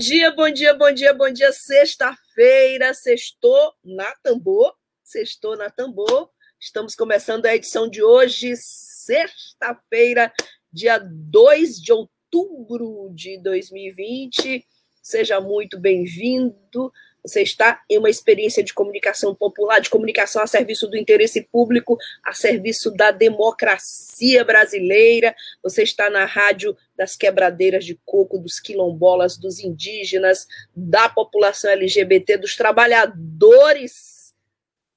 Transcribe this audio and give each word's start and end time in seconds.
Dia, 0.00 0.30
bom 0.30 0.50
dia, 0.50 0.72
bom 0.72 0.90
dia, 0.90 1.12
bom 1.12 1.30
dia. 1.30 1.52
Sexta-feira, 1.52 2.94
sextou 2.94 3.74
na 3.84 4.10
Tambor. 4.22 4.74
Sextou 5.04 5.58
na 5.58 5.68
Tambor. 5.68 6.30
Estamos 6.58 6.94
começando 6.94 7.44
a 7.44 7.54
edição 7.54 7.86
de 7.86 8.02
hoje, 8.02 8.54
sexta-feira, 8.56 10.32
dia 10.72 10.96
2 10.98 11.82
de 11.82 11.92
outubro 11.92 13.10
de 13.14 13.42
2020. 13.42 14.64
Seja 15.02 15.38
muito 15.38 15.78
bem-vindo. 15.78 16.90
Você 17.24 17.42
está 17.42 17.80
em 17.88 17.98
uma 17.98 18.08
experiência 18.08 18.62
de 18.62 18.72
comunicação 18.72 19.34
popular, 19.34 19.80
de 19.80 19.90
comunicação 19.90 20.42
a 20.42 20.46
serviço 20.46 20.88
do 20.88 20.96
interesse 20.96 21.42
público, 21.42 21.98
a 22.24 22.32
serviço 22.32 22.90
da 22.90 23.10
democracia 23.10 24.44
brasileira. 24.44 25.34
Você 25.62 25.82
está 25.82 26.08
na 26.08 26.24
rádio 26.24 26.76
das 26.96 27.16
quebradeiras 27.16 27.84
de 27.84 27.98
coco, 28.04 28.38
dos 28.38 28.58
quilombolas, 28.60 29.36
dos 29.36 29.60
indígenas, 29.60 30.46
da 30.74 31.08
população 31.08 31.70
LGBT, 31.70 32.38
dos 32.38 32.56
trabalhadores. 32.56 34.34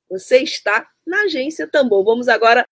Você 0.10 0.40
está 0.40 0.88
na 1.06 1.24
agência 1.24 1.68
Tambor. 1.68 2.04
Vamos 2.04 2.28
agora. 2.28 2.66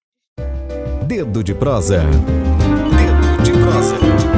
Dedo 1.07 1.43
de 1.43 1.53
prosa. 1.53 2.03
Dedo 2.03 3.43
de 3.43 3.51
prosa. 3.51 4.30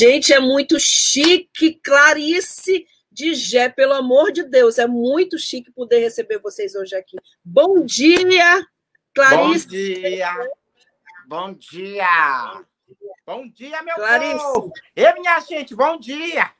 Gente, 0.00 0.32
é 0.32 0.40
muito 0.40 0.80
chique, 0.80 1.74
Clarice 1.84 2.86
de 3.12 3.34
Gé, 3.34 3.68
pelo 3.68 3.92
amor 3.92 4.32
de 4.32 4.42
Deus, 4.44 4.78
é 4.78 4.86
muito 4.86 5.38
chique 5.38 5.70
poder 5.70 5.98
receber 5.98 6.38
vocês 6.38 6.74
hoje 6.74 6.96
aqui. 6.96 7.18
Bom 7.44 7.84
dia, 7.84 8.66
Clarice. 9.14 9.66
Bom 9.66 9.74
dia. 9.74 10.50
Bom 11.26 11.52
dia. 11.52 12.64
Bom 13.26 13.48
dia, 13.50 13.82
meu 13.82 13.94
Clarice. 13.96 14.38
povo. 14.38 14.72
E 14.96 15.12
minha 15.12 15.38
gente, 15.40 15.74
bom 15.76 15.98
dia. 15.98 16.50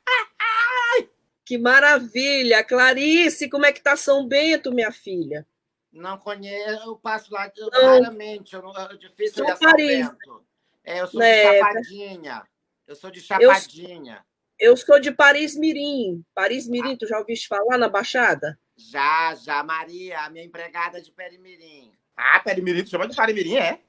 Que 1.43 1.57
maravilha. 1.57 2.63
Clarice, 2.63 3.49
como 3.49 3.65
é 3.65 3.73
que 3.73 3.81
tá 3.81 3.95
São 3.95 4.27
Bento, 4.27 4.71
minha 4.71 4.91
filha? 4.91 5.47
Não 5.91 6.15
conheço, 6.19 6.89
eu 6.89 6.95
passo 6.95 7.33
lá 7.33 7.51
Não. 7.57 8.01
raramente, 8.01 8.53
eu 8.53 8.61
não, 8.61 8.71
é 8.77 8.95
difícil 8.97 9.43
São. 9.57 9.73
Bento. 9.75 10.45
É, 10.83 11.01
eu 11.01 11.07
sou 11.07 11.19
É, 11.23 11.53
de 11.53 11.57
Chapadinha. 11.57 12.50
Eu 12.91 12.95
sou 12.97 13.09
de 13.09 13.21
Chapadinha. 13.21 14.21
Eu 14.59 14.75
sou 14.75 14.99
de 14.99 15.11
Paris 15.13 15.55
Mirim. 15.55 16.25
Paris 16.35 16.67
Mirim, 16.67 16.97
tu 16.97 17.07
já 17.07 17.17
ouviste 17.19 17.47
falar 17.47 17.77
na 17.77 17.87
Baixada? 17.87 18.59
Já, 18.75 19.33
já, 19.35 19.63
Maria, 19.63 20.19
a 20.25 20.29
minha 20.29 20.43
empregada 20.43 21.01
de 21.01 21.09
Perimirim. 21.09 21.93
Ah, 22.17 22.41
Perimirim, 22.41 22.83
tu 22.83 22.89
chama 22.89 23.07
de 23.07 23.15
Perimirim, 23.15 23.55
é? 23.55 23.79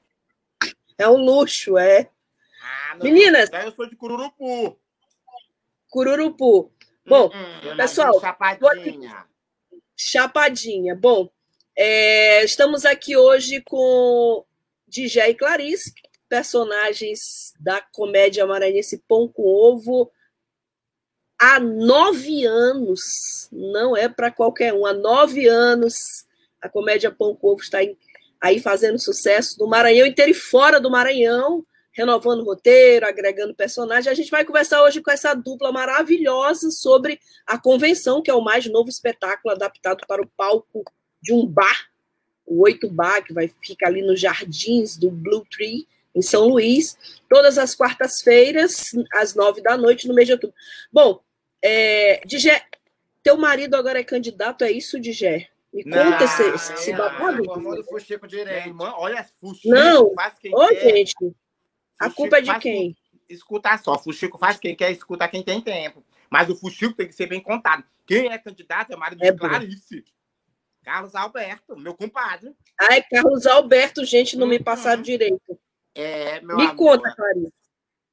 É 0.97 1.09
um 1.09 1.17
luxo, 1.17 1.77
é. 1.77 2.09
Ah, 2.61 2.95
não- 2.95 3.03
Meninas, 3.03 3.49
eu 3.51 3.73
sou 3.73 3.89
de 3.89 3.97
Cururupu. 3.97 4.79
Cururupu. 5.89 6.71
Bom, 7.05 7.27
Hum, 7.27 7.59
eu 7.61 7.75
pessoal, 7.75 8.21
Chapadinha. 8.21 9.25
Chapadinha. 9.97 10.95
Bom, 10.95 11.29
é, 11.75 12.41
estamos 12.45 12.85
aqui 12.85 13.17
hoje 13.17 13.59
com 13.63 14.45
Dijé 14.87 15.29
e 15.29 15.35
Clarice, 15.35 15.93
personagens 16.33 17.53
da 17.59 17.79
comédia 17.79 18.43
maranhense 18.47 19.03
Pão 19.07 19.27
com 19.27 19.43
Ovo, 19.43 20.11
há 21.39 21.59
nove 21.59 22.43
anos. 22.43 23.47
Não 23.51 23.95
é 23.95 24.09
para 24.09 24.31
qualquer 24.31 24.73
um. 24.73 24.83
Há 24.83 24.93
nove 24.93 25.47
anos 25.47 26.25
a 26.59 26.67
comédia 26.67 27.11
Pão 27.11 27.35
com 27.35 27.49
Ovo 27.49 27.61
está 27.61 27.77
aí, 28.41 28.59
fazendo 28.59 28.97
sucesso 28.97 29.59
no 29.59 29.67
Maranhão 29.67 30.07
inteiro 30.07 30.31
e 30.31 30.33
fora 30.33 30.79
do 30.79 30.89
Maranhão, 30.89 31.63
renovando 31.91 32.39
o 32.39 32.45
roteiro, 32.45 33.05
agregando 33.05 33.53
personagens. 33.53 34.07
A 34.07 34.15
gente 34.15 34.31
vai 34.31 34.43
conversar 34.43 34.81
hoje 34.81 35.03
com 35.03 35.11
essa 35.11 35.35
dupla 35.35 35.71
maravilhosa 35.71 36.71
sobre 36.71 37.19
a 37.45 37.59
Convenção, 37.59 38.23
que 38.23 38.31
é 38.31 38.33
o 38.33 38.43
mais 38.43 38.65
novo 38.65 38.89
espetáculo 38.89 39.53
adaptado 39.53 40.03
para 40.07 40.23
o 40.23 40.27
palco 40.35 40.83
de 41.21 41.31
um 41.31 41.45
bar, 41.45 41.91
o 42.43 42.63
Oito 42.63 42.89
Bar, 42.89 43.23
que 43.23 43.33
vai 43.33 43.53
ficar 43.61 43.89
ali 43.89 44.01
nos 44.01 44.19
jardins 44.19 44.97
do 44.97 45.11
Blue 45.11 45.45
Tree, 45.51 45.87
em 46.15 46.21
São 46.21 46.47
Luís, 46.47 46.97
todas 47.29 47.57
as 47.57 47.73
quartas-feiras, 47.75 48.91
às 49.13 49.33
nove 49.35 49.61
da 49.61 49.75
noite, 49.77 50.07
no 50.07 50.13
mês 50.13 50.27
de 50.27 50.33
outubro. 50.33 50.55
Bom, 50.91 51.21
é, 51.61 52.21
Digé, 52.25 52.63
teu 53.23 53.37
marido 53.37 53.75
agora 53.75 53.99
é 53.99 54.03
candidato, 54.03 54.63
é 54.63 54.71
isso, 54.71 54.99
Digé? 54.99 55.49
Me 55.73 55.83
conta 55.83 56.23
esse, 56.23 56.43
esse, 56.49 56.73
esse 56.73 56.91
não, 56.91 56.99
babado. 56.99 57.83
Fuxico 57.85 58.27
direito. 58.27 58.67
irmã, 58.67 58.93
olha, 58.95 59.25
Fuxico 59.41 59.73
Não. 59.73 60.13
faz 60.13 60.37
quem 60.37 60.53
Ô, 60.53 60.67
quer. 60.67 60.79
gente, 60.97 61.15
a 61.99 62.03
Fuxico 62.05 62.15
culpa 62.15 62.37
é 62.37 62.41
de 62.41 62.59
quem? 62.59 62.95
Escuta 63.27 63.75
só, 63.79 63.97
Fuxico 63.97 64.37
faz 64.37 64.59
quem 64.59 64.75
quer, 64.75 64.91
escuta 64.91 65.27
quem 65.27 65.41
tem 65.41 65.59
tempo. 65.59 66.05
Mas 66.29 66.47
o 66.49 66.55
Fuxico 66.55 66.93
tem 66.93 67.07
que 67.07 67.15
ser 67.15 67.25
bem 67.25 67.41
contado. 67.41 67.83
Quem 68.05 68.31
é 68.31 68.37
candidato 68.37 68.91
é 68.91 68.95
o 68.95 68.99
marido 68.99 69.23
É 69.23 69.31
de 69.31 69.37
bom. 69.37 69.47
Clarice. 69.47 70.03
Carlos 70.83 71.15
Alberto, 71.15 71.75
meu 71.77 71.95
compadre. 71.95 72.51
Ai, 72.79 73.01
Carlos 73.09 73.47
Alberto, 73.47 74.03
gente, 74.03 74.35
não 74.37 74.45
me 74.45 74.57
Uhum. 74.57 74.63
passaram 74.63 75.01
direito. 75.01 75.57
É, 75.95 76.41
meu 76.41 76.57
Me 76.57 76.63
amor. 76.63 76.75
conta, 76.75 77.15
Clarice. 77.15 77.53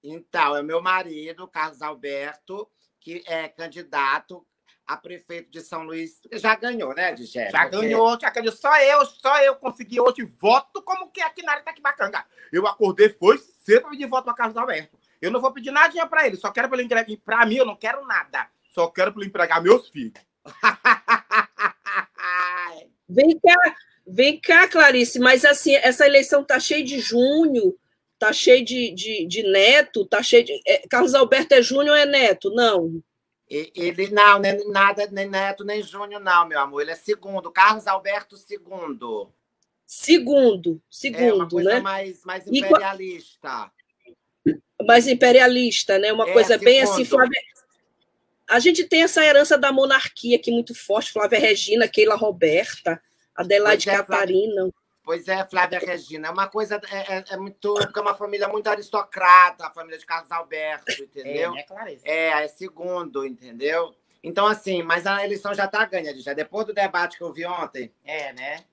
Então, 0.02 0.56
é 0.56 0.62
meu 0.62 0.80
marido, 0.82 1.46
Carlos 1.48 1.82
Alberto, 1.82 2.68
que 3.00 3.22
é 3.26 3.48
candidato 3.48 4.46
a 4.86 4.96
prefeito 4.96 5.50
de 5.50 5.60
São 5.60 5.82
Luís. 5.84 6.20
Já 6.32 6.54
ganhou, 6.56 6.94
né, 6.94 7.12
Digé? 7.12 7.50
Já 7.50 7.62
Porque- 7.62 7.76
ganhou, 7.76 8.18
já 8.20 8.30
ganhou. 8.30 8.52
Só 8.52 8.76
eu, 8.80 9.04
só 9.06 9.38
eu 9.42 9.54
consegui 9.56 10.00
hoje 10.00 10.24
voto 10.40 10.82
como 10.82 11.10
que 11.10 11.20
é 11.20 11.24
aqui 11.24 11.42
na 11.42 11.52
área 11.52 11.64
Taquibacanga. 11.64 12.26
Eu 12.52 12.66
acordei, 12.66 13.08
foi 13.10 13.38
cedo 13.38 13.82
para 13.82 13.90
pedir 13.90 14.06
voto 14.06 14.24
para 14.24 14.34
Carlos 14.34 14.56
Alberto. 14.56 14.98
Eu 15.20 15.30
não 15.30 15.40
vou 15.40 15.52
pedir 15.52 15.70
nada 15.70 16.06
para 16.06 16.26
ele, 16.26 16.36
só 16.36 16.50
quero 16.50 16.68
para 16.68 16.78
ele 16.78 16.86
entregar. 16.86 17.06
Para 17.24 17.46
mim, 17.46 17.56
eu 17.56 17.66
não 17.66 17.76
quero 17.76 18.04
nada. 18.06 18.50
Só 18.70 18.88
quero 18.88 19.12
para 19.12 19.20
ele 19.20 19.28
empregar 19.28 19.62
meus 19.62 19.88
filhos. 19.90 20.14
Vem 23.08 23.38
cá, 23.40 23.76
vem 24.10 24.40
cá, 24.40 24.68
Clarice, 24.68 25.18
mas 25.18 25.44
assim, 25.44 25.74
essa 25.76 26.06
eleição 26.06 26.44
tá 26.44 26.58
cheia 26.58 26.84
de 26.84 26.98
junho, 26.98 27.76
tá 28.18 28.32
cheio 28.32 28.64
de, 28.64 28.90
de, 28.92 29.26
de 29.26 29.42
neto, 29.44 30.04
tá 30.04 30.22
cheio 30.22 30.44
de. 30.44 30.60
é, 30.66 30.86
Carlos 30.88 31.14
Alberto 31.14 31.52
é 31.54 31.62
Júnior 31.62 31.94
ou 31.94 32.02
é 32.02 32.06
neto? 32.06 32.50
Não. 32.50 33.02
E- 33.48 33.72
Ele, 33.74 34.08
não, 34.10 34.38
nem 34.38 34.68
nada, 34.70 35.08
nem 35.10 35.28
Neto, 35.28 35.64
nem 35.64 35.82
Júnior, 35.82 36.20
não, 36.20 36.46
meu 36.46 36.60
amor. 36.60 36.82
Ele 36.82 36.92
é 36.92 36.94
segundo, 36.94 37.50
Carlos 37.50 37.86
Alberto 37.86 38.36
segundo. 38.36 39.32
Segundo, 39.86 40.70
É 40.70 40.74
uma 40.74 40.80
segundo, 40.90 41.50
coisa 41.50 41.68
né? 41.70 41.80
mais, 41.80 42.24
mais 42.24 42.46
E 42.46 42.58
imperialista. 42.58 43.72
Mais 44.86 45.08
imperialista, 45.08 45.98
né? 45.98 46.12
Uma 46.12 46.28
É, 46.28 46.32
coisa 46.32 46.56
bem 46.56 46.80
assim, 46.80 47.04
segundo. 47.04 47.08
Flávia. 47.08 47.40
A 48.48 48.60
gente 48.60 48.84
tem 48.84 49.02
essa 49.02 49.24
herança 49.24 49.58
da 49.58 49.72
monarquia 49.72 50.36
aqui 50.36 50.52
muito 50.52 50.74
forte, 50.74 51.12
Flávia 51.12 51.40
Regina, 51.40 51.88
Keila 51.88 52.14
Roberta, 52.14 53.02
Adelaide 53.34 53.84
Pois 53.84 53.94
é, 53.94 54.04
Flávia. 54.04 54.04
Catarina. 54.26 54.70
Pois 55.02 55.28
é, 55.28 55.44
Flávia 55.46 55.78
Regina. 55.78 56.28
É 56.28 56.30
uma 56.30 56.46
coisa. 56.46 56.80
É, 56.90 57.16
é- 57.16 57.24
é 57.30 57.36
muito. 57.36 57.74
Porque 57.74 57.98
é 57.98 58.02
uma 58.02 58.14
família 58.14 58.46
muito 58.48 58.68
aristocrata, 58.68 59.66
a 59.66 59.70
família 59.70 59.98
de 59.98 60.06
Carlos 60.06 60.30
Alberto, 60.30 60.92
entendeu? 61.02 61.52
né, 61.52 61.62
Clarice? 61.64 62.06
É, 62.08 62.44
é 62.44 62.48
segundo, 62.48 63.24
entendeu? 63.26 63.94
Então, 64.22 64.46
assim, 64.46 64.82
mas 64.82 65.06
a 65.06 65.24
eleição 65.24 65.54
já 65.54 65.66
tá 65.66 65.84
ganha, 65.86 66.14
já. 66.20 66.34
Depois 66.34 66.66
do 66.66 66.74
debate 66.74 67.16
que 67.16 67.24
eu 67.24 67.32
vi 67.32 67.46
ontem, 67.46 67.92
É, 68.04 68.32
né? 68.34 68.64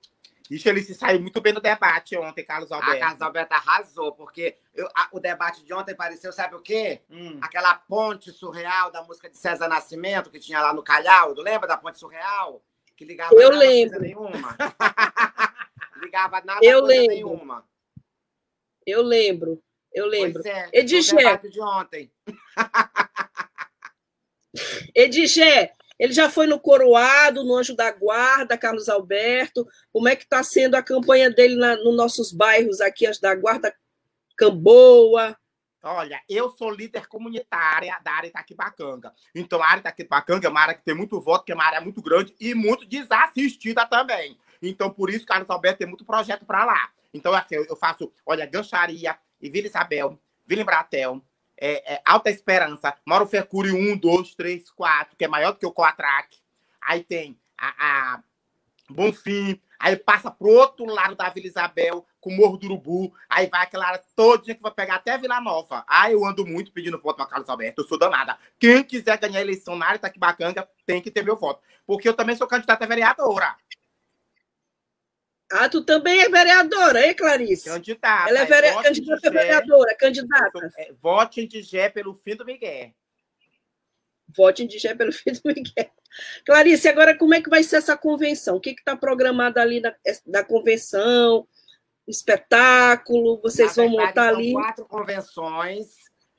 Ixi, 0.49 0.69
ele 0.69 0.81
se 0.81 0.93
saiu 0.93 1.19
muito 1.19 1.41
bem 1.41 1.51
no 1.51 1.59
debate 1.59 2.15
ontem, 2.17 2.43
Carlos 2.43 2.71
a 2.71 2.75
Alberto. 2.77 2.99
Carlos 2.99 3.21
Alberto 3.21 3.53
arrasou, 3.53 4.13
porque 4.13 4.57
eu- 4.73 4.87
a- 4.95 5.09
o 5.11 5.19
debate 5.19 5.63
de 5.65 5.73
ontem 5.73 5.93
pareceu, 5.93 6.31
sabe 6.31 6.55
o 6.55 6.61
quê? 6.61 7.01
Hum. 7.09 7.37
Aquela 7.41 7.75
ponte 7.75 8.31
surreal 8.31 8.89
da 8.89 9.01
música 9.03 9.29
de 9.29 9.37
César 9.37 9.67
Nascimento, 9.67 10.29
que 10.29 10.39
tinha 10.39 10.61
lá 10.61 10.73
no 10.73 10.83
Calhau, 10.83 11.33
tu 11.35 11.41
lembra 11.41 11.67
da 11.67 11.75
ponte 11.75 11.97
surreal? 11.99 12.61
Que 12.97 13.05
ligava 13.05 13.33
Eu 13.35 13.51
nada 13.51 13.57
lembro. 13.59 13.99
coisa 13.99 14.03
nenhuma. 14.03 14.57
ligava 16.01 16.41
nada 16.41 16.59
Eu 16.65 16.83
lembro. 16.83 17.13
nenhuma. 17.15 17.63
Eu 18.85 19.01
lembro, 19.03 19.61
eu 19.93 20.05
lembro. 20.07 20.41
Pois 20.41 20.55
é, 20.55 20.69
Edigé. 20.73 21.37
de 21.37 21.61
ontem. 21.61 22.11
Edigé, 24.95 25.73
ele 25.99 26.13
já 26.13 26.29
foi 26.29 26.47
no 26.47 26.59
Coroado, 26.59 27.43
no 27.43 27.55
Anjo 27.55 27.75
da 27.75 27.91
Guarda, 27.91 28.57
Carlos 28.57 28.89
Alberto. 28.89 29.67
Como 29.91 30.07
é 30.07 30.15
que 30.15 30.23
está 30.23 30.41
sendo 30.43 30.75
a 30.75 30.81
campanha 30.81 31.29
dele 31.29 31.55
na, 31.55 31.75
nos 31.75 31.95
nossos 31.95 32.31
bairros 32.31 32.81
aqui, 32.81 33.05
Anjo 33.05 33.21
da 33.21 33.35
Guarda, 33.35 33.75
Camboa? 34.35 35.37
Olha, 35.87 36.21
eu 36.27 36.49
sou 36.49 36.69
líder 36.69 37.07
comunitária 37.07 37.97
da 38.03 38.11
área 38.11 38.27
Itaquibacanga. 38.27 39.13
Então, 39.33 39.63
a 39.63 39.67
área 39.67 39.79
Itaquibacanga 39.79 40.45
é 40.45 40.49
uma 40.49 40.59
área 40.59 40.73
que 40.73 40.83
tem 40.83 40.93
muito 40.93 41.19
voto, 41.21 41.45
que 41.45 41.51
é 41.51 41.55
uma 41.55 41.63
área 41.63 41.79
muito 41.79 42.01
grande 42.01 42.35
e 42.39 42.53
muito 42.53 42.85
desassistida 42.85 43.85
também. 43.85 44.37
Então, 44.61 44.89
por 44.89 45.09
isso, 45.09 45.25
Carlos 45.25 45.49
Alberto 45.49 45.79
tem 45.79 45.87
muito 45.87 46.03
projeto 46.03 46.45
para 46.45 46.65
lá. 46.65 46.89
Então, 47.13 47.33
assim, 47.33 47.55
eu 47.55 47.75
faço, 47.75 48.11
olha, 48.25 48.45
Gancharia 48.45 49.17
e 49.41 49.49
Vila 49.49 49.67
Isabel, 49.67 50.19
Vila 50.45 50.61
Embratel, 50.61 51.21
é, 51.57 51.93
é, 51.95 52.01
Alta 52.05 52.29
Esperança, 52.29 52.93
Mauro 53.05 53.25
Fercuri 53.25 53.71
1, 53.71 53.97
2, 53.97 54.35
3, 54.35 54.69
4, 54.71 55.15
que 55.15 55.25
é 55.25 55.27
maior 55.27 55.53
do 55.53 55.59
que 55.59 55.65
o 55.65 55.71
Coatrac. 55.71 56.37
Aí 56.81 57.03
tem 57.03 57.39
a, 57.57 58.13
a 58.15 58.23
Bonfim, 58.89 59.59
aí 59.79 59.95
passa 59.95 60.31
pro 60.31 60.49
outro 60.49 60.85
lado 60.85 61.15
da 61.15 61.29
Vila 61.29 61.47
Isabel, 61.47 62.05
com 62.19 62.31
o 62.31 62.35
Morro 62.35 62.57
do 62.57 62.65
Urubu, 62.65 63.13
aí 63.29 63.47
vai 63.47 63.63
aquela 63.63 63.87
área 63.87 64.03
todinha 64.15 64.55
que 64.55 64.61
vai 64.61 64.71
pegar 64.71 64.95
até 64.95 65.17
Vila 65.17 65.39
Nova. 65.39 65.83
Aí 65.87 66.13
eu 66.13 66.25
ando 66.25 66.45
muito 66.45 66.71
pedindo 66.71 66.99
voto 66.99 67.17
para 67.17 67.25
Carlos 67.25 67.49
Alberto, 67.49 67.81
eu 67.81 67.87
sou 67.87 67.97
danada. 67.97 68.37
Quem 68.59 68.83
quiser 68.83 69.17
ganhar 69.17 69.39
a 69.39 69.41
eleição 69.41 69.75
na 69.75 69.85
área 69.85 69.97
Itaquibacanga 69.97 70.67
tem 70.85 71.01
que 71.01 71.11
ter 71.11 71.23
meu 71.23 71.35
voto, 71.35 71.61
porque 71.85 72.07
eu 72.07 72.13
também 72.13 72.35
sou 72.35 72.47
candidata 72.47 72.83
a 72.83 72.87
vereadora. 72.87 73.55
Ah, 75.49 75.69
tu 75.69 75.81
também 75.83 76.19
é 76.19 76.29
vereadora, 76.29 77.05
hein, 77.05 77.15
Clarice? 77.15 77.69
Candidata. 77.69 78.29
Ela 78.29 78.39
é 78.39 78.45
vere... 78.45 78.83
candidata 78.83 79.27
a 79.27 79.31
vereadora, 79.31 79.95
candidata. 79.95 80.73
É, 80.77 80.91
vote 81.01 81.39
em 81.39 81.47
Digé 81.47 81.87
pelo 81.87 82.13
fim 82.13 82.35
do 82.35 82.43
Miguel. 82.43 82.91
Vote 84.29 84.63
em 84.63 84.67
Digé 84.67 84.93
pelo 84.93 85.11
fim 85.13 85.31
do 85.31 85.41
Miguel. 85.45 85.91
Clarice, 86.45 86.87
agora 86.87 87.17
como 87.17 87.33
é 87.33 87.41
que 87.41 87.49
vai 87.49 87.63
ser 87.63 87.77
essa 87.77 87.95
convenção? 87.97 88.55
O 88.55 88.61
que 88.61 88.71
está 88.71 88.95
programado 88.95 89.59
ali 89.59 89.79
na, 89.79 89.93
da 90.25 90.43
convenção? 90.43 91.47
Espetáculo? 92.07 93.39
Vocês 93.41 93.75
na 93.75 93.83
vão 93.83 93.97
verdade, 93.97 94.07
montar 94.07 94.29
são 94.29 94.35
ali? 94.35 94.51
São 94.51 94.61
quatro 94.61 94.85
convenções. 94.85 95.87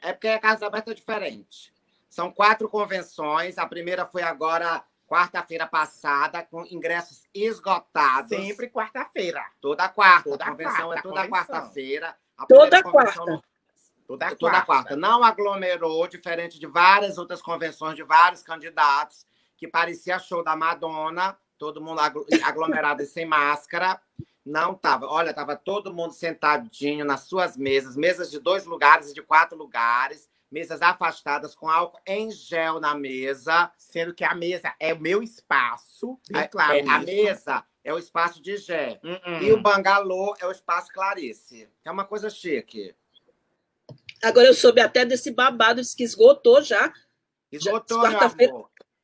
É 0.02 0.12
porque 0.12 0.28
a 0.28 0.38
Casa 0.38 0.66
Aberta 0.66 0.92
é 0.92 0.94
diferente. 0.94 1.72
São 2.08 2.30
quatro 2.30 2.68
convenções. 2.68 3.58
A 3.58 3.66
primeira 3.66 4.06
foi 4.06 4.22
agora 4.22 4.82
quarta-feira 5.06 5.66
passada, 5.66 6.42
com 6.42 6.64
ingressos 6.66 7.22
esgotados. 7.34 8.36
Sempre 8.36 8.68
quarta-feira. 8.68 9.42
Toda 9.60 9.88
quarta. 9.88 10.30
Toda 10.30 10.44
a 10.44 10.50
convenção 10.50 10.88
quarta, 10.88 10.98
é 10.98 11.02
toda 11.02 11.28
quarta-feira. 11.28 12.16
Toda 12.48 12.82
quarta. 12.82 13.42
Toda, 14.08 14.34
toda 14.34 14.62
quarta. 14.62 14.96
Não 14.96 15.22
aglomerou, 15.22 16.08
diferente 16.08 16.58
de 16.58 16.66
várias 16.66 17.18
outras 17.18 17.42
convenções 17.42 17.94
de 17.94 18.02
vários 18.02 18.42
candidatos, 18.42 19.26
que 19.54 19.68
parecia 19.68 20.18
show 20.18 20.42
da 20.42 20.56
Madonna, 20.56 21.36
todo 21.58 21.82
mundo 21.82 22.00
aglomerado 22.42 23.02
e 23.02 23.06
sem 23.06 23.26
máscara. 23.26 24.00
Não 24.42 24.72
tava. 24.72 25.06
Olha, 25.06 25.34
tava 25.34 25.54
todo 25.54 25.92
mundo 25.92 26.14
sentadinho 26.14 27.04
nas 27.04 27.24
suas 27.24 27.54
mesas, 27.54 27.96
mesas 27.96 28.30
de 28.30 28.40
dois 28.40 28.64
lugares 28.64 29.10
e 29.10 29.14
de 29.14 29.20
quatro 29.20 29.58
lugares 29.58 30.26
mesas 30.50 30.80
afastadas 30.80 31.54
com 31.54 31.68
álcool 31.68 32.00
em 32.06 32.30
gel 32.30 32.80
na 32.80 32.94
mesa. 32.94 33.70
Sendo 33.76 34.14
que 34.14 34.24
a 34.24 34.34
mesa 34.34 34.74
é 34.80 34.94
o 34.94 34.98
meu 34.98 35.22
espaço. 35.22 36.18
É, 36.34 36.48
claro. 36.48 36.72
É, 36.72 36.88
a 36.88 36.98
mesa 37.00 37.62
é 37.84 37.92
o 37.92 37.98
espaço 37.98 38.40
de 38.42 38.56
Gé. 38.56 39.00
Uh 39.02 39.08
-uh. 39.08 39.42
E 39.42 39.52
o 39.52 39.60
bangalô 39.60 40.34
é 40.40 40.46
o 40.46 40.50
espaço 40.50 40.92
Clarice. 40.92 41.68
É 41.84 41.90
uma 41.90 42.04
coisa 42.04 42.30
chique. 42.30 42.94
Agora 44.22 44.46
eu 44.46 44.54
soube 44.54 44.80
até 44.80 45.04
desse 45.04 45.30
babado, 45.30 45.80
disse 45.80 45.96
que 45.96 46.02
esgotou 46.02 46.62
já. 46.62 46.92
Esgotou, 47.50 48.00
quarta-feira. 48.00 48.52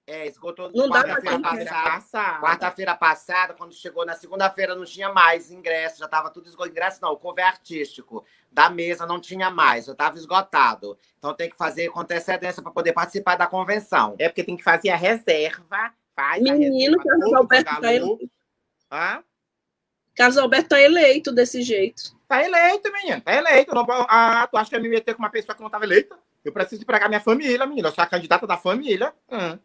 É, 0.07 0.27
esgotou 0.27 0.71
não 0.75 0.91
quarta-feira 0.91 1.41
passada. 1.41 2.41
Quarta-feira 2.41 2.95
passada, 2.95 3.55
quando 3.55 3.73
chegou 3.73 4.05
na 4.05 4.15
segunda-feira, 4.15 4.75
não 4.75 4.85
tinha 4.85 5.11
mais 5.11 5.51
ingresso, 5.51 5.99
já 5.99 6.05
estava 6.05 6.29
tudo 6.29 6.47
esgotado. 6.47 6.71
Ingresso 6.71 6.99
não, 7.01 7.13
o 7.13 7.17
cover 7.17 7.47
artístico 7.47 8.25
da 8.53 8.69
mesa 8.69 9.07
não 9.07 9.19
tinha 9.19 9.51
mais, 9.51 9.87
já 9.87 9.93
estava 9.93 10.19
esgotado. 10.19 10.99
Então 11.19 11.33
tem 11.33 11.49
que 11.49 11.57
fazer 11.57 11.89
com 11.89 12.01
antecedência 12.01 12.63
para 12.63 12.71
poder 12.71 12.93
participar 12.93 13.37
da 13.37 13.47
convenção. 13.47 14.15
É 14.19 14.29
porque 14.29 14.45
tem 14.45 14.57
que 14.57 14.63
fazer 14.63 14.91
a 14.91 14.97
reserva. 14.97 15.95
Faz 16.15 16.43
Menino, 16.43 17.03
Carlos 17.03 17.33
Alberto 17.33 17.73
está 17.73 17.95
eleito. 17.95 18.31
Hã? 18.93 19.25
Carlos 20.15 20.39
Alberto 20.39 20.67
está 20.67 20.81
eleito 20.81 21.33
desse 21.33 21.63
jeito. 21.63 22.15
Está 22.35 22.45
eleito, 22.45 22.93
menino. 22.93 23.19
Está 23.19 23.35
eleito. 23.35 23.75
Não, 23.75 23.87
ah, 23.89 24.49
tu 24.51 24.57
acha 24.57 24.71
que 24.71 24.77
eu 24.77 24.83
me 24.83 24.89
meter 24.89 25.15
com 25.15 25.23
uma 25.23 25.31
pessoa 25.31 25.55
que 25.55 25.61
não 25.61 25.69
estava 25.69 25.85
eleita? 25.85 26.19
Eu 26.45 26.53
preciso 26.53 26.85
pregar 26.85 27.09
minha 27.09 27.21
família, 27.21 27.65
menina. 27.65 27.89
Eu 27.89 27.93
sou 27.93 28.03
a 28.03 28.07
candidata 28.07 28.47
da 28.47 28.57
família. 28.57 29.13
Hum. 29.31 29.59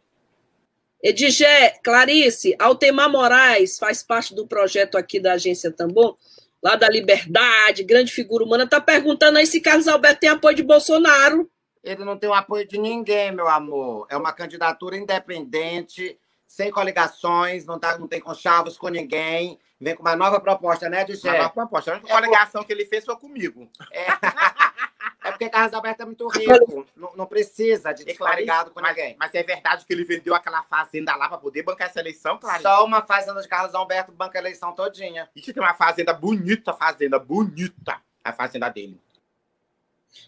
Edigé, 1.01 1.79
Clarice, 1.83 2.55
Altemar 2.59 3.09
Moraes 3.09 3.79
faz 3.79 4.03
parte 4.03 4.35
do 4.35 4.45
projeto 4.45 4.97
aqui 4.97 5.19
da 5.19 5.33
Agência 5.33 5.71
Tambor, 5.71 6.17
lá 6.61 6.75
da 6.75 6.89
Liberdade, 6.89 7.83
grande 7.83 8.11
figura 8.11 8.43
humana, 8.43 8.65
está 8.65 8.81
perguntando 8.81 9.37
aí 9.37 9.47
se 9.47 9.61
Carlos 9.61 9.87
Alberto 9.87 10.19
tem 10.19 10.29
apoio 10.29 10.57
de 10.57 10.63
Bolsonaro. 10.63 11.49
Ele 11.81 12.03
não 12.03 12.17
tem 12.17 12.29
o 12.29 12.33
apoio 12.33 12.67
de 12.67 12.77
ninguém, 12.77 13.31
meu 13.31 13.47
amor. 13.47 14.07
É 14.09 14.17
uma 14.17 14.33
candidatura 14.33 14.97
independente, 14.97 16.19
sem 16.49 16.71
coligações, 16.71 17.63
não, 17.63 17.77
tá, 17.77 17.95
não 17.99 18.07
tem 18.07 18.19
conchavos 18.19 18.75
com 18.75 18.87
ninguém. 18.87 19.59
Vem 19.79 19.95
com 19.95 20.01
uma 20.01 20.15
nova 20.15 20.39
proposta, 20.41 20.89
né, 20.89 21.05
Digé? 21.05 21.29
Uma 21.29 21.37
nova 21.37 21.49
proposta. 21.51 21.91
A 21.91 21.93
única 21.93 22.11
é 22.11 22.15
coligação 22.15 22.61
por... 22.61 22.67
que 22.67 22.73
ele 22.73 22.85
fez 22.85 23.05
foi 23.05 23.15
comigo. 23.15 23.69
É. 23.91 24.07
É 25.21 25.31
porque 25.31 25.49
Carlos 25.49 25.73
Alberto 25.73 26.01
é 26.01 26.05
muito 26.05 26.27
rico. 26.29 26.87
não, 26.95 27.11
não, 27.15 27.25
precisa 27.25 27.91
de 27.91 28.09
estar 28.09 28.39
ligado 28.39 28.71
com 28.71 28.81
mas, 28.81 28.95
ninguém. 28.95 29.15
Mas 29.19 29.35
é 29.35 29.43
verdade 29.43 29.85
que 29.85 29.93
ele 29.93 30.05
vendeu 30.05 30.33
aquela 30.33 30.63
fazenda 30.63 31.13
lá 31.15 31.27
para 31.27 31.37
poder 31.37 31.61
bancar 31.61 31.89
essa 31.89 31.99
eleição, 31.99 32.37
claro. 32.37 32.61
Só 32.61 32.85
uma 32.85 33.01
fazenda 33.01 33.39
de 33.41 33.47
Carlos 33.47 33.75
Alberto 33.75 34.13
banca 34.13 34.39
a 34.39 34.41
eleição 34.41 34.73
todinha. 34.73 35.29
E 35.35 35.41
tem 35.41 35.61
uma 35.61 35.73
fazenda 35.73 36.13
bonita, 36.13 36.73
fazenda 36.73 37.19
bonita. 37.19 38.01
A 38.23 38.31
fazenda 38.31 38.69
dele. 38.69 38.99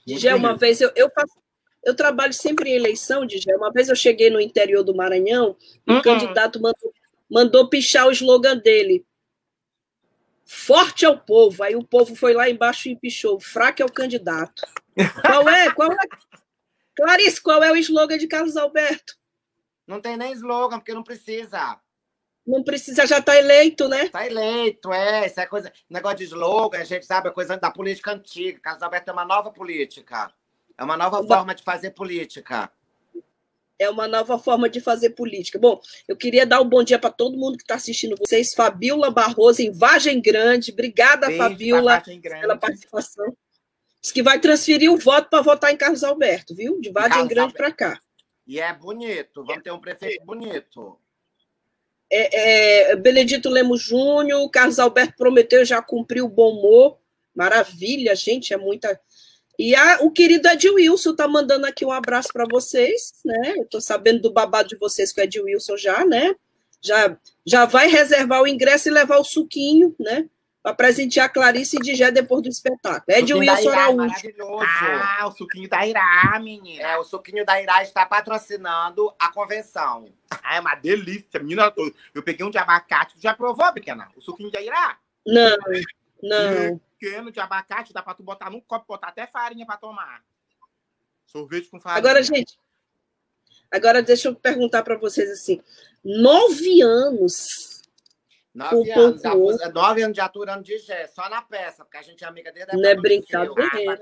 Digé, 0.06 0.36
uma 0.36 0.56
vez 0.56 0.82
eu, 0.82 0.92
eu 0.94 1.10
faço 1.10 1.41
eu 1.84 1.96
trabalho 1.96 2.34
sempre 2.34 2.70
em 2.70 2.76
eleição, 2.76 3.26
Digé. 3.26 3.56
Uma 3.56 3.72
vez 3.72 3.90
eu 3.90 3.96
cheguei 3.96 4.30
no 4.30 4.40
interior 4.40 4.84
do 4.84 4.96
Maranhão 4.96 5.56
o 5.88 6.02
candidato 6.02 6.62
mandou, 6.62 6.94
mandou 7.30 7.70
pichar 7.70 8.08
o 8.08 8.12
slogan 8.12 8.58
dele. 8.58 9.06
Forte 10.46 11.06
é 11.06 11.10
o 11.10 11.18
povo. 11.18 11.64
Aí 11.64 11.76
o 11.76 11.84
povo 11.84 12.16
foi 12.16 12.34
lá 12.34 12.50
embaixo 12.50 12.90
e 12.90 12.96
pichou. 12.96 13.40
Fraco 13.40 13.82
é 13.82 13.86
o 13.86 13.92
candidato. 13.92 14.62
Qual 15.26 15.50
é? 15.50 15.72
Qual 15.72 15.92
é? 15.92 15.98
Clarice, 16.96 17.42
qual 17.42 17.64
é 17.64 17.72
o 17.72 17.78
slogan 17.78 18.18
de 18.18 18.28
Carlos 18.28 18.58
Alberto? 18.58 19.16
Não 19.88 20.00
tem 20.00 20.18
nem 20.18 20.34
slogan, 20.34 20.78
porque 20.78 20.94
não 20.94 21.04
precisa. 21.04 21.80
Não 22.46 22.64
precisa, 22.64 23.06
já 23.08 23.20
está 23.20 23.38
eleito, 23.38 23.88
né? 23.88 24.06
Está 24.06 24.26
eleito, 24.26 24.92
é. 24.92 25.26
Isso 25.26 25.40
é 25.40 25.46
coisa. 25.46 25.72
Negócio 25.90 26.18
de 26.18 26.26
slogan, 26.26 26.80
a 26.80 26.84
gente 26.84 27.06
sabe, 27.06 27.30
é 27.30 27.32
coisa 27.32 27.58
da 27.58 27.72
política 27.72 28.12
antiga. 28.12 28.60
Carlos 28.60 28.84
Alberto 28.84 29.10
é 29.10 29.14
uma 29.14 29.26
nova 29.26 29.52
política. 29.52 30.32
É 30.82 30.84
uma 30.84 30.98
nova 30.98 31.24
forma 31.24 31.54
de 31.54 31.64
fazer 31.64 31.92
política 31.92 32.72
é 33.82 33.90
uma 33.90 34.08
nova 34.08 34.38
forma 34.38 34.70
de 34.70 34.80
fazer 34.80 35.10
política. 35.12 35.58
Bom, 35.58 35.82
eu 36.08 36.16
queria 36.16 36.46
dar 36.46 36.62
um 36.62 36.70
bom 36.70 36.84
dia 36.84 37.00
para 37.00 37.10
todo 37.10 37.36
mundo 37.36 37.58
que 37.58 37.64
está 37.64 37.74
assistindo 37.74 38.16
vocês. 38.16 38.54
Fabiola 38.56 39.10
Barroso, 39.10 39.60
em 39.64 39.72
Vagem 39.72 40.22
Grande. 40.22 40.72
Obrigada, 40.72 41.26
Beijo 41.26 41.42
Fabiola, 41.42 42.00
pela 42.40 42.56
participação. 42.56 43.36
Diz 44.00 44.12
que 44.12 44.22
vai 44.22 44.40
transferir 44.40 44.92
o 44.92 44.98
voto 44.98 45.32
para 45.32 45.42
votar 45.42 45.74
em 45.74 45.78
Carlos 45.78 46.04
Alberto, 46.04 46.54
viu? 46.54 46.80
De 46.80 46.92
Vagem 46.92 47.28
Grande 47.28 47.54
para 47.54 47.72
cá. 47.72 48.00
E 48.46 48.60
é 48.60 48.72
bonito, 48.72 49.44
vamos 49.44 49.64
ter 49.64 49.72
um 49.72 49.80
prefeito 49.80 50.24
bonito. 50.26 51.00
É, 52.12 52.92
é, 52.92 52.96
Benedito 52.96 53.50
Lemos 53.50 53.82
Júnior, 53.82 54.48
Carlos 54.52 54.78
Alberto 54.78 55.16
prometeu, 55.18 55.66
já 55.66 55.82
cumpriu 55.82 56.26
o 56.26 56.30
bom 56.30 56.52
humor. 56.52 57.00
Maravilha, 57.34 58.16
gente, 58.16 58.54
é 58.54 58.58
muita 58.58 59.00
e 59.62 59.76
a, 59.76 60.00
o 60.02 60.10
querido 60.10 60.48
Edilson 60.48 61.12
está 61.12 61.28
mandando 61.28 61.68
aqui 61.68 61.86
um 61.86 61.92
abraço 61.92 62.30
para 62.34 62.46
vocês, 62.50 63.14
né? 63.24 63.54
Eu 63.58 63.62
estou 63.62 63.80
sabendo 63.80 64.20
do 64.20 64.34
babado 64.34 64.70
de 64.70 64.76
vocês 64.76 65.14
com 65.14 65.22
o 65.22 65.24
Edilson 65.24 65.78
já, 65.78 66.04
né? 66.04 66.34
Já, 66.82 67.16
já 67.46 67.66
vai 67.66 67.88
reservar 67.88 68.42
o 68.42 68.48
ingresso 68.48 68.90
e 68.90 68.92
levar 68.92 69.20
o 69.20 69.24
suquinho, 69.24 69.96
né? 70.00 70.28
Para 70.64 70.74
presentear 70.74 71.28
a 71.28 71.30
Clarice 71.30 71.78
e 71.78 71.80
Digé 71.80 72.10
depois 72.10 72.42
do 72.42 72.50
espetáculo. 72.50 73.04
Edilson 73.08 73.70
Araújo. 73.70 74.16
Ah, 74.64 75.28
o 75.28 75.32
suquinho 75.32 75.70
da 75.70 75.86
Irá, 75.86 76.40
menina. 76.42 76.82
É, 76.82 76.98
o 76.98 77.04
suquinho 77.04 77.46
da 77.46 77.62
Irá 77.62 77.84
está 77.84 78.04
patrocinando 78.04 79.14
a 79.20 79.32
convenção. 79.32 80.06
Ah, 80.44 80.56
é 80.56 80.60
uma 80.60 80.74
delícia, 80.74 81.40
menina. 81.40 81.72
Eu 82.16 82.24
peguei 82.24 82.44
um 82.44 82.50
de 82.50 82.58
abacate. 82.58 83.14
Tu 83.14 83.22
já 83.22 83.36
provou, 83.36 83.72
pequena? 83.74 84.10
O 84.18 84.22
suquinho 84.22 84.50
da 84.50 84.60
Irá? 84.60 84.98
Não, 85.24 85.56
não 86.22 86.80
pequeno 87.02 87.32
de 87.32 87.40
abacate, 87.40 87.92
dá 87.92 88.04
para 88.04 88.14
tu 88.14 88.22
botar 88.22 88.52
num 88.52 88.62
copo, 88.62 88.86
botar 88.88 89.08
até 89.08 89.26
farinha 89.26 89.66
para 89.66 89.78
tomar. 89.78 90.24
Sorvete 91.26 91.70
com 91.70 91.80
farinha. 91.80 91.98
Agora, 91.98 92.22
gente, 92.22 92.60
agora 93.72 94.04
deixa 94.04 94.28
eu 94.28 94.36
perguntar 94.36 94.84
para 94.84 94.98
vocês 94.98 95.32
assim: 95.32 95.62
nove 96.04 96.82
anos. 96.82 97.82
Nove 98.54 98.92
anos, 98.92 99.22
nove 99.74 100.04
anos 100.04 100.14
de 100.14 100.20
aturando 100.20 100.62
de 100.62 100.78
gé, 100.78 101.08
só 101.08 101.30
na 101.30 101.42
peça, 101.42 101.86
porque 101.86 101.98
a 101.98 102.02
gente 102.02 102.24
é 102.24 102.28
amiga 102.28 102.52
dele. 102.52 102.68
Não 102.74 102.90
é 102.90 102.96
brincadeira. 102.96 104.02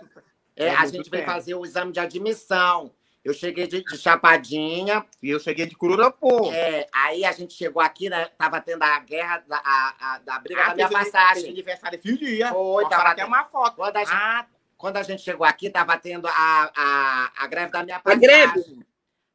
É, 0.56 0.66
é 0.66 0.76
a 0.76 0.86
gente 0.88 1.10
veio 1.10 1.24
fazer 1.24 1.54
o 1.54 1.64
exame 1.64 1.94
de 1.94 2.00
admissão. 2.00 2.92
Eu 3.24 3.34
cheguei 3.34 3.68
de, 3.68 3.84
de, 3.84 3.98
Chapadinha. 3.98 5.06
E 5.22 5.30
eu 5.30 5.40
cheguei 5.40 5.66
de 5.66 5.76
Cururapô. 5.76 6.52
É, 6.52 6.88
aí 6.94 7.26
a 7.26 7.32
gente 7.32 7.54
chegou 7.54 7.82
aqui, 7.82 8.10
né? 8.10 8.26
Tava 8.38 8.62
tendo 8.62 8.84
a 8.84 9.00
guerra, 9.00 9.44
da, 9.48 9.58
a, 9.58 9.96
a 10.00 10.18
da 10.20 10.40
briga 10.40 10.62
ah, 10.62 10.68
da 10.70 10.76
minha 10.76 10.90
passagem. 10.90 11.50
aniversário 11.50 12.00
fio 12.00 12.18
dia. 12.18 12.50
Foi, 12.50 12.88
tava 12.88 13.10
até 13.10 13.26
uma 13.26 13.44
foto. 13.46 13.76
Quando 13.76 13.98
a, 13.98 14.06
gente, 14.06 14.14
ah. 14.14 14.48
quando 14.78 14.98
a 14.98 15.04
gente 15.04 15.22
chegou 15.22 15.46
aqui, 15.46 15.68
estava 15.68 15.98
tendo 15.98 16.28
a, 16.28 16.72
a, 16.76 17.32
a 17.44 17.48
greve 17.48 17.72
da 17.72 17.84
minha 17.84 18.00
passagem. 18.00 18.30
A 18.30 18.52
greve? 18.52 18.86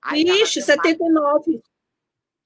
Aí 0.03 0.23
Ixi, 0.23 0.63
79. 0.63 1.51
Uma... 1.51 1.63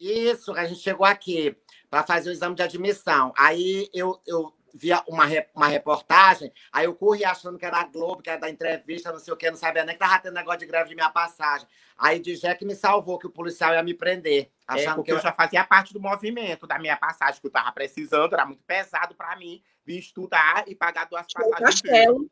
Isso, 0.01 0.53
a 0.53 0.65
gente 0.65 0.81
chegou 0.81 1.07
aqui 1.07 1.57
para 1.91 2.03
fazer 2.03 2.31
o 2.31 2.33
exame 2.33 2.55
de 2.55 2.63
admissão. 2.63 3.33
Aí 3.37 3.89
eu, 3.93 4.21
eu 4.27 4.53
via 4.75 5.03
uma, 5.07 5.25
uma 5.55 5.67
reportagem, 5.67 6.53
aí 6.73 6.85
eu 6.85 6.95
corri 6.95 7.25
achando 7.25 7.59
que 7.59 7.65
era 7.65 7.79
a 7.79 7.85
Globo, 7.85 8.23
que 8.23 8.31
era 8.31 8.41
da 8.41 8.51
entrevista, 8.51 9.13
não 9.13 9.19
sei 9.19 9.33
o 9.33 9.37
que, 9.37 9.51
não 9.51 9.57
sabia 9.57 9.85
nem 9.85 9.97
que 9.97 10.03
estava 10.03 10.23
tendo 10.23 10.35
negócio 10.35 10.61
de 10.61 10.67
greve 10.67 10.91
de 10.91 10.95
minha 10.95 11.11
passagem. 11.11 11.67
Aí 11.97 12.19
de 12.21 12.39
que 12.57 12.65
me 12.65 12.75
salvou, 12.75 13.19
que 13.19 13.27
o 13.27 13.31
policial 13.31 13.75
ia 13.75 13.83
me 13.83 13.95
prender. 13.95 14.51
É, 14.69 14.75
achando 14.75 14.93
é, 14.93 14.95
porque 14.95 15.11
que 15.11 15.13
eu... 15.13 15.17
eu... 15.17 15.23
já 15.23 15.33
fazia 15.33 15.65
parte 15.65 15.93
do 15.93 16.01
movimento 16.01 16.67
da 16.67 16.79
minha 16.79 16.97
passagem, 16.97 17.41
que 17.41 17.47
eu 17.47 17.51
estava 17.51 17.73
precisando, 17.73 18.33
era 18.33 18.47
muito 18.47 18.63
pesado 18.65 19.15
para 19.15 19.35
mim 19.37 19.63
vir 19.85 19.99
estudar 19.99 20.65
e 20.67 20.75
pagar 20.75 21.07
duas 21.07 21.27
passagens. 21.33 21.81
Castelo. 21.81 22.31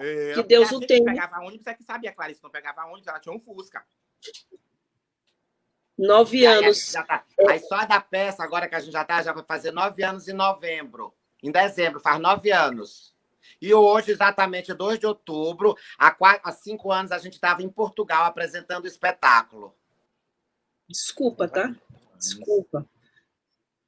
É, 0.00 0.32
que 0.34 0.42
Deus 0.42 0.72
o 0.72 0.80
tenha. 0.80 1.04
pegava 1.04 1.40
ônibus, 1.40 1.66
é 1.66 1.74
que 1.74 1.84
sabia, 1.84 2.12
Clarice 2.12 2.42
não 2.42 2.50
pegava 2.50 2.84
ônibus, 2.86 3.06
ela 3.06 3.20
tinha 3.20 3.34
um 3.34 3.40
Fusca. 3.40 3.84
Nove 5.96 6.44
anos. 6.44 6.94
Aí, 6.94 7.04
tá, 7.04 7.24
aí, 7.48 7.58
só 7.60 7.84
da 7.86 8.00
peça, 8.00 8.42
agora 8.42 8.68
que 8.68 8.74
a 8.74 8.80
gente 8.80 8.92
já 8.92 9.02
está, 9.02 9.22
já 9.22 9.32
vai 9.32 9.44
fazer 9.44 9.70
nove 9.70 10.02
anos 10.02 10.28
em 10.28 10.34
novembro. 10.34 11.14
Em 11.46 11.52
dezembro, 11.52 12.00
faz 12.00 12.20
nove 12.20 12.50
anos. 12.50 13.14
E 13.62 13.72
hoje, 13.72 14.10
exatamente 14.10 14.74
2 14.74 14.98
de 14.98 15.06
outubro, 15.06 15.76
há, 15.96 16.10
quatro, 16.10 16.40
há 16.44 16.50
cinco 16.50 16.90
anos, 16.90 17.12
a 17.12 17.18
gente 17.18 17.34
estava 17.34 17.62
em 17.62 17.68
Portugal 17.68 18.24
apresentando 18.24 18.82
o 18.82 18.88
espetáculo. 18.88 19.72
Desculpa, 20.88 21.46
tá? 21.46 21.72
Desculpa. 22.18 22.84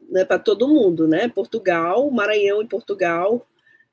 Não 0.00 0.20
é 0.20 0.24
para 0.24 0.38
todo 0.38 0.68
mundo, 0.68 1.08
né? 1.08 1.28
Portugal, 1.28 2.08
Maranhão 2.12 2.62
e 2.62 2.68
Portugal. 2.68 3.44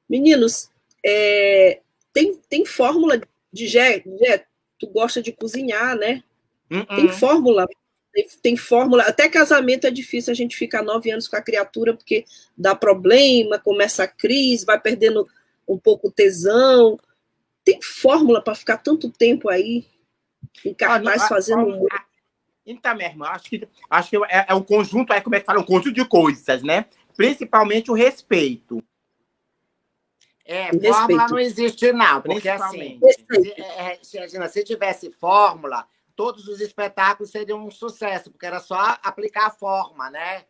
Meninos, 0.08 0.70
é, 1.04 1.82
tem, 2.14 2.36
tem 2.48 2.66
fórmula 2.68 3.20
de 3.52 3.68
Jé, 3.68 4.04
Jé, 4.20 4.46
tu 4.78 4.86
gosta 4.88 5.24
de 5.24 5.32
cozinhar, 5.32 5.98
né? 5.98 6.24
Uh 6.70 6.78
-uh. 6.78 6.96
Tem 6.96 7.12
fórmula 7.12 7.68
tem, 8.16 8.26
tem, 8.42 8.58
fórmula, 8.58 9.04
até 9.04 9.28
casamento 9.28 9.86
é 9.86 9.92
difícil 9.92 10.32
a 10.32 10.36
gente 10.36 10.56
ficar 10.56 10.82
nove 10.82 11.12
anos 11.12 11.28
com 11.28 11.36
a 11.36 11.42
criatura, 11.42 11.94
porque 11.94 12.24
dá 12.58 12.74
problema, 12.74 13.60
começa 13.60 14.06
a 14.06 14.08
crise, 14.08 14.66
vai 14.66 14.80
perdendo 14.80 15.28
um 15.68 15.78
pouco 15.78 16.08
o 16.08 16.12
tesão. 16.12 16.98
Tem 17.66 17.82
fórmula 17.82 18.42
para 18.42 18.56
ficar 18.56 18.78
tanto 18.78 19.12
tempo 19.12 19.50
aí 19.50 19.86
em 20.64 20.74
cartaz 20.74 21.24
ah, 21.24 21.28
fazendo. 21.28 21.86
Ah, 21.92 22.06
então, 22.66 22.96
minha 22.96 23.10
irmã, 23.10 23.28
acho 23.28 23.50
que, 23.50 23.68
acho 23.90 24.10
que 24.10 24.18
é, 24.30 24.46
é 24.48 24.56
um 24.56 24.64
conjunto, 24.64 25.12
é 25.12 25.20
como 25.20 25.36
é 25.36 25.42
que 25.42 25.46
fala, 25.46 25.60
um 25.60 25.66
conjunto 25.66 25.94
de 25.96 26.06
coisas, 26.06 26.64
né? 26.64 26.86
Principalmente 27.18 27.92
o 27.92 27.94
respeito. 27.94 28.82
É, 30.46 30.72
fórmula 30.72 31.28
não 31.28 31.40
existe, 31.40 31.92
não, 31.92 32.22
porque 32.22 32.48
assim, 32.48 33.00
se, 33.02 33.62
é, 33.62 34.00
se, 34.02 34.50
se 34.50 34.64
tivesse 34.64 35.12
fórmula, 35.12 35.86
todos 36.16 36.48
os 36.48 36.62
espetáculos 36.62 37.32
seriam 37.32 37.66
um 37.66 37.72
sucesso, 37.72 38.32
porque 38.32 38.46
era 38.46 38.60
só 38.60 38.98
aplicar 39.04 39.48
a 39.48 39.52
forma, 39.52 40.10
né? 40.10 40.46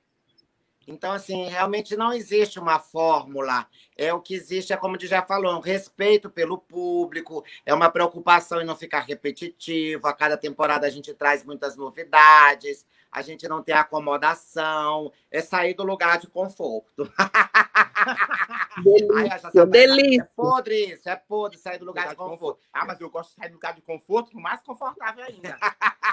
Então, 0.88 1.14
assim, 1.14 1.48
realmente 1.48 1.96
não 1.96 2.14
existe 2.14 2.60
uma 2.60 2.80
fórmula. 2.80 3.68
É 3.98 4.14
o 4.14 4.22
que 4.22 4.36
existe, 4.36 4.72
é 4.72 4.78
como 4.78 4.96
o 4.96 5.00
já 5.08 5.22
falou, 5.24 5.56
um 5.56 5.60
respeito 5.60 6.30
pelo 6.30 6.58
público, 6.58 7.44
é 7.66 7.74
uma 7.74 7.90
preocupação 7.90 8.62
em 8.62 8.66
não 8.66 8.76
ficar 8.76 9.00
repetitivo. 9.00 10.08
A 10.08 10.14
cada 10.14 10.38
temporada 10.38 10.86
a 10.86 10.90
gente 10.90 11.14
traz 11.14 11.44
muitas 11.44 11.76
novidades, 11.76 12.86
a 13.16 13.22
gente 13.22 13.48
não 13.48 13.64
tem 13.64 13.74
acomodação, 13.74 15.10
é 15.32 15.42
sair 15.42 15.74
do 15.74 15.86
lugar 15.86 16.20
de 16.20 16.28
conforto. 16.28 17.10
Delícia, 18.84 19.50
Ai, 19.56 19.66
delícia. 19.68 20.22
É 20.22 20.26
podre 20.36 20.94
isso, 20.94 21.08
é 21.08 21.16
podre 21.16 21.58
sair 21.58 21.78
do 21.78 21.86
lugar, 21.86 22.02
lugar 22.02 22.12
de, 22.12 22.18
conforto. 22.18 22.40
conforto. 22.40 22.60
Ah, 22.74 22.86
mas 22.86 23.00
eu 23.00 23.10
gosto 23.10 23.30
de 23.30 23.36
sair 23.38 23.48
do 23.48 23.54
lugar 23.54 23.74
de 23.74 23.82
conforto, 23.82 24.38
mais 24.38 24.62
confortável 24.62 25.24
ainda. 25.24 25.58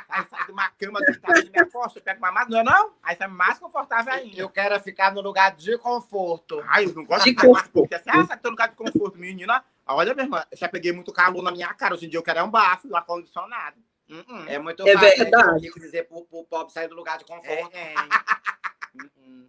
Aí 0.08 0.24
sai 0.30 0.46
de 0.46 0.52
uma 0.52 0.68
cama 0.70 1.00
do 1.00 1.10
estado 1.10 1.42
de 1.42 1.50
minha 1.50 1.66
costa, 1.66 1.98
eu 1.98 2.02
pego 2.04 2.18
uma 2.18 2.30
mais, 2.30 2.48
não 2.48 2.60
é 2.60 2.62
não? 2.62 2.92
Aí 3.02 3.16
sai 3.16 3.26
mais 3.26 3.58
confortável 3.58 4.12
ainda. 4.12 4.40
Eu 4.40 4.48
quero 4.48 4.78
ficar 4.78 5.12
no 5.12 5.20
lugar 5.20 5.56
de 5.56 5.76
conforto. 5.78 6.62
Ai, 6.68 6.84
eu 6.84 6.94
não 6.94 7.04
gosto 7.04 7.24
de, 7.24 7.34
de 7.34 7.36
conforto. 7.36 7.70
Porque 7.72 7.96
assim, 7.96 8.10
ah, 8.10 8.24
sai 8.26 8.38
do 8.38 8.50
lugar 8.50 8.68
de 8.68 8.76
conforto, 8.76 9.18
menina. 9.18 9.64
Olha, 9.84 10.14
minha 10.14 10.26
irmã, 10.26 10.44
já 10.52 10.68
peguei 10.68 10.92
muito 10.92 11.12
calor 11.12 11.42
na 11.42 11.50
minha 11.50 11.74
cara. 11.74 11.94
Hoje 11.94 12.06
em 12.06 12.08
dia 12.08 12.18
eu 12.18 12.22
quero 12.22 12.38
é 12.38 12.42
um 12.44 12.50
bafo, 12.50 12.86
um 12.86 12.94
ar-condicionado. 12.94 13.76
Uh 14.12 14.24
-uh. 14.30 14.48
É 14.48 14.58
muito 14.58 14.86
é 14.86 14.92
fácil 14.92 15.24
verdade. 15.24 15.70
dizer 15.76 16.02
pro, 16.04 16.24
pro 16.26 16.44
pobre 16.44 16.72
sair 16.72 16.88
do 16.88 16.94
lugar 16.94 17.16
de 17.18 17.24
conforto. 17.24 17.74
É, 17.74 17.94
é. 17.94 17.96
uh 17.96 19.48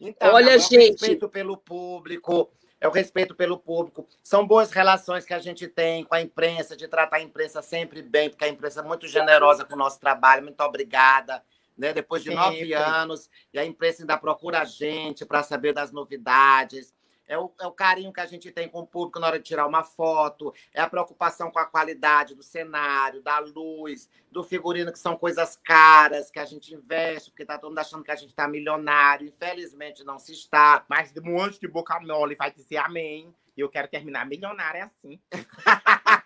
então, 0.00 0.34
Olha, 0.34 0.52
é 0.52 0.58
gente. 0.58 0.76
respeito 0.76 1.28
pelo 1.28 1.56
público, 1.56 2.52
é 2.80 2.86
o 2.86 2.92
respeito 2.92 3.34
pelo 3.34 3.58
público. 3.58 4.06
São 4.22 4.46
boas 4.46 4.70
relações 4.70 5.24
que 5.24 5.34
a 5.34 5.40
gente 5.40 5.66
tem 5.66 6.04
com 6.04 6.14
a 6.14 6.20
imprensa, 6.20 6.76
de 6.76 6.86
tratar 6.86 7.16
a 7.16 7.22
imprensa 7.22 7.60
sempre 7.60 8.02
bem, 8.02 8.30
porque 8.30 8.44
a 8.44 8.48
imprensa 8.48 8.80
é 8.80 8.84
muito 8.84 9.08
generosa 9.08 9.64
com 9.64 9.74
o 9.74 9.78
nosso 9.78 9.98
trabalho. 9.98 10.44
Muito 10.44 10.60
obrigada. 10.60 11.42
Né? 11.76 11.92
Depois 11.92 12.22
de 12.22 12.30
nove 12.30 12.72
anos, 12.74 13.28
e 13.52 13.58
a 13.58 13.64
imprensa 13.64 14.02
ainda 14.02 14.16
procura 14.16 14.60
a 14.60 14.64
gente 14.64 15.24
para 15.24 15.42
saber 15.42 15.72
das 15.72 15.90
novidades 15.90 16.94
é 17.26 17.38
o, 17.38 17.52
é 17.60 17.66
o 17.66 17.72
carinho 17.72 18.12
que 18.12 18.20
a 18.20 18.26
gente 18.26 18.50
tem 18.50 18.68
com 18.68 18.80
o 18.80 18.86
público 18.86 19.18
na 19.18 19.26
hora 19.28 19.38
de 19.38 19.44
tirar 19.44 19.66
uma 19.66 19.84
foto, 19.84 20.52
é 20.72 20.80
a 20.80 20.88
preocupação 20.88 21.50
com 21.50 21.58
a 21.58 21.64
qualidade 21.64 22.34
do 22.34 22.42
cenário, 22.42 23.22
da 23.22 23.38
luz, 23.38 24.08
do 24.30 24.42
figurino, 24.42 24.92
que 24.92 24.98
são 24.98 25.16
coisas 25.16 25.56
caras 25.56 26.30
que 26.30 26.38
a 26.38 26.44
gente 26.44 26.74
investe, 26.74 27.30
porque 27.30 27.44
tá 27.44 27.58
todo 27.58 27.70
mundo 27.70 27.78
achando 27.78 28.04
que 28.04 28.10
a 28.10 28.16
gente 28.16 28.30
está 28.30 28.48
milionário. 28.48 29.28
Infelizmente 29.28 30.04
não 30.04 30.18
se 30.18 30.32
está. 30.32 30.84
Mas 30.88 31.12
um 31.16 31.22
monte 31.22 31.60
de 31.60 31.68
boca 31.68 31.98
mole 32.00 32.34
vai 32.34 32.50
dizer 32.50 32.78
amém. 32.78 33.34
E 33.56 33.60
eu 33.60 33.68
quero 33.68 33.88
terminar 33.88 34.26
milionária 34.26 34.84
assim. 34.84 35.20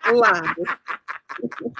Claro. 0.01 0.55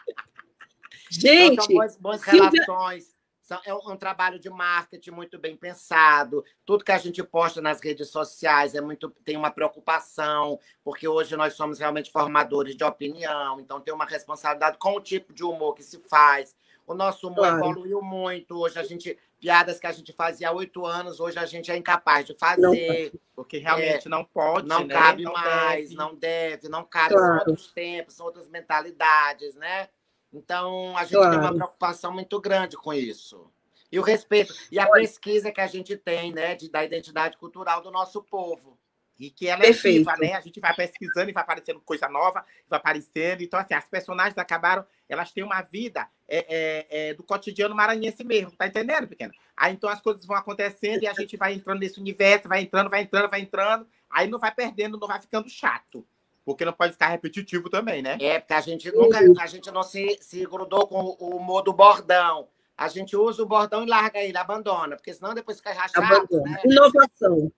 gente, 1.10 1.54
então, 1.54 1.66
são 1.66 1.76
boas, 1.76 1.98
boas 1.98 2.24
relações 2.24 3.17
é 3.66 3.74
um, 3.74 3.96
trabalho 3.96 4.40
de 4.40 4.50
marketing 4.50 5.12
muito 5.12 5.40
bem 5.40 5.56
pensado. 5.56 6.44
Tudo 6.66 6.84
que 6.84 6.92
a 6.92 6.98
gente 6.98 7.24
posta 7.24 7.62
nas 7.62 7.82
redes 7.82 8.10
sociais 8.10 8.76
é 8.76 8.82
muito 8.82 9.10
tem 9.24 9.38
uma 9.38 9.52
preocupação, 9.52 10.60
porque 10.84 11.08
hoje 11.08 11.36
nós 11.36 11.54
somos 11.54 11.80
realmente 11.80 12.12
formadores 12.12 12.76
de 12.76 12.84
opinião, 12.84 13.60
então 13.60 13.80
tem 13.80 13.94
uma 13.94 14.06
responsabilidade 14.06 14.78
com 14.78 14.96
o 14.96 15.02
tipo 15.02 15.34
de 15.34 15.44
humor 15.44 15.74
que 15.74 15.84
se 15.84 16.00
faz. 16.10 16.56
O 16.86 16.94
nosso 16.94 17.28
humor 17.28 17.48
claro. 17.48 17.60
evoluiu 17.60 18.02
muito. 18.02 18.58
Hoje 18.58 18.80
a 18.80 18.84
gente 18.84 19.18
piadas 19.40 19.80
que 19.80 19.88
a 19.88 19.92
gente 19.92 20.12
fazia 20.14 20.50
há 20.50 20.52
oito 20.52 20.86
anos, 20.86 21.20
hoje 21.20 21.38
a 21.38 21.46
gente 21.46 21.72
é 21.72 21.78
incapaz 21.78 22.26
de 22.26 22.34
fazer. 22.34 23.12
Não, 23.14 23.20
porque 23.36 23.58
realmente 23.58 24.08
é, 24.08 24.10
não 24.10 24.24
pode, 24.24 24.68
não 24.68 24.84
né? 24.84 24.94
cabe 24.94 25.24
não 25.24 25.34
mais, 25.34 25.90
deve. 25.90 25.96
não 25.96 26.16
deve, 26.16 26.70
não 26.70 26.84
cabe. 26.84 27.14
Claro. 27.14 27.28
São 27.28 27.38
outros 27.38 27.72
tempos, 27.72 28.14
são 28.16 28.26
outras 28.26 28.48
mentalidades, 28.48 29.56
né? 29.56 29.90
Então, 30.32 30.96
a 30.98 31.04
gente 31.04 31.14
claro. 31.14 31.32
tem 31.32 31.40
uma 31.40 31.54
preocupação 31.54 32.14
muito 32.14 32.40
grande 32.40 32.76
com 32.78 32.94
isso. 32.94 33.52
E 33.92 34.00
o 34.00 34.04
respeito. 34.04 34.54
E 34.72 34.80
a 34.80 34.90
pesquisa 34.90 35.52
que 35.52 35.62
a 35.62 35.68
gente 35.68 35.96
tem, 35.96 36.34
né, 36.34 36.56
de, 36.56 36.70
da 36.70 36.84
identidade 36.84 37.38
cultural 37.38 37.82
do 37.82 37.92
nosso 37.92 38.22
povo. 38.22 38.78
E 39.20 39.32
que 39.32 39.48
ela 39.48 39.62
Perfeito. 39.62 40.10
é 40.10 40.14
viva, 40.14 40.18
né? 40.18 40.34
A 40.36 40.42
gente 40.42 40.60
vai 40.60 40.76
pesquisando 40.76 41.30
e 41.30 41.34
vai 41.34 41.42
aparecendo 41.42 41.82
coisa 41.82 42.08
nova, 42.08 42.46
vai 42.70 42.78
aparecendo. 42.78 43.42
Então, 43.42 43.60
assim, 43.60 43.74
as 43.74 43.88
personagens 43.88 44.38
acabaram, 44.38 44.86
elas 45.10 45.32
têm 45.32 45.44
uma 45.44 45.62
vida 45.64 46.08
é, 46.28 46.46
é, 46.48 46.88
é, 46.90 47.14
do 47.16 47.24
cotidiano 47.24 47.74
maranhense 47.74 48.24
mesmo, 48.24 48.52
tá 48.52 48.68
entendendo, 48.68 49.08
pequeno? 49.08 49.34
Aí 49.56 49.74
então 49.74 49.90
as 49.90 50.02
coisas 50.02 50.24
vão 50.24 50.36
acontecendo 50.38 51.02
e 51.02 51.08
a 51.08 51.14
gente 51.14 51.36
vai 51.36 51.54
entrando 51.54 51.80
nesse 51.80 52.00
universo, 52.00 52.48
vai 52.48 52.62
entrando, 52.62 52.92
vai 52.92 53.02
entrando, 53.02 53.30
vai 53.30 53.42
entrando. 53.42 53.88
Aí 54.08 54.28
não 54.28 54.38
vai 54.38 54.54
perdendo, 54.54 55.00
não 55.00 55.08
vai 55.08 55.20
ficando 55.20 55.50
chato. 55.50 56.06
Porque 56.48 56.64
não 56.64 56.72
pode 56.72 56.94
ficar 56.94 57.10
repetitivo 57.10 57.70
também, 57.70 58.02
né? 58.02 58.18
É, 58.22 58.40
porque 58.40 58.54
a 58.54 58.62
gente 58.62 58.90
nunca, 58.90 59.20
a 59.38 59.48
gente 59.48 59.70
não 59.70 59.84
se, 59.84 60.18
se 60.22 60.46
grudou 60.46 60.88
com 60.88 60.98
o 61.20 61.42
modo 61.42 61.74
bordão. 61.74 62.48
A 62.78 62.88
gente 62.88 63.18
usa 63.18 63.44
o 63.44 63.46
bordão 63.46 63.84
e 63.84 63.86
larga 63.86 64.18
ele, 64.20 64.38
abandona, 64.38 64.96
porque 64.96 65.14
senão 65.14 65.34
depois 65.34 65.58
fica 65.58 65.74
rachado. 65.74 66.26
Né? 66.44 66.62
Inovação. 66.64 67.52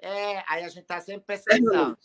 É, 0.00 0.42
aí 0.48 0.64
a 0.64 0.68
gente 0.68 0.80
está 0.80 1.00
sempre 1.00 1.22
pesquisando. 1.24 1.96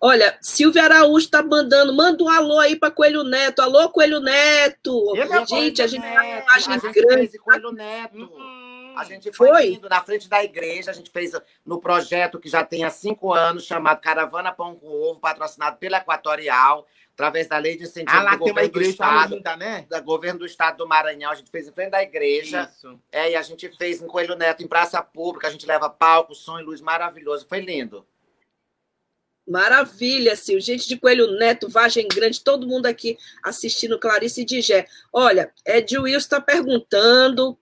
Olha, 0.00 0.38
Silvia 0.40 0.84
Araújo 0.84 1.24
está 1.24 1.42
mandando, 1.42 1.92
manda 1.92 2.22
um 2.22 2.28
alô 2.28 2.60
aí 2.60 2.76
para 2.76 2.92
Coelho 2.92 3.24
Neto. 3.24 3.60
Alô, 3.60 3.88
Coelho 3.90 4.20
Neto! 4.20 5.14
gente, 5.48 5.82
a 5.82 5.88
gente 5.88 6.00
Neto, 6.00 6.48
a 6.48 6.58
gente 6.60 6.92
grande. 6.92 7.38
Coelho 7.38 7.72
Neto. 7.72 8.18
Uhum. 8.18 8.61
A 8.96 9.04
gente 9.04 9.32
foi, 9.32 9.48
foi 9.48 9.72
indo 9.74 9.88
na 9.88 10.02
frente 10.02 10.28
da 10.28 10.42
igreja, 10.42 10.90
a 10.90 10.94
gente 10.94 11.10
fez 11.10 11.32
no 11.64 11.80
projeto 11.80 12.38
que 12.38 12.48
já 12.48 12.64
tem 12.64 12.84
há 12.84 12.90
cinco 12.90 13.32
anos, 13.32 13.64
chamado 13.64 14.00
Caravana 14.00 14.52
Pão 14.52 14.74
com 14.74 14.86
Ovo, 14.86 15.20
patrocinado 15.20 15.76
pela 15.76 15.98
Equatorial, 15.98 16.86
através 17.12 17.46
da 17.46 17.58
lei 17.58 17.76
de 17.76 17.84
incentivo 17.84 18.16
ah, 18.16 18.22
lá 18.22 18.36
do 18.36 18.44
tem 18.44 18.48
governo 18.48 18.72
do 18.72 18.82
estado, 18.82 19.34
linda, 19.36 19.56
né? 19.56 19.86
do 19.88 20.02
governo 20.02 20.38
do 20.40 20.46
estado 20.46 20.78
do 20.78 20.88
Maranhão. 20.88 21.30
A 21.30 21.34
gente 21.34 21.50
fez 21.50 21.68
em 21.68 21.72
frente 21.72 21.90
da 21.90 22.02
igreja. 22.02 22.68
Isso. 22.70 22.98
É, 23.10 23.30
e 23.30 23.36
a 23.36 23.42
gente 23.42 23.68
fez 23.76 24.00
em 24.00 24.06
Coelho 24.06 24.36
Neto, 24.36 24.62
em 24.62 24.68
praça 24.68 25.02
pública. 25.02 25.48
A 25.48 25.50
gente 25.50 25.66
leva 25.66 25.90
palco, 25.90 26.34
som 26.34 26.58
e 26.58 26.62
luz 26.62 26.80
maravilhoso. 26.80 27.46
Foi 27.48 27.60
lindo. 27.60 28.06
Maravilha, 29.46 30.36
Sil. 30.38 30.60
Gente 30.60 30.88
de 30.88 30.96
Coelho 30.96 31.32
Neto, 31.32 31.68
Vagem 31.68 32.06
Grande, 32.08 32.42
todo 32.42 32.66
mundo 32.66 32.86
aqui 32.86 33.18
assistindo 33.42 33.98
Clarice 33.98 34.44
Digé. 34.44 34.86
Olha, 35.12 35.52
Ed 35.66 35.98
Wilson 35.98 36.18
está 36.18 36.40
perguntando, 36.40 37.58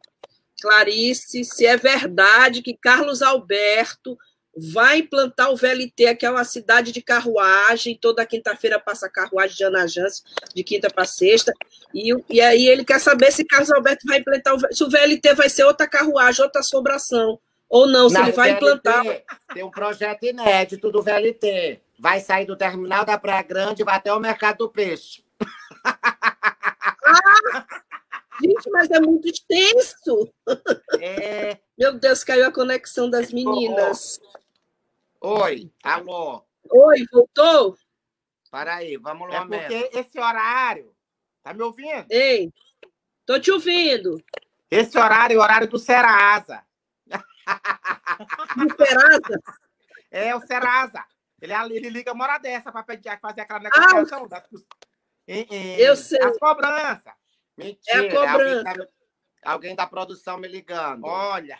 Clarice, 0.61 1.45
se 1.45 1.67
é 1.67 1.77
verdade 1.77 2.63
que 2.63 2.77
Carlos 2.77 3.23
Alberto 3.23 4.17
vai 4.57 4.99
implantar 4.99 5.51
o 5.51 5.57
VLT, 5.57 6.17
que 6.17 6.27
é 6.27 6.31
uma 6.31 6.45
cidade 6.45 6.93
de 6.93 7.01
carruagem. 7.01 7.99
Toda 8.01 8.27
quinta-feira 8.27 8.79
passa 8.79 9.09
carruagem 9.09 9.57
de 9.57 9.65
Ana 9.65 9.87
Jans, 9.87 10.23
de 10.55 10.63
quinta 10.63 10.91
para 10.91 11.05
sexta. 11.05 11.53
E, 11.95 12.13
e 12.29 12.41
aí 12.41 12.67
ele 12.67 12.85
quer 12.85 13.01
saber 13.01 13.33
se 13.33 13.45
Carlos 13.45 13.71
Alberto 13.71 14.07
vai 14.07 14.19
implantar, 14.19 14.55
o, 14.55 14.75
se 14.75 14.85
o 14.85 14.91
VLT 14.91 15.35
vai 15.35 15.49
ser 15.49 15.65
outra 15.65 15.89
carruagem, 15.89 16.45
outra 16.45 16.61
assombração. 16.61 17.39
Ou 17.69 17.87
não, 17.87 18.09
se 18.09 18.15
não, 18.17 18.23
ele 18.25 18.33
vai 18.33 18.51
VLT, 18.51 18.65
implantar. 18.65 19.05
Tem 19.55 19.63
um 19.63 19.71
projeto 19.71 20.25
inédito 20.25 20.91
do 20.91 21.03
VLT. 21.03 21.81
Vai 21.99 22.21
sair 22.21 22.45
do 22.45 22.57
terminal 22.57 23.05
da 23.05 23.17
Praia 23.17 23.43
Grande 23.43 23.83
e 23.83 23.85
vai 23.85 23.97
até 23.97 24.13
o 24.13 24.19
Mercado 24.19 24.59
do 24.59 24.69
Peixe. 24.69 25.23
Ah, 27.03 27.65
gente, 28.43 28.71
mas 28.71 28.91
é 28.91 29.01
muito 29.01 29.29
extenso. 29.29 30.33
É... 31.01 31.59
Meu 31.79 31.99
Deus, 31.99 32.25
caiu 32.25 32.47
a 32.47 32.53
conexão 32.53 33.09
das 33.09 33.33
meninas. 33.33 34.19
Oi, 35.21 35.71
alô. 35.83 36.45
Oi, 36.71 37.05
voltou? 37.13 37.77
Para 38.51 38.77
aí, 38.77 38.97
vamos 38.97 39.29
lá. 39.29 39.37
É 39.37 39.47
porque 39.47 39.91
esse 39.99 40.19
horário. 40.19 40.95
Tá 41.43 41.55
me 41.55 41.63
ouvindo? 41.63 42.07
Ei, 42.11 42.53
tô 43.25 43.39
te 43.39 43.51
ouvindo. 43.51 44.23
Esse 44.71 44.99
horário 44.99 45.35
é 45.35 45.39
o 45.39 45.43
horário 45.43 45.69
do 45.69 45.79
Serasa. 45.79 46.63
Do 48.57 48.77
Serasa? 48.77 49.43
É, 50.11 50.35
o 50.35 50.41
Serasa. 50.41 51.05
Ele, 51.41 51.55
ele 51.77 51.89
liga 51.89 52.13
uma 52.13 52.25
hora 52.25 52.39
dessa 52.39 52.71
para 52.71 52.85
fazer 52.85 53.41
aquela 53.41 53.61
negociação. 53.61 54.25
Ah, 54.25 54.29
das, 54.29 54.45
em, 55.27 55.47
em, 55.51 55.77
eu 55.77 55.97
sei. 55.97 56.23
As 56.23 56.39
cobranças. 56.39 57.15
Mentira. 57.65 58.05
É 58.05 58.09
a 58.09 58.11
cobrança. 58.11 58.69
Alguém, 58.69 58.87
tá, 58.87 58.87
alguém 59.45 59.75
da 59.77 59.87
produção 59.87 60.39
me 60.39 60.49
ligando. 60.49 61.05
Olha. 61.05 61.59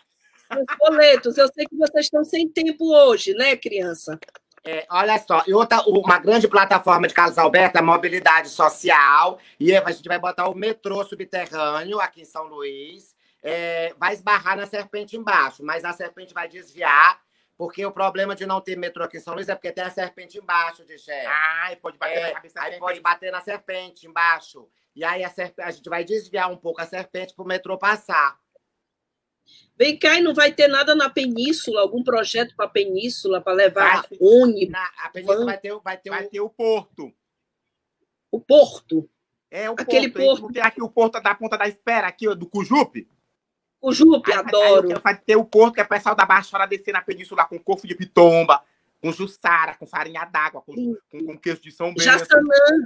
Os 0.51 0.77
boletos, 0.79 1.39
eu 1.39 1.49
sei 1.53 1.65
que 1.65 1.77
vocês 1.77 2.07
estão 2.07 2.25
sem 2.25 2.49
tempo 2.49 2.93
hoje, 2.93 3.35
né, 3.35 3.57
criança? 3.57 4.19
É, 4.63 4.87
olha 4.91 5.19
só, 5.19 5.43
e 5.47 5.55
outra, 5.55 5.81
uma 5.87 6.19
grande 6.19 6.47
plataforma 6.47 7.09
de 7.09 7.15
Carlos 7.15 7.39
Alberto 7.39 7.77
é 7.77 7.81
a 7.81 7.85
mobilidade 7.85 8.49
social. 8.49 9.39
E 9.59 9.75
a 9.75 9.91
gente 9.91 10.07
vai 10.07 10.19
botar 10.19 10.49
o 10.49 10.55
metrô 10.55 11.05
subterrâneo 11.05 12.01
aqui 12.01 12.23
em 12.23 12.27
São 12.27 12.45
Luís. 12.45 13.15
É, 13.43 13.95
vai 13.99 14.13
esbarrar 14.13 14.57
na 14.57 14.67
serpente 14.67 15.17
embaixo, 15.17 15.65
mas 15.65 15.83
a 15.83 15.95
serpente 15.95 16.35
vai 16.35 16.47
desviar, 16.47 17.19
porque 17.57 17.85
o 17.87 17.91
problema 17.91 18.37
de 18.37 18.45
não 18.45 18.61
ter 18.61 18.77
metrô 18.77 19.03
aqui 19.03 19.17
em 19.17 19.21
São 19.21 19.35
Luís 19.35 19.49
é 19.49 19.55
porque 19.55 19.73
tem 19.73 19.83
a 19.83 19.91
serpente 19.91 20.37
embaixo 20.37 20.85
de 20.85 20.99
Gé. 20.99 21.25
Ah, 21.27 21.75
pode 21.81 21.97
bater 21.97 22.19
é, 22.19 22.23
na 22.29 22.35
cabeça 22.35 22.61
Aí 22.61 22.79
pode 22.79 23.01
bater 23.01 23.33
na 23.33 23.41
serpente 23.41 24.07
embaixo. 24.07 24.69
E 25.01 25.05
aí 25.05 25.25
a, 25.25 25.31
serpente, 25.31 25.67
a 25.67 25.71
gente 25.71 25.89
vai 25.89 26.05
desviar 26.05 26.53
um 26.53 26.59
pouco 26.59 26.79
a 26.79 26.85
serpente 26.85 27.35
para 27.35 27.43
o 27.43 27.49
metrô 27.49 27.79
passar. 27.79 28.39
Vem 29.75 29.99
cá 29.99 30.19
e 30.19 30.21
não 30.21 30.35
vai 30.35 30.53
ter 30.53 30.69
nada 30.69 30.95
na 30.95 31.09
península, 31.09 31.81
algum 31.81 32.05
projeto 32.05 32.55
para 32.55 32.67
a 32.67 32.69
península, 32.69 33.41
para 33.41 33.55
levar 33.55 34.03
vai, 34.03 34.19
ônibus. 34.21 34.69
Na, 34.69 34.85
a 34.99 35.09
península 35.09 35.47
vai 35.47 35.57
ter, 35.57 35.75
vai, 35.81 35.97
ter 35.97 36.11
vai 36.11 36.27
o... 36.27 36.29
ter 36.29 36.41
o 36.43 36.51
porto. 36.51 37.11
O 38.31 38.39
porto? 38.39 39.09
É, 39.51 39.71
o 39.71 39.73
Aquele 39.73 40.11
porto. 40.11 40.27
porto. 40.27 40.43
Porque 40.43 40.61
aqui 40.61 40.83
o 40.83 40.91
porto 40.91 41.19
da 41.19 41.35
ponta 41.35 41.57
da 41.57 41.67
espera, 41.67 42.07
aqui 42.07 42.27
do 42.35 42.47
Cujupe. 42.47 43.09
Cujupe, 43.81 44.31
aí, 44.31 44.39
adoro. 44.39 44.89
Aí 44.95 45.01
vai 45.03 45.19
ter 45.19 45.37
o 45.37 45.47
porto, 45.47 45.77
que 45.77 45.81
é 45.81 45.85
o 45.85 45.89
pessoal 45.89 46.15
da 46.15 46.27
Baixada 46.27 46.67
descer 46.67 46.93
na 46.93 47.01
península 47.01 47.47
com 47.47 47.59
corpo 47.59 47.89
de 47.89 47.95
pitomba, 47.95 48.63
com 49.01 49.11
jussara, 49.11 49.75
com 49.77 49.87
farinha 49.87 50.27
d'água, 50.27 50.61
com, 50.61 50.75
com, 51.11 51.25
com, 51.25 51.39
queijo 51.39 51.63
de 51.63 51.73
São 51.73 51.89
Bento. 51.89 52.03
Jaçanã. 52.03 52.85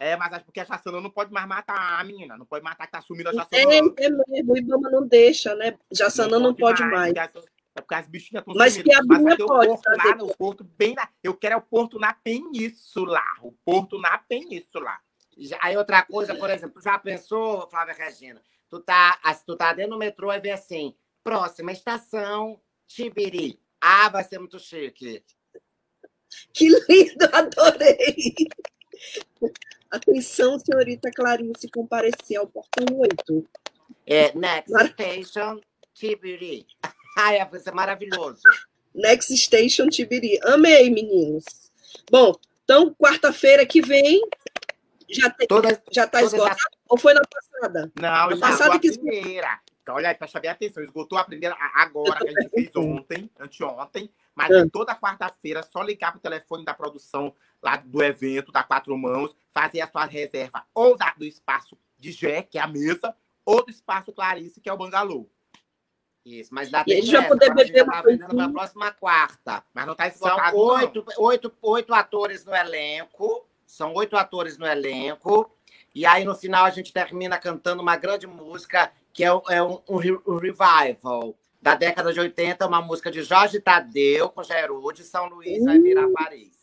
É, 0.00 0.16
mas 0.16 0.32
acho 0.32 0.46
porque 0.46 0.60
a 0.60 0.64
Jaçanã 0.64 0.98
não 0.98 1.10
pode 1.10 1.30
mais 1.30 1.46
matar 1.46 2.00
a 2.00 2.02
menina, 2.02 2.34
não 2.34 2.46
pode 2.46 2.64
matar 2.64 2.86
que 2.86 2.92
tá 2.92 3.02
sumindo 3.02 3.28
a 3.28 3.34
Jaçanã. 3.34 3.70
É, 3.70 4.06
é 4.06 4.10
mesmo, 4.10 4.54
o 4.54 4.56
Ibama 4.56 4.88
não 4.88 5.06
deixa, 5.06 5.54
né? 5.54 5.78
Jaçanã 5.92 6.38
não, 6.38 6.48
não 6.48 6.54
pode, 6.54 6.82
mais. 6.84 7.12
mais. 7.12 7.30
É 7.74 7.80
porque 7.82 7.94
as 7.94 8.08
bichinhas 8.08 8.40
estão 8.40 8.54
Mas 8.54 8.80
que 8.80 8.92
a 8.94 9.02
minha 9.02 9.36
pode. 9.36 9.68
O 9.68 9.76
porto 9.76 9.90
lá, 9.90 10.34
porto 10.38 10.64
bem 10.64 10.94
na... 10.94 11.06
Eu 11.22 11.34
quero 11.34 11.54
é 11.54 11.56
o 11.58 11.60
porto 11.60 11.98
na 11.98 12.14
península. 12.14 13.20
O 13.42 13.52
porto 13.52 14.00
na 14.00 14.16
península. 14.16 14.98
Aí 15.60 15.76
outra 15.76 16.02
coisa, 16.02 16.34
por 16.34 16.48
exemplo, 16.48 16.80
já 16.80 16.98
pensou, 16.98 17.68
Flávia 17.68 17.94
Regina? 17.94 18.42
Tu 18.70 18.80
tá, 18.80 19.18
tu 19.46 19.54
tá 19.54 19.74
dentro 19.74 19.92
do 19.92 19.98
metrô 19.98 20.32
e 20.32 20.40
vê 20.40 20.52
assim, 20.52 20.96
próxima 21.22 21.72
estação, 21.72 22.58
Tibiri. 22.86 23.60
Ah, 23.78 24.08
vai 24.08 24.24
ser 24.24 24.38
muito 24.38 24.58
chique. 24.58 25.22
Que 26.54 26.68
lindo, 26.68 27.24
adorei. 27.34 28.48
Atenção, 29.90 30.58
senhorita 30.58 31.10
Clarice, 31.10 31.68
comparecer 31.68 32.36
ao 32.36 32.46
portão 32.46 32.86
8. 32.98 33.48
É, 34.06 34.32
next 34.36 34.72
Mar... 34.72 34.86
station, 34.86 35.60
Tibiri. 35.94 36.66
Ai, 37.18 37.38
ser 37.58 37.74
maravilhoso. 37.74 38.42
Next 38.94 39.36
station, 39.36 39.88
Tibiri. 39.88 40.38
Amei, 40.44 40.90
meninos. 40.90 41.44
Bom, 42.10 42.34
então, 42.64 42.94
quarta-feira 42.94 43.66
que 43.66 43.82
vem, 43.82 44.22
já, 45.08 45.28
te... 45.30 45.46
toda, 45.46 45.82
já 45.90 46.06
tá 46.06 46.22
esgotado? 46.22 46.56
Essa... 46.56 46.68
Ou 46.88 46.98
foi 46.98 47.14
na 47.14 47.22
passada? 47.22 47.92
Não, 48.00 48.30
na 48.30 48.36
passada 48.38 48.78
que 48.78 48.92
primeira. 48.92 49.60
Então, 49.82 49.96
olha 49.96 50.10
aí, 50.10 50.14
para 50.14 50.28
saber 50.28 50.48
a 50.48 50.52
atenção, 50.52 50.82
esgotou 50.82 51.18
a 51.18 51.24
primeira 51.24 51.56
agora, 51.74 52.20
que 52.20 52.28
a 52.28 52.30
gente 52.30 52.50
fez 52.50 52.70
ontem, 52.76 53.28
anteontem, 53.40 54.08
mas 54.34 54.50
é. 54.50 54.68
toda 54.68 54.94
quarta-feira, 54.94 55.62
só 55.64 55.82
ligar 55.82 56.12
para 56.12 56.18
o 56.18 56.22
telefone 56.22 56.64
da 56.64 56.74
produção 56.74 57.34
lá 57.62 57.76
do 57.76 58.02
evento, 58.02 58.52
da 58.52 58.62
Quatro 58.62 58.96
Mãos, 58.96 59.34
fazer 59.50 59.80
a 59.80 59.88
sua 59.88 60.04
reserva 60.04 60.64
ou 60.74 60.96
da, 60.96 61.12
do 61.16 61.24
espaço 61.24 61.76
de 61.98 62.12
Jé, 62.12 62.42
que 62.42 62.58
é 62.58 62.62
a 62.62 62.66
mesa, 62.66 63.14
ou 63.44 63.64
do 63.64 63.70
espaço 63.70 64.12
Clarice, 64.12 64.60
que 64.60 64.68
é 64.68 64.72
o 64.72 64.76
bangalô. 64.76 65.28
Isso, 66.24 66.54
mas 66.54 66.70
dá 66.70 66.84
tempo. 66.84 66.98
A 66.98 67.00
gente 67.02 67.12
vai 67.12 67.28
poder 67.28 67.54
beber 67.54 67.82
uma 67.82 68.02
para 68.02 68.44
a 68.44 68.48
próxima 68.48 68.92
quarta. 68.92 69.64
Mas 69.72 69.86
não 69.86 69.92
está 69.92 70.06
esgotado, 70.06 70.56
São 70.56 70.66
oito, 70.66 71.04
oito, 71.18 71.52
oito 71.62 71.94
atores 71.94 72.44
no 72.44 72.54
elenco. 72.54 73.46
São 73.66 73.94
oito 73.94 74.16
atores 74.16 74.58
no 74.58 74.66
elenco. 74.66 75.50
E 75.94 76.04
aí, 76.04 76.24
no 76.24 76.34
final, 76.34 76.64
a 76.64 76.70
gente 76.70 76.92
termina 76.92 77.38
cantando 77.38 77.82
uma 77.82 77.96
grande 77.96 78.26
música, 78.26 78.92
que 79.12 79.24
é, 79.24 79.32
um, 79.32 79.42
é 79.48 79.62
um, 79.62 79.80
um 79.88 80.36
revival 80.36 81.34
da 81.60 81.74
década 81.74 82.12
de 82.12 82.20
80, 82.20 82.66
uma 82.66 82.80
música 82.80 83.10
de 83.10 83.22
Jorge 83.22 83.60
Tadeu 83.60 84.30
com 84.30 84.42
Gerude, 84.42 85.02
São 85.04 85.26
Luís 85.26 85.62
vai 85.64 85.78
virar 85.78 86.06
uh! 86.06 86.12
Paris. 86.12 86.59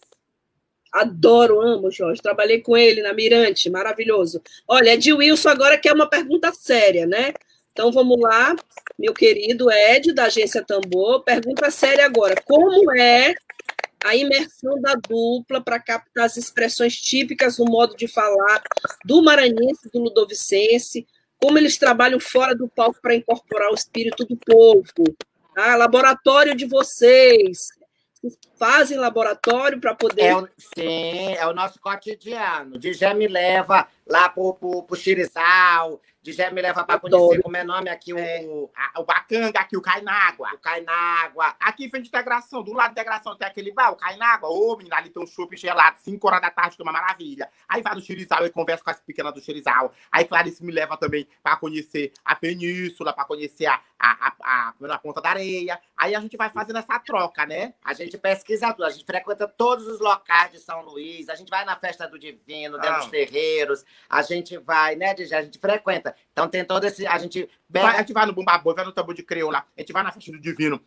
Adoro, 0.91 1.61
amo, 1.61 1.91
Jorge. 1.91 2.21
Trabalhei 2.21 2.61
com 2.61 2.77
ele 2.77 3.01
na 3.01 3.13
Mirante, 3.13 3.69
maravilhoso. 3.69 4.41
Olha, 4.67 4.93
Ed 4.93 5.13
Wilson 5.13 5.49
agora 5.49 5.77
quer 5.77 5.93
uma 5.93 6.09
pergunta 6.09 6.51
séria, 6.53 7.05
né? 7.05 7.33
Então 7.71 7.91
vamos 7.91 8.19
lá, 8.19 8.55
meu 8.97 9.13
querido 9.13 9.71
Ed, 9.71 10.11
da 10.13 10.25
agência 10.25 10.63
Tambor. 10.63 11.23
Pergunta 11.23 11.69
séria 11.69 12.05
agora. 12.05 12.35
Como 12.43 12.91
é 12.99 13.35
a 14.03 14.15
imersão 14.15 14.81
da 14.81 14.95
dupla 14.95 15.61
para 15.61 15.79
captar 15.79 16.25
as 16.25 16.37
expressões 16.37 16.95
típicas 16.99 17.57
no 17.57 17.65
modo 17.65 17.95
de 17.95 18.07
falar 18.07 18.63
do 19.05 19.21
maranhense 19.21 19.89
do 19.93 19.99
ludovicense? 19.99 21.05
Como 21.39 21.57
eles 21.57 21.77
trabalham 21.77 22.19
fora 22.19 22.55
do 22.55 22.67
palco 22.67 22.99
para 23.01 23.13
incorporar 23.13 23.69
o 23.69 23.75
espírito 23.75 24.25
do 24.25 24.35
povo? 24.35 25.15
Ah, 25.55 25.75
laboratório 25.75 26.55
de 26.55 26.65
vocês, 26.65 27.69
fazem 28.57 28.97
laboratório 28.97 29.79
para 29.79 29.95
poder. 29.95 30.21
É 30.21 30.35
o, 30.35 30.47
sim, 30.57 31.33
é 31.33 31.45
o 31.47 31.53
nosso 31.53 31.79
cotidiano. 31.79 32.77
De 32.77 32.93
já 32.93 33.13
me 33.13 33.27
leva 33.27 33.87
lá 34.05 34.29
para 34.29 34.41
o 34.43 34.95
Xirizal, 34.95 36.01
já 36.31 36.51
me 36.51 36.61
leva 36.61 36.83
para 36.83 36.99
conhecer 36.99 37.41
como 37.41 37.57
é 37.57 37.63
nome 37.63 37.89
aqui 37.89 38.13
o, 38.13 38.17
é, 38.17 38.45
a, 38.75 38.99
o 38.99 39.05
Bacanga, 39.05 39.59
aqui 39.59 39.77
o 39.77 39.81
Cainágua. 39.81 40.51
O 40.53 40.57
Cainágua. 40.59 41.55
Aqui 41.59 41.89
frente 41.89 42.03
de 42.03 42.09
integração, 42.09 42.63
do 42.63 42.73
lado 42.73 42.93
da 42.93 43.01
integração 43.01 43.35
tem 43.35 43.47
aquele 43.47 43.71
bar, 43.71 43.91
o 43.91 43.95
Cainágua. 43.95 44.49
Ô, 44.49 44.75
menina, 44.77 44.97
ali 44.97 45.09
tem 45.09 45.21
um 45.21 45.27
chopp 45.27 45.55
gelado, 45.55 45.97
5 45.99 46.27
horas 46.27 46.41
da 46.41 46.49
tarde, 46.49 46.75
que 46.75 46.81
é 46.81 46.85
uma 46.85 46.91
maravilha. 46.91 47.49
Aí 47.67 47.81
vai 47.81 47.95
no 47.95 48.01
Xirizal, 48.01 48.43
eu 48.43 48.51
converso 48.51 48.83
com 48.83 48.89
as 48.89 48.99
pequenas 48.99 49.33
do 49.33 49.41
Xirizal. 49.41 49.93
Aí 50.11 50.25
Clarice 50.25 50.63
me 50.63 50.71
leva 50.71 50.97
também 50.97 51.27
para 51.41 51.55
conhecer 51.57 52.11
a 52.23 52.35
península, 52.35 53.13
para 53.13 53.25
conhecer 53.25 53.65
a, 53.65 53.81
a, 53.99 54.27
a, 54.27 54.33
a, 54.43 54.93
a 54.93 54.97
Ponta 54.97 55.21
da 55.21 55.29
Areia. 55.29 55.79
Aí 55.95 56.13
a 56.15 56.19
gente 56.19 56.37
vai 56.37 56.49
fazendo 56.49 56.77
essa 56.77 56.99
troca, 56.99 57.45
né? 57.45 57.73
A 57.83 57.93
gente 57.93 58.17
pesquisa 58.17 58.71
tudo, 58.73 58.85
a 58.85 58.89
gente 58.89 59.05
frequenta 59.05 59.47
todos 59.47 59.87
os 59.87 59.99
locais 59.99 60.51
de 60.51 60.59
São 60.59 60.81
Luís, 60.81 61.29
a 61.29 61.35
gente 61.35 61.49
vai 61.49 61.65
na 61.65 61.75
festa 61.75 62.07
do 62.07 62.19
Divino, 62.19 62.77
dentro 62.79 62.99
dos 62.99 63.07
terreiros, 63.07 63.85
a 64.09 64.21
gente 64.21 64.57
vai, 64.57 64.95
né, 64.95 65.11
a 65.11 65.41
gente 65.41 65.59
frequenta. 65.59 66.15
Então 66.31 66.47
tem 66.47 66.63
todo 66.63 66.83
esse. 66.83 67.05
A 67.07 67.17
gente. 67.17 67.49
Vai, 67.69 67.95
a 67.95 67.99
gente 67.99 68.13
vai 68.13 68.25
no 68.25 68.33
Bumbaboi, 68.33 68.75
vai 68.75 68.85
no 68.85 68.91
Tambor 68.91 69.15
de 69.15 69.23
Crioula, 69.23 69.65
a 69.75 69.81
gente 69.81 69.93
vai 69.93 70.03
na 70.03 70.11
festa 70.11 70.31
do 70.31 70.39
Divino. 70.39 70.81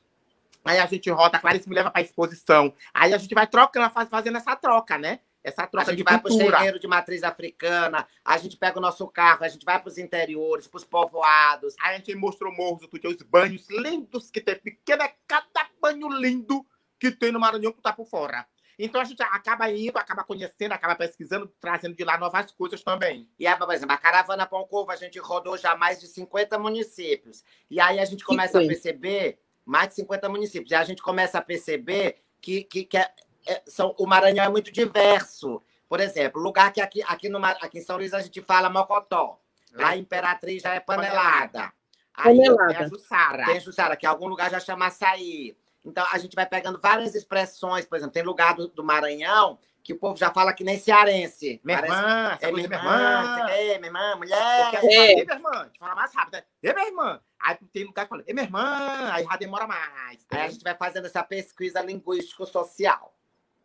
Aí 0.64 0.78
a 0.78 0.86
gente 0.86 1.10
rota, 1.10 1.38
a 1.38 1.40
Clarice 1.40 1.68
me 1.68 1.74
leva 1.74 1.90
para 1.90 2.02
exposição. 2.02 2.74
Aí 2.92 3.14
a 3.14 3.18
gente 3.18 3.34
vai 3.34 3.46
trocando, 3.46 3.90
fazendo 3.90 4.36
essa 4.36 4.54
troca, 4.54 4.98
né? 4.98 5.20
Essa 5.42 5.66
troca 5.66 5.90
a 5.90 5.94
gente 5.94 6.04
vai 6.04 6.20
para 6.20 6.32
o 6.32 6.36
terreiro 6.36 6.78
de 6.78 6.86
matriz 6.86 7.22
africana, 7.22 8.06
a 8.22 8.36
gente 8.36 8.58
pega 8.58 8.78
o 8.78 8.82
nosso 8.82 9.08
carro, 9.08 9.42
a 9.42 9.48
gente 9.48 9.64
vai 9.64 9.80
para 9.80 9.88
os 9.88 9.96
interiores, 9.96 10.66
para 10.66 10.76
os 10.76 10.84
povoados. 10.84 11.74
Aí 11.80 11.94
a 11.94 11.96
gente 11.96 12.14
mostrou 12.14 12.54
morros 12.54 12.86
do 12.86 13.08
os 13.08 13.22
banhos 13.22 13.66
lindos 13.70 14.30
que 14.30 14.40
tem, 14.40 14.56
pequeno 14.56 15.02
é 15.02 15.14
cada 15.26 15.66
banho 15.80 16.08
lindo 16.08 16.64
que 16.98 17.10
tem 17.10 17.32
no 17.32 17.40
Maranhão 17.40 17.72
que 17.72 17.80
tá 17.80 17.92
por 17.92 18.06
fora. 18.06 18.46
Então 18.82 19.00
a 19.00 19.04
gente 19.04 19.22
acaba 19.22 19.70
indo, 19.70 19.98
acaba 19.98 20.24
conhecendo, 20.24 20.72
acaba 20.72 20.96
pesquisando, 20.96 21.46
trazendo 21.60 21.94
de 21.94 22.02
lá 22.02 22.16
novas 22.16 22.50
coisas 22.50 22.82
também. 22.82 23.28
E 23.38 23.46
aí, 23.46 23.54
por 23.56 23.70
exemplo, 23.72 23.94
a 23.94 23.98
caravana 23.98 24.46
Pão 24.46 24.66
Corvo, 24.66 24.90
a 24.90 24.96
gente 24.96 25.18
rodou 25.18 25.58
já 25.58 25.76
mais 25.76 26.00
de 26.00 26.06
50 26.06 26.58
municípios. 26.58 27.44
E 27.70 27.78
aí 27.78 27.98
a 27.98 28.04
gente 28.06 28.24
começa 28.24 28.58
a 28.58 28.66
perceber 28.66 29.38
mais 29.66 29.88
de 29.88 29.96
50 29.96 30.28
municípios. 30.30 30.70
E 30.70 30.74
a 30.74 30.82
gente 30.82 31.02
começa 31.02 31.38
a 31.38 31.42
perceber 31.42 32.22
que, 32.40 32.64
que, 32.64 32.84
que 32.84 32.96
é, 32.96 33.12
é, 33.46 33.62
são, 33.66 33.94
o 33.98 34.06
Maranhão 34.06 34.46
é 34.46 34.48
muito 34.48 34.72
diverso. 34.72 35.62
Por 35.86 36.00
exemplo, 36.00 36.40
lugar 36.40 36.72
que 36.72 36.80
aqui, 36.80 37.02
aqui, 37.02 37.28
no, 37.28 37.44
aqui 37.44 37.78
em 37.78 37.82
São 37.82 37.96
Luís 37.96 38.14
a 38.14 38.20
gente 38.20 38.40
fala 38.40 38.70
mocotó. 38.70 39.38
Lá 39.74 39.94
em 39.94 40.00
Imperatriz 40.00 40.62
já 40.62 40.74
é 40.74 40.80
panelada. 40.80 41.72
Aí 42.14 42.36
panelada. 42.36 42.68
tem 42.68 42.76
a 42.76 42.88
Jussara. 42.88 43.44
Tem 43.44 43.56
a 43.56 43.60
Jussara, 43.60 43.96
que 43.96 44.06
em 44.06 44.08
algum 44.08 44.26
lugar 44.26 44.50
já 44.50 44.58
chama 44.58 44.86
açaí. 44.86 45.54
Então, 45.84 46.06
a 46.12 46.18
gente 46.18 46.34
vai 46.34 46.46
pegando 46.46 46.78
várias 46.80 47.14
expressões. 47.14 47.86
Por 47.86 47.96
exemplo, 47.96 48.12
tem 48.12 48.22
lugar 48.22 48.54
do, 48.54 48.68
do 48.68 48.84
Maranhão 48.84 49.58
que 49.82 49.94
o 49.94 49.98
povo 49.98 50.14
já 50.16 50.30
fala 50.30 50.52
que 50.52 50.62
nem 50.62 50.78
cearense. 50.78 51.58
Minha 51.64 51.78
irmã, 51.78 52.38
é 52.40 52.52
minha 52.52 52.64
irmã. 52.64 52.76
irmã, 52.76 53.48
é, 53.48 53.78
minha 53.78 53.86
irmã, 53.88 54.16
mulher. 54.16 54.62
Porque 54.62 54.76
a 54.76 54.80
gente 54.82 54.92
É. 54.92 54.96
fala, 54.96 55.08
"Ei, 55.08 55.24
minha 55.24 55.36
irmã, 55.36 55.50
a 55.50 55.64
gente 55.64 55.78
fala 55.78 55.94
mais 55.94 56.14
rápido, 56.14 56.32
né? 56.34 56.42
Ei, 56.62 56.74
minha 56.74 56.86
irmã. 56.86 57.20
Aí 57.40 57.56
tem 57.72 57.84
lugar 57.84 58.04
que 58.04 58.08
fala, 58.10 58.22
ei, 58.26 58.34
minha 58.34 58.44
irmã, 58.44 59.10
aí 59.10 59.24
já 59.24 59.36
demora 59.36 59.66
mais. 59.66 60.26
Aí 60.30 60.40
a 60.42 60.48
gente 60.48 60.62
vai 60.62 60.74
fazendo 60.76 61.06
essa 61.06 61.22
pesquisa 61.22 61.80
linguístico-social. 61.80 63.14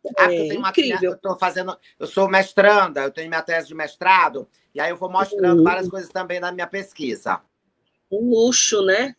É, 0.06 0.08
Ah, 0.08 0.24
porque 0.26 0.40
eu 0.40 0.48
tenho 0.48 0.60
uma 0.60 0.70
incrível. 0.70 1.10
Eu 1.12 1.18
tô 1.18 1.36
fazendo, 1.36 1.76
eu 1.98 2.06
sou 2.06 2.28
mestranda, 2.28 3.02
eu 3.02 3.10
tenho 3.10 3.28
minha 3.28 3.42
tese 3.42 3.68
de 3.68 3.74
mestrado, 3.74 4.48
e 4.74 4.80
aí 4.80 4.88
eu 4.90 4.96
vou 4.96 5.10
mostrando 5.10 5.58
Uhum. 5.58 5.64
várias 5.64 5.88
coisas 5.88 6.08
também 6.08 6.40
na 6.40 6.50
minha 6.50 6.66
pesquisa. 6.66 7.42
Um 8.10 8.30
luxo, 8.30 8.82
né? 8.86 9.14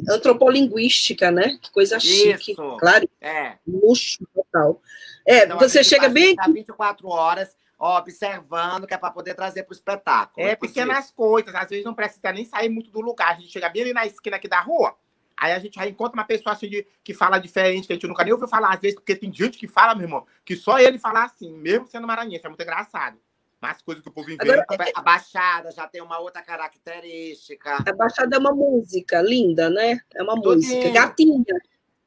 Lin- 0.00 0.14
Antropolinguística, 0.14 1.30
né? 1.30 1.58
Que 1.60 1.70
coisa 1.70 1.98
chique. 2.00 2.52
Isso. 2.52 2.76
Claro, 2.78 3.08
É. 3.20 3.56
luxo 3.66 4.26
total. 4.34 4.80
É, 5.26 5.44
Então, 5.44 5.58
você 5.58 5.82
chega 5.84 6.08
bem. 6.08 6.30
ficar 6.30 6.50
24 6.50 7.08
horas 7.08 7.56
ó, 7.82 7.96
observando, 7.98 8.86
que 8.86 8.92
é 8.92 8.98
para 8.98 9.10
poder 9.10 9.32
trazer 9.34 9.62
para 9.62 9.72
o 9.72 9.74
espetáculo. 9.74 10.46
É 10.46 10.54
possível. 10.54 10.84
pequenas 10.84 11.10
coisas, 11.10 11.54
às 11.54 11.68
vezes 11.70 11.82
não 11.84 11.94
precisa 11.94 12.30
nem 12.30 12.44
sair 12.44 12.68
muito 12.68 12.90
do 12.90 13.00
lugar. 13.00 13.30
A 13.30 13.34
gente 13.40 13.50
chega 13.50 13.70
bem 13.70 13.82
ali 13.82 13.92
na 13.94 14.04
esquina 14.04 14.36
aqui 14.36 14.46
da 14.48 14.60
rua, 14.60 14.94
aí 15.34 15.52
a 15.52 15.58
gente 15.58 15.76
já 15.76 15.86
encontra 15.86 16.12
uma 16.20 16.26
pessoa 16.26 16.52
assim 16.52 16.68
de, 16.68 16.86
que 17.02 17.14
fala 17.14 17.38
diferente, 17.38 17.86
que 17.86 17.92
a 17.94 17.96
gente 17.96 18.06
nunca 18.06 18.22
nem 18.22 18.34
ouviu 18.34 18.46
falar, 18.48 18.74
às 18.74 18.80
vezes, 18.80 18.96
porque 18.96 19.16
tem 19.16 19.32
gente 19.32 19.56
que 19.56 19.66
fala, 19.66 19.94
meu 19.94 20.04
irmão, 20.04 20.26
que 20.44 20.54
só 20.56 20.78
ele 20.78 20.98
fala 20.98 21.24
assim, 21.24 21.50
mesmo 21.56 21.86
sendo 21.86 22.06
maranhense, 22.06 22.44
é 22.44 22.48
muito 22.50 22.60
engraçado. 22.62 23.16
Mas 23.60 23.82
coisas 23.82 24.02
que 24.02 24.08
o 24.08 24.12
povo 24.12 24.30
inventa. 24.30 24.64
Agora, 24.68 24.90
A 24.94 25.02
Baixada 25.02 25.70
já 25.70 25.86
tem 25.86 26.00
uma 26.00 26.18
outra 26.18 26.40
característica. 26.42 27.76
A 27.86 27.92
Baixada 27.92 28.36
é 28.36 28.38
uma 28.38 28.52
música 28.54 29.20
linda, 29.20 29.68
né? 29.68 30.00
É 30.14 30.22
uma 30.22 30.40
Tudinho. 30.40 30.76
música. 30.78 30.90
Gatinha. 30.90 31.54
Ô, 31.54 31.58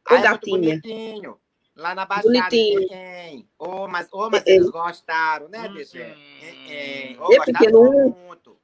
Ah, 0.05 0.15
é 0.15 0.21
gatinha. 0.23 0.57
bonitinho. 0.57 1.37
Lá 1.75 1.93
na 1.95 2.05
Baixada 2.05 2.27
Bonitinho. 2.27 2.87
tem. 2.87 3.47
Ô, 3.59 3.87
mas, 3.87 4.07
ô, 4.11 4.29
mas 4.29 4.43
É. 4.45 4.51
eles 4.55 4.69
gostaram, 4.69 5.47
né, 5.49 5.67
Hum. 5.69 5.73
DG? 5.73 5.99
É, 6.01 7.13
é. 7.13 7.19
Ô, 7.19 7.33
É, 7.33 7.37
gostaram 7.37 8.09
muito. 8.09 8.57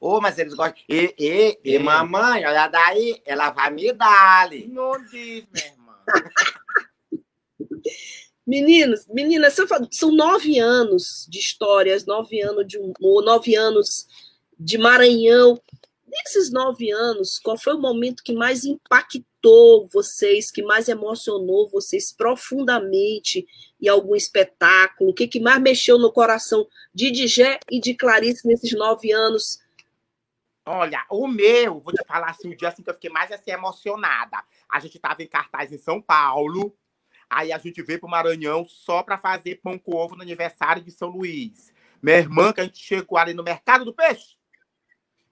Ô, 0.00 0.20
mas 0.20 0.38
eles 0.38 0.54
gostam. 0.54 0.82
E, 0.88 1.14
e, 1.18 1.58
e 1.64 1.78
mamãe, 1.78 2.44
olha 2.44 2.66
daí, 2.68 3.20
ela 3.24 3.50
vai 3.50 3.70
me 3.70 3.92
dar 3.92 4.42
ali. 4.42 4.66
Não 4.68 4.92
diz, 5.04 5.46
minha 5.52 5.66
irmã. 5.66 5.96
Meninos, 8.46 9.06
meninas, 9.06 9.56
são 9.92 10.10
nove 10.10 10.58
anos 10.58 11.26
de 11.30 11.38
histórias, 11.38 12.04
nove 12.04 12.40
anos 12.42 12.66
de 12.66 12.76
humor, 12.76 13.22
nove 13.24 13.54
anos 13.54 14.06
de 14.58 14.76
Maranhão. 14.76 15.60
Nesses 16.06 16.50
nove 16.50 16.90
anos, 16.90 17.38
qual 17.38 17.56
foi 17.56 17.74
o 17.74 17.80
momento 17.80 18.22
que 18.22 18.34
mais 18.34 18.64
impactou 18.64 19.88
vocês, 19.92 20.50
que 20.50 20.62
mais 20.62 20.88
emocionou 20.88 21.70
vocês 21.70 22.12
profundamente 22.12 23.46
em 23.80 23.88
algum 23.88 24.16
espetáculo? 24.16 25.10
O 25.10 25.14
que, 25.14 25.28
que 25.28 25.40
mais 25.40 25.62
mexeu 25.62 25.96
no 25.98 26.12
coração 26.12 26.66
de 26.92 27.12
Digé 27.12 27.60
e 27.70 27.80
de 27.80 27.94
Clarice 27.94 28.46
nesses 28.46 28.72
nove 28.72 29.12
anos? 29.12 29.60
Olha, 30.66 31.04
o 31.10 31.26
meu, 31.26 31.80
vou 31.80 31.92
te 31.92 32.04
falar 32.06 32.30
assim, 32.30 32.52
o 32.52 32.56
dia 32.56 32.68
assim 32.68 32.82
que 32.82 32.90
eu 32.90 32.94
fiquei 32.94 33.10
mais 33.10 33.32
assim, 33.32 33.50
emocionada. 33.50 34.44
A 34.68 34.80
gente 34.80 34.98
tava 34.98 35.22
em 35.22 35.26
cartaz 35.26 35.72
em 35.72 35.78
São 35.78 36.00
Paulo, 36.00 36.76
aí 37.32 37.52
a 37.52 37.58
gente 37.58 37.82
veio 37.82 37.98
pro 38.00 38.08
Maranhão 38.08 38.64
só 38.64 39.02
para 39.02 39.16
fazer 39.18 39.56
pão 39.62 39.78
com 39.78 39.94
ovo 39.96 40.14
no 40.16 40.22
aniversário 40.22 40.82
de 40.82 40.90
São 40.90 41.08
Luís. 41.08 41.72
Minha 42.02 42.18
irmã, 42.18 42.52
que 42.52 42.60
a 42.60 42.64
gente 42.64 42.78
chegou 42.82 43.16
ali 43.18 43.32
no 43.34 43.42
Mercado 43.42 43.84
do 43.84 43.94
Peixe, 43.94 44.36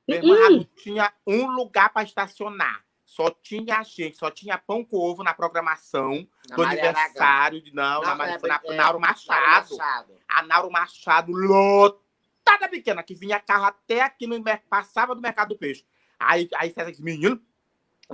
minha 0.06 0.20
irmã 0.20 0.34
Uhum. 0.34 0.56
não 0.56 0.64
tinha 0.64 1.12
um 1.26 1.46
lugar 1.50 1.92
para 1.92 2.02
estacionar. 2.02 2.84
Só 3.04 3.28
tinha 3.28 3.82
gente, 3.82 4.16
só 4.16 4.30
tinha 4.30 4.56
pão 4.56 4.84
com 4.84 4.96
ovo 4.96 5.24
na 5.24 5.34
programação 5.34 6.26
Na 6.48 6.56
do 6.56 6.62
Maria 6.62 6.80
Aragão. 6.84 7.00
aniversário 7.02 7.60
de. 7.60 7.74
Não, 7.74 8.00
na, 8.02 8.08
Não, 8.10 8.16
Maria- 8.16 8.34
é, 8.36 8.38
foi 8.38 8.48
na, 8.48 8.60
é, 8.64 8.76
Nauro 8.76 9.00
Machado. 9.00 9.76
Machado. 9.76 10.14
A 10.28 10.42
Nauro 10.42 10.70
Machado 10.70 11.32
lotada 11.32 12.68
pequena, 12.68 13.02
que 13.02 13.14
vinha 13.14 13.40
carro 13.40 13.64
até 13.64 14.00
aqui 14.02 14.28
no 14.28 14.40
passava 14.68 15.14
do 15.14 15.20
Mercado 15.20 15.48
do 15.48 15.58
Peixe. 15.58 15.84
Aí, 16.20 16.48
aí 16.54 16.70
César 16.70 16.90
disse, 16.90 17.02
menino, 17.02 17.40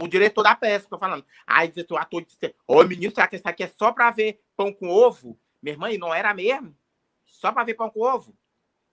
o 0.00 0.08
diretor 0.08 0.42
da 0.42 0.54
peça, 0.54 0.88
tô 0.88 0.98
falando. 0.98 1.24
Aí 1.46 1.72
o 1.90 1.96
ator 1.96 2.24
disse, 2.24 2.54
ô 2.66 2.82
menino, 2.84 3.14
será 3.14 3.26
que 3.26 3.36
isso 3.36 3.48
aqui 3.48 3.64
é 3.64 3.68
só 3.68 3.92
pra 3.92 4.10
ver 4.10 4.40
pão 4.56 4.72
com 4.72 4.88
ovo? 4.88 5.38
Minha 5.62 5.74
irmã, 5.74 5.90
e 5.90 5.98
não 5.98 6.14
era 6.14 6.32
mesmo? 6.34 6.76
Só 7.24 7.50
pra 7.52 7.64
ver 7.64 7.74
pão 7.74 7.90
com 7.90 8.00
ovo? 8.00 8.34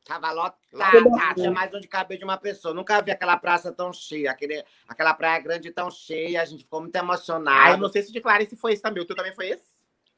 Tava 0.06 0.32
Lotado. 0.32 1.36
tinha 1.36 1.52
mais 1.52 1.74
onde 1.74 1.88
caber 1.88 2.18
de 2.18 2.26
uma 2.26 2.38
pessoa. 2.38 2.74
Nunca 2.74 3.02
vi 3.02 3.12
aquela 3.12 3.38
praça 3.38 3.72
tão 3.72 3.94
cheia, 3.94 4.32
aquele, 4.32 4.63
aquela 4.88 5.13
praia 5.13 5.39
grande 5.39 5.72
tão 5.72 5.89
cheia. 5.89 6.42
A 6.42 6.46
gente 6.46 6.63
ficou 6.63 6.82
muito 6.82 6.96
Ah, 6.96 7.00
eu 7.00 7.04
emocionado. 7.04 7.82
não 7.82 7.89
sei 7.89 8.04
se 8.04 8.12
de 8.12 8.20
Clarice 8.20 8.56
foi 8.58 8.74
esse 8.74 8.82
também. 8.82 9.02
O 9.02 9.06
teu 9.06 9.16
também 9.16 9.34
foi 9.34 9.50
esse? 9.50 9.74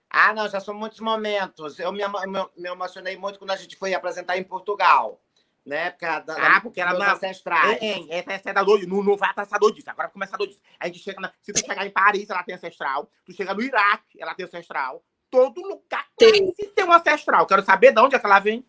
Ah, 0.10 0.34
não, 0.34 0.48
já 0.50 0.60
são 0.60 0.74
muitos 0.74 1.00
momentos. 1.00 1.78
Eu 1.78 1.92
me, 1.92 2.02
me, 2.08 2.48
me 2.58 2.70
emocionei 2.70 3.16
muito 3.16 3.38
quando 3.38 3.52
a 3.52 3.56
gente 3.56 3.76
foi 3.76 3.94
apresentar 3.94 4.38
em 4.38 4.44
Portugal. 4.44 5.22
Né? 5.66 5.90
Porque, 5.90 6.06
a, 6.06 6.20
da, 6.20 6.58
Ah, 6.58 6.62
porque 6.62 6.80
ela 6.80 6.94
não- 6.94 7.14
ancestrais. 7.16 7.82
É, 7.82 8.18
é, 8.20 8.24
essa 8.28 8.52
é 8.52 8.54
da 8.54 8.64
doidice. 8.64 8.88
Não, 8.88 9.02
não 9.04 9.18
vai 9.18 9.32
atrasar 9.32 9.60
doidice. 9.60 9.90
Agora 9.90 10.10
começa 10.10 10.36
a 10.36 10.38
doidice. 10.38 10.62
A 10.80 10.86
gente 10.86 11.00
chega 11.00 11.20
na, 11.20 11.32
se 11.42 11.52
tu 11.52 11.60
chegar 11.60 11.86
em 11.86 11.90
Paris, 11.90 12.30
ela 12.30 12.44
tem 12.44 12.54
ancestral. 12.54 13.10
Tu 13.26 13.34
chega 13.34 13.54
no 13.54 13.64
Iraque, 13.64 14.22
ela 14.22 14.36
tem 14.36 14.46
ancestral. 14.46 15.04
Todo 15.32 15.60
lugar 15.62 16.06
Tem. 16.16 16.52
tem, 16.54 16.70
tem 16.70 16.86
um 16.86 16.94
ancestral. 16.94 17.48
Quero 17.48 17.64
saber 17.64 17.92
de 17.94 18.00
onde 18.00 18.16
é 18.16 18.20
que 18.20 18.26
ela 18.26 18.40
vem. 18.40 18.64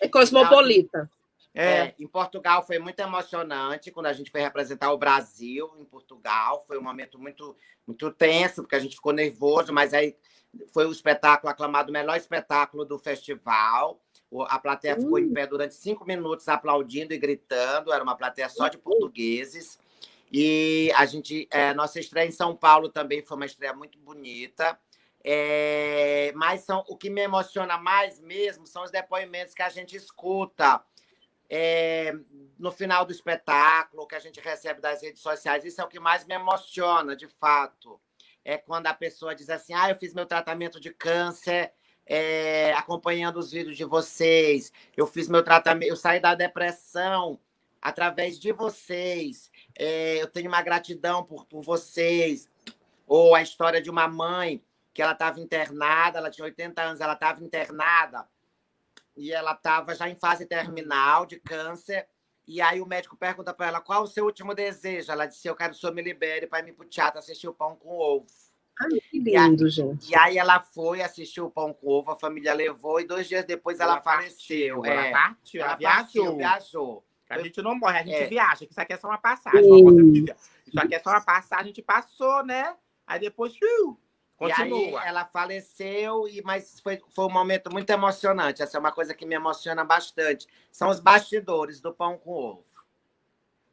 É 0.00 0.08
cosmopolita. 0.08 1.10
É. 1.54 1.66
É, 1.66 1.94
em 2.00 2.06
Portugal 2.08 2.66
foi 2.66 2.80
muito 2.80 2.98
emocionante 2.98 3.92
quando 3.92 4.06
a 4.06 4.12
gente 4.12 4.30
foi 4.30 4.40
representar 4.40 4.90
o 4.92 4.98
Brasil 4.98 5.72
em 5.78 5.84
Portugal. 5.84 6.64
Foi 6.66 6.78
um 6.78 6.82
momento 6.82 7.16
muito, 7.18 7.56
muito 7.86 8.10
tenso, 8.10 8.62
porque 8.62 8.74
a 8.74 8.80
gente 8.80 8.96
ficou 8.96 9.12
nervoso, 9.12 9.72
mas 9.72 9.94
aí 9.94 10.16
foi 10.72 10.86
o 10.86 10.90
espetáculo 10.90 11.50
aclamado 11.50 11.90
o 11.90 11.92
melhor 11.92 12.16
espetáculo 12.16 12.84
do 12.84 12.98
festival. 12.98 14.00
A 14.42 14.58
plateia 14.58 14.96
ficou 14.96 15.18
em 15.18 15.32
pé 15.32 15.46
durante 15.46 15.74
cinco 15.74 16.04
minutos 16.04 16.48
aplaudindo 16.48 17.14
e 17.14 17.18
gritando. 17.18 17.92
Era 17.92 18.02
uma 18.02 18.16
plateia 18.16 18.48
só 18.48 18.68
de 18.68 18.78
portugueses. 18.78 19.78
E 20.32 20.90
a 20.96 21.06
gente, 21.06 21.46
é, 21.50 21.72
nossa 21.74 22.00
estreia 22.00 22.26
em 22.26 22.32
São 22.32 22.56
Paulo 22.56 22.88
também 22.88 23.22
foi 23.22 23.36
uma 23.36 23.46
estreia 23.46 23.72
muito 23.72 23.98
bonita. 23.98 24.78
É, 25.22 26.32
mas 26.34 26.62
são, 26.62 26.84
o 26.88 26.96
que 26.96 27.08
me 27.08 27.22
emociona 27.22 27.78
mais 27.78 28.20
mesmo 28.20 28.66
são 28.66 28.82
os 28.82 28.90
depoimentos 28.90 29.54
que 29.54 29.62
a 29.62 29.70
gente 29.70 29.96
escuta 29.96 30.84
é, 31.48 32.12
no 32.58 32.72
final 32.72 33.04
do 33.04 33.12
espetáculo, 33.12 34.06
que 34.06 34.14
a 34.14 34.18
gente 34.18 34.40
recebe 34.40 34.80
das 34.80 35.02
redes 35.02 35.22
sociais. 35.22 35.64
Isso 35.64 35.80
é 35.80 35.84
o 35.84 35.88
que 35.88 36.00
mais 36.00 36.26
me 36.26 36.34
emociona, 36.34 37.14
de 37.16 37.28
fato. 37.28 38.00
É 38.44 38.58
quando 38.58 38.86
a 38.86 38.94
pessoa 38.94 39.34
diz 39.34 39.48
assim: 39.48 39.72
ah, 39.72 39.88
eu 39.88 39.96
fiz 39.96 40.12
meu 40.12 40.26
tratamento 40.26 40.80
de 40.80 40.92
câncer 40.92 41.72
é, 42.06 42.72
acompanhando 42.74 43.38
os 43.38 43.50
vídeos 43.50 43.76
de 43.76 43.84
vocês. 43.84 44.72
Eu 44.96 45.06
fiz 45.06 45.28
meu 45.28 45.42
tratamento, 45.42 45.90
eu 45.90 45.96
saí 45.96 46.20
da 46.20 46.34
depressão 46.34 47.38
através 47.80 48.38
de 48.38 48.52
vocês. 48.52 49.50
É, 49.76 50.22
eu 50.22 50.26
tenho 50.26 50.48
uma 50.48 50.62
gratidão 50.62 51.24
por, 51.24 51.46
por 51.46 51.62
vocês. 51.62 52.48
Ou 53.06 53.34
a 53.34 53.42
história 53.42 53.80
de 53.80 53.90
uma 53.90 54.08
mãe 54.08 54.62
que 54.92 55.02
ela 55.02 55.12
estava 55.12 55.40
internada, 55.40 56.18
ela 56.18 56.30
tinha 56.30 56.44
80 56.44 56.80
anos, 56.80 57.00
ela 57.00 57.14
estava 57.14 57.42
internada 57.42 58.26
e 59.16 59.32
ela 59.32 59.52
estava 59.52 59.94
já 59.94 60.08
em 60.08 60.14
fase 60.14 60.46
terminal 60.46 61.26
de 61.26 61.38
câncer. 61.38 62.08
E 62.46 62.60
aí 62.60 62.80
o 62.80 62.86
médico 62.86 63.16
pergunta 63.16 63.54
para 63.54 63.68
ela 63.68 63.80
qual 63.80 64.02
o 64.02 64.06
seu 64.06 64.24
último 64.24 64.54
desejo. 64.54 65.10
Ela 65.10 65.26
disse: 65.26 65.48
Eu 65.48 65.56
quero 65.56 65.72
que 65.72 65.78
o 65.78 65.80
senhor 65.80 65.94
me 65.94 66.02
libere 66.02 66.46
para 66.46 66.66
ir 66.68 66.72
para 66.72 66.84
o 66.84 66.88
teatro 66.88 67.18
assistir 67.18 67.48
o 67.48 67.54
Pão 67.54 67.76
com 67.76 67.88
Ovo. 67.98 68.26
Ai, 68.80 68.88
que 69.10 69.18
lindo, 69.20 69.68
gente. 69.68 70.10
E 70.10 70.16
aí 70.16 70.36
ela 70.36 70.60
foi 70.60 71.00
assistir 71.00 71.40
o 71.40 71.50
Pão 71.50 71.72
com 71.72 71.88
Ovo, 71.88 72.10
a 72.10 72.16
família 72.18 72.52
levou, 72.54 73.00
e 73.00 73.04
dois 73.06 73.28
dias 73.28 73.44
depois 73.44 73.78
ela, 73.80 74.00
faleceu. 74.00 74.82
Partiu, 74.82 74.84
É, 74.84 75.08
Ela 75.08 75.12
partiu, 75.12 75.62
ela, 75.62 75.72
ela 75.80 75.80
partiu, 75.96 76.22
viajou. 76.22 76.36
viajou. 76.36 77.04
A 77.30 77.38
gente 77.38 77.62
não 77.62 77.74
morre, 77.74 77.98
a 77.98 78.02
gente 78.02 78.14
É. 78.16 78.26
viaja, 78.26 78.66
que 78.66 78.72
isso 78.72 78.80
aqui 78.80 78.92
é 78.92 78.96
só 78.96 79.08
uma 79.08 79.18
passagem. 79.18 79.62
Dizia. 80.12 80.36
Isso 80.66 80.78
aqui 80.80 80.94
é 80.94 80.98
só 80.98 81.10
uma 81.10 81.20
passagem, 81.20 81.64
a 81.64 81.66
gente 81.68 81.82
passou, 81.82 82.44
né? 82.44 82.74
Aí 83.06 83.18
depois, 83.20 83.56
fiu, 83.56 83.98
E 84.40 84.44
aí 84.52 84.68
continua. 84.68 85.04
ela 85.06 85.24
faleceu, 85.24 86.28
e 86.28 86.42
mas 86.42 86.80
foi, 86.80 87.00
foi 87.14 87.24
um 87.26 87.30
momento 87.32 87.72
muito 87.72 87.88
emocionante. 87.90 88.62
Essa 88.62 88.76
é 88.76 88.80
uma 88.80 88.92
coisa 88.92 89.14
que 89.14 89.24
me 89.24 89.34
emociona 89.34 89.84
bastante. 89.84 90.46
São 90.70 90.88
os 90.90 91.00
bastidores 91.00 91.80
do 91.80 91.92
Pão 91.94 92.18
com 92.18 92.30
Ovo. 92.32 92.64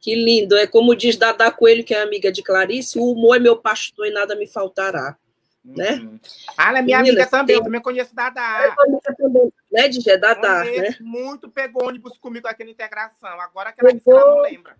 Que 0.02 0.16
lindo. 0.16 0.56
É 0.56 0.66
como 0.66 0.96
diz 0.96 1.16
Dada 1.16 1.48
Coelho, 1.52 1.84
que 1.84 1.94
é 1.94 2.02
amiga 2.02 2.32
de 2.32 2.42
Clarice: 2.42 2.98
o 2.98 3.12
humor 3.12 3.36
é 3.36 3.38
meu 3.38 3.56
pastor 3.56 4.04
e 4.04 4.10
nada 4.10 4.34
me 4.34 4.48
faltará. 4.48 5.16
Né? 5.64 5.92
Uhum. 5.92 6.18
Ah, 6.58 6.70
ela 6.70 6.80
é 6.80 6.82
minha 6.82 6.98
Meninas, 6.98 7.20
amiga 7.20 7.30
também, 7.30 7.46
tem- 7.46 7.56
eu 7.56 7.62
também 7.62 7.80
conheço 7.80 8.12
Dada. 8.12 8.40
É 8.40 8.74
amiga 8.84 9.14
também, 9.16 9.52
né, 9.70 9.88
Digé? 9.88 10.16
Dada, 10.16 10.64
Conheço 10.64 11.04
né? 11.04 11.08
Muito 11.08 11.48
pegou 11.48 11.86
ônibus 11.86 12.18
comigo 12.18 12.48
aqui 12.48 12.64
na 12.64 12.70
integração. 12.72 13.40
Agora 13.40 13.72
que 13.72 13.80
ela 13.80 13.92
Pegou. 13.94 14.18
ela 14.18 14.34
não 14.34 14.42
lembra. 14.42 14.76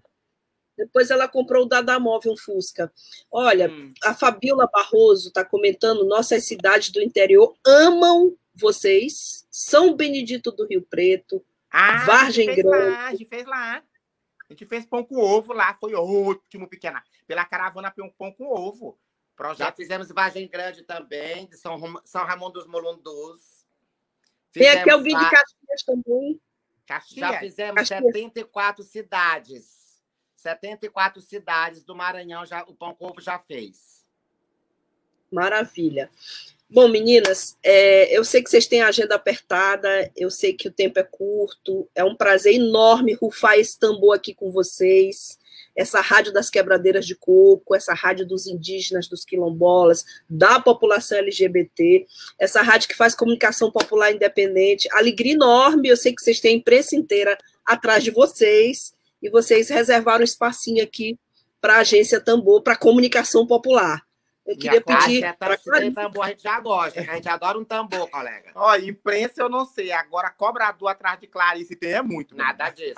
Depois 0.76 1.10
ela 1.12 1.28
comprou 1.28 1.64
o 1.64 1.68
Dadamóvel, 1.68 2.32
um 2.32 2.36
Fusca. 2.36 2.92
Olha, 3.30 3.70
hum. 3.70 3.92
a 4.02 4.12
Fabiola 4.12 4.68
Barroso 4.72 5.28
está 5.28 5.44
comentando: 5.44 6.04
nossas 6.04 6.44
cidades 6.44 6.90
do 6.90 7.00
interior 7.00 7.54
amam 7.64 8.36
vocês. 8.52 9.46
São 9.52 9.94
Benedito 9.94 10.50
do 10.50 10.66
Rio 10.66 10.82
Preto, 10.82 11.44
ah, 11.70 12.04
Vargem 12.06 12.50
a 12.50 12.54
Grande. 12.56 12.90
Lá, 12.90 13.06
a 13.06 13.10
gente 13.12 13.26
fez 13.26 13.46
lá. 13.46 13.84
A 14.52 14.54
gente 14.54 14.66
fez 14.66 14.84
pão 14.84 15.02
com 15.02 15.16
ovo 15.16 15.54
lá, 15.54 15.74
foi 15.80 15.94
ótimo, 15.94 16.68
pequena. 16.68 17.02
Pela 17.26 17.44
caravana 17.44 17.90
pão 17.90 18.30
com 18.30 18.46
ovo. 18.46 18.98
Projeto. 19.34 19.66
Já 19.66 19.72
fizemos 19.72 20.08
Vargem 20.08 20.46
Grande 20.46 20.82
também, 20.82 21.46
de 21.46 21.56
São, 21.56 21.80
São 22.04 22.24
Ramon 22.24 22.50
dos 22.50 22.66
Molundos. 22.66 23.66
Tem 24.52 24.68
aqui 24.68 24.90
alguém 24.90 25.16
de 25.16 25.30
Caxias 25.30 25.82
também. 25.86 26.40
Caxias? 26.86 27.30
Já 27.30 27.38
fizemos 27.40 27.88
Caxias. 27.88 28.04
74 28.04 28.84
cidades. 28.84 30.02
74 30.36 31.22
cidades 31.22 31.82
do 31.82 31.96
Maranhão 31.96 32.44
já, 32.44 32.62
o 32.64 32.74
Pão 32.74 32.94
Corpo 32.94 33.22
já 33.22 33.38
fez. 33.38 34.04
Maravilha. 35.32 36.10
Bom, 36.74 36.88
meninas, 36.88 37.58
é, 37.62 38.16
eu 38.16 38.24
sei 38.24 38.42
que 38.42 38.48
vocês 38.48 38.66
têm 38.66 38.80
a 38.80 38.88
agenda 38.88 39.14
apertada, 39.14 40.10
eu 40.16 40.30
sei 40.30 40.54
que 40.54 40.68
o 40.68 40.72
tempo 40.72 40.98
é 40.98 41.02
curto, 41.02 41.86
é 41.94 42.02
um 42.02 42.16
prazer 42.16 42.54
enorme 42.54 43.12
rufar 43.12 43.58
esse 43.58 43.78
tambor 43.78 44.16
aqui 44.16 44.32
com 44.32 44.50
vocês, 44.50 45.38
essa 45.76 46.00
rádio 46.00 46.32
das 46.32 46.48
quebradeiras 46.48 47.04
de 47.04 47.14
coco, 47.14 47.74
essa 47.74 47.92
rádio 47.92 48.26
dos 48.26 48.46
indígenas, 48.46 49.06
dos 49.06 49.22
quilombolas, 49.22 50.02
da 50.30 50.58
população 50.58 51.18
LGBT, 51.18 52.06
essa 52.40 52.62
rádio 52.62 52.88
que 52.88 52.96
faz 52.96 53.14
comunicação 53.14 53.70
popular 53.70 54.10
independente, 54.10 54.88
alegria 54.92 55.34
enorme, 55.34 55.90
eu 55.90 55.96
sei 55.98 56.14
que 56.14 56.22
vocês 56.22 56.40
têm 56.40 56.54
a 56.54 56.56
imprensa 56.56 56.96
inteira 56.96 57.36
atrás 57.66 58.02
de 58.02 58.10
vocês, 58.10 58.94
e 59.20 59.28
vocês 59.28 59.68
reservaram 59.68 60.22
um 60.22 60.24
espacinho 60.24 60.82
aqui 60.82 61.18
para 61.60 61.74
a 61.74 61.80
agência 61.80 62.18
Tambor, 62.18 62.62
para 62.62 62.76
comunicação 62.76 63.46
popular. 63.46 64.02
Eu 64.44 64.58
queria 64.58 64.80
pedir. 64.80 65.24
É 65.24 65.32
pra 65.32 65.56
tambor, 65.94 66.24
a 66.24 66.28
gente 66.28 66.42
já 66.42 66.58
gosta, 66.60 67.00
a 67.00 67.14
gente 67.14 67.28
adora 67.28 67.58
um 67.58 67.64
tambor, 67.64 68.10
colega. 68.10 68.50
Ó, 68.54 68.74
imprensa 68.76 69.42
eu 69.42 69.48
não 69.48 69.64
sei. 69.64 69.92
Agora, 69.92 70.30
cobrador 70.30 70.88
atrás 70.88 71.20
de 71.20 71.26
Clarice 71.26 71.76
tem 71.76 71.92
é 71.92 72.02
muito. 72.02 72.36
Nada 72.36 72.68
disso. 72.70 72.94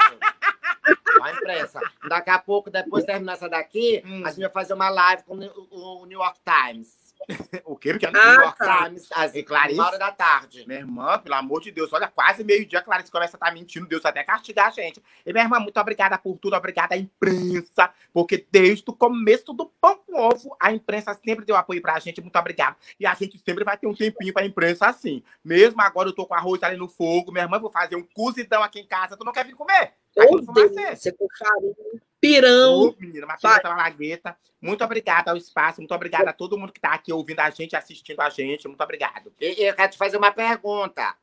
a 1.23 1.33
imprensa. 1.33 1.81
Daqui 2.09 2.31
a 2.31 2.39
pouco, 2.39 2.71
depois 2.71 3.05
de 3.05 3.13
terminar 3.13 3.35
essa 3.35 3.49
daqui, 3.49 4.03
hum. 4.05 4.23
a 4.25 4.31
gente 4.31 4.41
vai 4.41 4.51
fazer 4.51 4.75
uma 4.75 4.89
live 4.89 5.23
com 5.25 5.37
o 5.37 6.07
New 6.07 6.19
York 6.19 6.39
Times. 6.45 7.04
o 7.65 7.77
que? 7.77 7.99
que 7.99 8.07
é 8.07 8.09
ah, 8.09 8.13
New 8.13 8.41
York 8.41 8.59
tá. 8.59 8.65
Clarice, 8.65 9.75
uma 9.75 9.87
hora 9.87 9.99
da 9.99 10.13
tarde. 10.13 10.65
Minha 10.67 10.81
irmã, 10.81 11.19
pelo 11.19 11.35
amor 11.35 11.61
de 11.61 11.71
Deus, 11.71 11.93
olha, 11.93 12.09
quase 12.09 12.45
meio-dia, 12.45 12.83
Clarice 12.83 13.11
começa 13.11 13.37
a 13.37 13.39
estar 13.39 13.47
tá 13.47 13.53
mentindo, 13.53 13.87
Deus 13.87 14.05
até 14.05 14.23
castigar 14.23 14.69
a 14.69 14.71
gente. 14.71 15.03
E 15.25 15.33
minha 15.33 15.45
irmã, 15.45 15.59
muito 15.59 15.79
obrigada 15.79 16.19
por 16.19 16.39
tudo, 16.39 16.55
obrigada 16.57 16.95
à 16.95 16.99
imprensa, 16.99 17.91
porque 18.13 18.47
desde 18.51 18.85
o 18.89 18.93
começo 18.93 19.53
do 19.53 19.67
Pão 19.81 19.97
com 19.97 20.21
Ovo, 20.21 20.57
a 20.61 20.73
imprensa 20.73 21.15
sempre 21.15 21.45
deu 21.45 21.57
apoio 21.57 21.81
pra 21.81 21.99
gente, 21.99 22.21
muito 22.21 22.39
obrigado. 22.39 22.77
E 22.99 23.07
a 23.07 23.15
gente 23.15 23.39
sempre 23.39 23.65
vai 23.65 23.77
ter 23.77 23.87
um 23.87 23.95
tempinho 23.95 24.33
pra 24.33 24.45
imprensa 24.45 24.87
assim. 24.87 25.23
Mesmo 25.45 25.81
agora 25.81 26.09
eu 26.09 26.15
tô 26.15 26.27
com 26.27 26.35
arroz 26.35 26.63
ali 26.63 26.77
no 26.77 26.89
fogo, 26.89 27.33
minha 27.33 27.45
irmã, 27.45 27.59
vou 27.59 27.71
fazer 27.71 27.97
um 27.97 28.03
cozidão 28.03 28.63
aqui 28.63 28.81
em 28.81 28.87
casa, 28.87 29.17
tu 29.17 29.25
não 29.25 29.33
quer 29.33 29.45
vir 29.45 29.55
comer? 29.55 29.93
Oh, 30.17 30.39
Deus, 30.39 30.47
com 30.47 30.55
farinha, 30.55 32.01
pirão. 32.25 32.89
Oh, 32.89 32.97
menina, 32.99 33.27
uma 33.27 33.37
pimenta 33.37 33.69
malagueta. 33.69 34.37
Muito 34.61 34.83
obrigada 34.83 35.31
ao 35.31 35.37
espaço, 35.37 35.81
muito 35.81 35.95
obrigada 35.95 36.31
a 36.31 36.33
todo 36.33 36.57
mundo 36.57 36.73
que 36.73 36.79
está 36.79 36.95
aqui 36.95 37.13
ouvindo 37.13 37.41
a 37.41 37.51
gente, 37.51 37.77
assistindo 37.77 38.21
a 38.21 38.31
gente. 38.31 38.67
Muito 38.67 38.83
obrigado. 38.83 39.31
Eu 39.39 39.75
quero 39.75 39.93
te 39.93 39.99
fazer 39.99 40.17
uma 40.17 40.33
pergunta. 40.33 41.15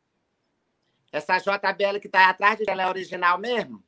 Essa 1.12 1.40
JBL 1.40 2.00
que 2.00 2.08
está 2.08 2.30
atrás 2.30 2.58
de 2.58 2.70
ela 2.70 2.84
é 2.84 2.88
original 2.88 3.38
mesmo? 3.40 3.84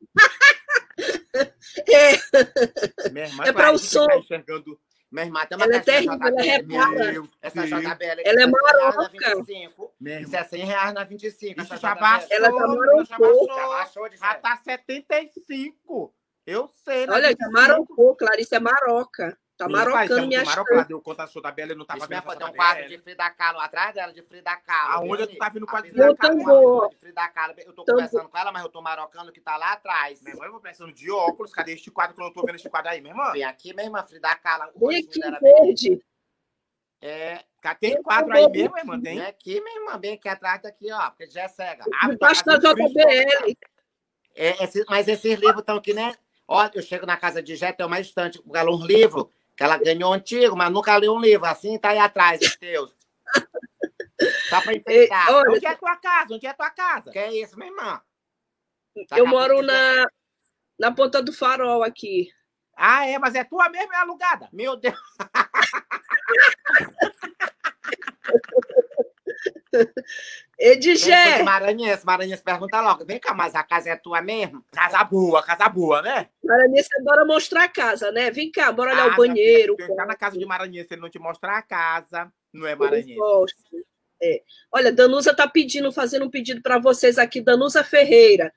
é. 1.88 3.10
Minha 3.10 3.26
irmã, 3.26 3.44
é 3.44 3.52
para 3.52 3.72
o 3.72 3.78
som. 3.78 4.06
Tá 4.06 4.18
enxergando 4.18 4.78
minha 5.10 5.26
irmã 5.26 5.44
tem 5.44 5.58
uma 5.58 5.64
ela 5.66 5.76
é 5.76 5.80
terrível, 5.80 6.18
ela 6.22 6.40
é 6.40 6.42
repara. 6.42 7.22
Essa 7.42 7.66
JBL 7.66 7.86
aqui 7.86 8.22
ela 8.24 8.42
é 8.42 8.46
maroca. 8.46 9.10
Isso 10.20 10.36
é 10.36 10.44
100 10.44 10.64
reais 10.64 10.94
na 10.94 11.04
25. 11.04 11.60
Isso 11.60 11.76
já 11.76 11.94
baixou. 11.94 12.28
Ela 12.30 12.48
tá 12.48 12.66
marocou. 12.66 13.46
Já 13.46 13.68
baixou. 13.68 14.10
Já 14.16 14.34
tá 14.36 14.56
75. 14.56 16.14
Eu 16.46 16.68
sei. 16.84 17.08
Olha, 17.08 17.30
já 17.30 17.50
marocou. 17.50 18.16
Clarice 18.16 18.54
é 18.54 18.60
maroca. 18.60 19.38
Tá 19.56 19.68
marocando 19.68 20.26
minha 20.26 20.44
chave. 20.44 20.84
deu 20.86 21.00
conta 21.00 21.24
da 21.24 21.30
JBL, 21.30 21.74
não 21.76 21.84
tava 21.84 22.06
vendo. 22.06 22.22
Tem 22.22 22.46
um 22.46 22.52
quadro 22.52 22.88
de 22.88 22.98
Frida 22.98 23.30
Kahlo 23.30 23.60
atrás 23.60 23.94
dela, 23.94 24.12
de 24.12 24.22
Frida 24.22 24.56
Kahlo. 24.56 24.92
Aonde 24.94 25.26
tu 25.28 25.36
tá 25.36 25.48
vindo 25.50 25.62
o 25.62 25.66
quadro 25.66 25.90
de 25.90 25.94
Frida 25.94 26.16
Kahlo? 26.16 26.88
De 26.88 26.96
Frida 26.96 27.28
Kahlo. 27.28 27.54
Eu 27.58 27.72
tô 27.72 27.84
conversando 27.84 28.28
com 28.28 28.38
ela, 28.38 28.50
mas 28.50 28.62
eu 28.62 28.68
tô 28.68 28.82
marocando 28.82 29.30
que 29.30 29.40
tá 29.40 29.56
lá 29.56 29.72
atrás. 29.72 30.20
Minha 30.22 30.34
irmã, 30.34 30.46
eu 30.46 30.52
vou 30.52 30.60
pensando 30.60 30.92
de 30.92 31.10
óculos. 31.10 31.52
Cadê 31.52 31.74
este 31.74 31.90
quadro 31.90 32.14
que 32.14 32.20
eu 32.20 32.24
não 32.24 32.32
tô 32.32 32.44
vendo 32.44 32.56
este 32.56 32.68
quadro 32.68 32.90
aí, 32.90 33.00
minha 33.00 33.12
irmã? 33.12 33.30
Vem 33.32 33.44
aqui, 33.44 33.72
minha 33.72 33.86
irmã, 33.86 34.02
Frida 34.02 34.34
Kahlo. 34.36 34.72
Vem 34.74 34.98
aqui, 34.98 35.20
verde. 35.40 36.04
É, 37.00 37.44
tem 37.80 38.02
quadro 38.02 38.32
aí 38.36 38.48
mesmo, 38.48 38.78
irmã? 38.78 39.00
Tem? 39.00 39.18
Vem 39.18 39.26
aqui, 39.26 39.60
minha 39.60 39.80
irmã, 39.80 39.98
bem 39.98 40.14
aqui 40.14 40.28
atrás 40.28 40.62
daqui, 40.62 40.90
ó, 40.92 41.10
porque 41.10 41.26
já 41.30 41.42
é 41.42 41.48
cega. 41.48 41.84
Embaixo 42.04 42.44
da 42.44 42.56
JBL. 42.56 43.56
É, 44.34 44.64
esse, 44.64 44.84
mas 44.88 45.08
esses 45.08 45.38
livros 45.38 45.60
estão 45.60 45.76
aqui, 45.76 45.92
né? 45.92 46.14
Ó, 46.46 46.68
eu 46.74 46.82
chego 46.82 47.06
na 47.06 47.16
casa 47.16 47.42
de 47.42 47.56
Jé, 47.56 47.72
tem 47.72 47.86
uma 47.86 48.00
estante 48.00 48.38
com 48.38 48.50
um 48.50 48.86
livro 48.86 49.30
que 49.56 49.62
ela 49.62 49.76
ganhou 49.76 50.12
antigo, 50.12 50.56
mas 50.56 50.72
nunca 50.72 50.96
leu 50.96 51.14
um 51.14 51.20
livro. 51.20 51.46
Assim 51.46 51.78
tá 51.78 51.90
aí 51.90 51.98
atrás, 51.98 52.40
Deus. 52.60 52.94
Só 54.48 54.60
para 54.60 54.72
enfrentar. 54.76 55.30
Olha, 55.30 55.50
Onde 55.50 55.66
é 55.66 55.70
a 55.70 55.76
tua 55.76 55.96
casa? 55.96 56.34
Onde 56.34 56.46
é 56.46 56.50
a 56.50 56.54
tua 56.54 56.70
casa? 56.70 57.10
Que 57.10 57.18
é 57.18 57.34
isso, 57.34 57.58
minha 57.58 57.70
irmã? 57.70 58.00
Tá 59.08 59.18
eu 59.18 59.26
moro 59.26 59.62
na, 59.62 60.06
na 60.78 60.92
ponta 60.92 61.22
do 61.22 61.32
farol 61.32 61.82
aqui. 61.82 62.28
Ah, 62.76 63.06
é? 63.06 63.18
Mas 63.18 63.34
é 63.34 63.44
tua 63.44 63.68
mesmo? 63.68 63.92
É 63.92 63.96
alugada? 63.96 64.48
Meu 64.52 64.76
Deus! 64.76 64.96
Edigé! 70.58 71.42
Maranhense, 71.42 72.04
Maranhense 72.04 72.42
pergunta 72.42 72.80
logo. 72.80 73.04
Vem 73.04 73.18
cá, 73.18 73.34
mas 73.34 73.54
a 73.54 73.62
casa 73.62 73.90
é 73.90 73.96
tua 73.96 74.20
mesmo? 74.22 74.64
Casa 74.70 75.02
boa, 75.04 75.42
casa 75.42 75.68
boa, 75.68 76.02
né? 76.02 76.28
Maranhense 76.44 76.88
adora 77.00 77.24
mostrar 77.24 77.64
a 77.64 77.68
casa, 77.68 78.12
né? 78.12 78.30
Vem 78.30 78.50
cá, 78.50 78.70
bora 78.70 78.92
olhar 78.92 79.10
ah, 79.10 79.12
o 79.12 79.16
banheiro. 79.16 79.76
Se 79.76 79.90
entrar 79.90 80.06
na 80.06 80.14
casa 80.14 80.38
de 80.38 80.46
Maranhense 80.46 80.88
ele 80.90 81.00
não 81.00 81.10
te 81.10 81.18
mostrar 81.18 81.58
a 81.58 81.62
casa, 81.62 82.32
não 82.52 82.66
é 82.66 82.74
Maranhense. 82.74 83.18
É. 84.22 84.40
Olha, 84.70 84.92
Danusa 84.92 85.34
tá 85.34 85.48
pedindo, 85.48 85.90
fazendo 85.90 86.26
um 86.26 86.30
pedido 86.30 86.62
para 86.62 86.78
vocês 86.78 87.18
aqui, 87.18 87.40
Danusa 87.40 87.82
Ferreira. 87.82 88.52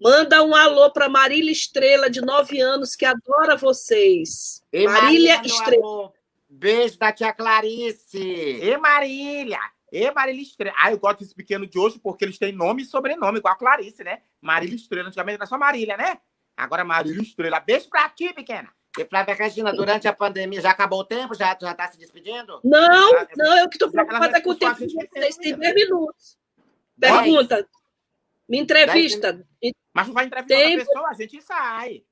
Manda 0.00 0.44
um 0.44 0.54
alô 0.54 0.92
para 0.92 1.08
Marília 1.08 1.50
Estrela, 1.50 2.08
de 2.08 2.20
9 2.20 2.60
anos, 2.60 2.94
que 2.94 3.04
adora 3.04 3.56
vocês. 3.56 4.62
E 4.72 4.86
Marília, 4.86 5.36
Marília 5.36 5.42
Estrela. 5.44 6.12
Beijo 6.48 6.98
da 6.98 7.12
tia 7.12 7.32
Clarice. 7.32 8.18
E 8.18 8.76
Marília. 8.76 9.60
E 9.90 10.10
Marília 10.10 10.42
Estrela. 10.42 10.76
Ah, 10.78 10.90
eu 10.90 10.98
gosto 10.98 11.20
desse 11.20 11.34
pequeno 11.34 11.66
de 11.66 11.78
hoje 11.78 11.98
porque 11.98 12.24
eles 12.24 12.38
têm 12.38 12.52
nome 12.52 12.82
e 12.82 12.86
sobrenome, 12.86 13.38
igual 13.38 13.54
a 13.54 13.56
Clarice, 13.56 14.04
né? 14.04 14.22
Marília 14.40 14.76
Estrela. 14.76 15.08
Antigamente 15.08 15.36
era 15.36 15.46
só 15.46 15.58
Marília, 15.58 15.96
né? 15.96 16.18
Agora 16.56 16.84
Marília 16.84 17.22
Estrela. 17.22 17.60
Beijo 17.60 17.88
pra 17.88 18.08
ti, 18.10 18.32
pequena. 18.32 18.72
E 18.98 19.04
Flávia 19.04 19.34
Regina, 19.34 19.72
durante 19.72 20.08
a 20.08 20.12
pandemia, 20.12 20.60
já 20.60 20.70
acabou 20.70 21.00
o 21.00 21.04
tempo? 21.04 21.34
Já, 21.34 21.56
já 21.60 21.72
tá 21.74 21.86
se 21.88 21.98
despedindo? 21.98 22.60
Não, 22.64 23.12
não, 23.36 23.58
eu 23.58 23.68
que 23.68 23.78
tô 23.78 23.90
preocupada 23.90 24.42
com 24.42 24.50
o 24.50 24.54
tempo. 24.54 24.76
Vocês 24.78 25.36
têm 25.36 25.56
10 25.56 25.74
minutos. 25.74 26.38
Pergunta. 26.98 27.68
Me 28.48 28.58
entrevista. 28.58 29.46
Mas 29.94 30.06
não 30.06 30.14
vai 30.14 30.24
entrevistar 30.24 30.56
Tempo. 30.56 30.86
pessoa, 30.86 31.08
a 31.08 31.14
gente 31.14 31.42
sai. 31.42 32.02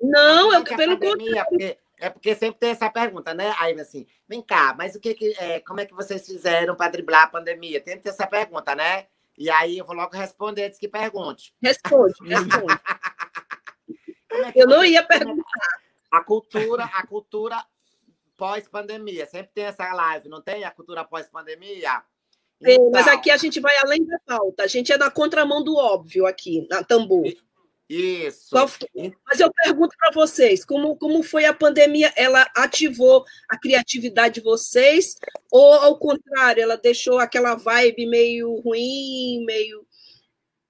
Não, 0.00 0.52
eu 0.52 0.64
que 0.64 0.76
pelo 0.76 0.98
contrário. 0.98 1.46
Porque 1.48 1.78
é 2.04 2.10
porque 2.10 2.34
sempre 2.34 2.60
tem 2.60 2.70
essa 2.70 2.90
pergunta, 2.90 3.32
né? 3.32 3.54
Aí, 3.58 3.78
assim, 3.80 4.06
vem 4.28 4.42
cá, 4.42 4.74
mas 4.76 4.94
o 4.94 5.00
que, 5.00 5.14
que 5.14 5.34
é, 5.38 5.60
como 5.60 5.80
é 5.80 5.86
que 5.86 5.94
vocês 5.94 6.26
fizeram 6.26 6.76
para 6.76 6.90
driblar 6.90 7.22
a 7.22 7.28
pandemia? 7.28 7.80
Tem 7.80 7.96
que 7.96 8.02
ter 8.02 8.10
essa 8.10 8.26
pergunta, 8.26 8.74
né? 8.74 9.06
E 9.38 9.50
aí 9.50 9.78
eu 9.78 9.86
vou 9.86 9.96
logo 9.96 10.14
responder 10.14 10.66
antes 10.66 10.78
que 10.78 10.86
pergunte. 10.86 11.54
Responde, 11.62 12.14
responde. 12.28 12.80
é 14.30 14.52
eu 14.54 14.68
não 14.68 14.84
ia 14.84 15.02
perguntar. 15.02 15.42
A 16.10 16.22
cultura, 16.22 16.84
a 16.84 17.06
cultura 17.06 17.64
pós-pandemia. 18.36 19.24
Sempre 19.24 19.52
tem 19.54 19.64
essa 19.64 19.90
live, 19.92 20.28
não 20.28 20.42
tem? 20.42 20.62
A 20.64 20.70
cultura 20.70 21.04
pós-pandemia? 21.04 22.02
Então... 22.60 22.90
Mas 22.92 23.08
aqui 23.08 23.30
a 23.30 23.36
gente 23.38 23.60
vai 23.60 23.76
além 23.78 24.04
da 24.04 24.18
pauta. 24.26 24.62
A 24.62 24.66
gente 24.66 24.92
é 24.92 24.98
na 24.98 25.10
contramão 25.10 25.64
do 25.64 25.76
óbvio 25.76 26.26
aqui, 26.26 26.66
na 26.68 26.84
tambor. 26.84 27.24
Isso. 27.88 28.54
Mas 29.26 29.40
eu 29.40 29.52
pergunto 29.52 29.94
para 29.98 30.12
vocês, 30.12 30.64
como, 30.64 30.96
como 30.96 31.22
foi 31.22 31.44
a 31.44 31.52
pandemia? 31.52 32.12
Ela 32.16 32.48
ativou 32.56 33.24
a 33.48 33.58
criatividade 33.58 34.36
de 34.36 34.40
vocês? 34.40 35.16
Ou, 35.50 35.72
ao 35.74 35.98
contrário, 35.98 36.62
ela 36.62 36.76
deixou 36.76 37.18
aquela 37.18 37.54
vibe 37.54 38.06
meio 38.06 38.54
ruim, 38.60 39.44
meio 39.44 39.86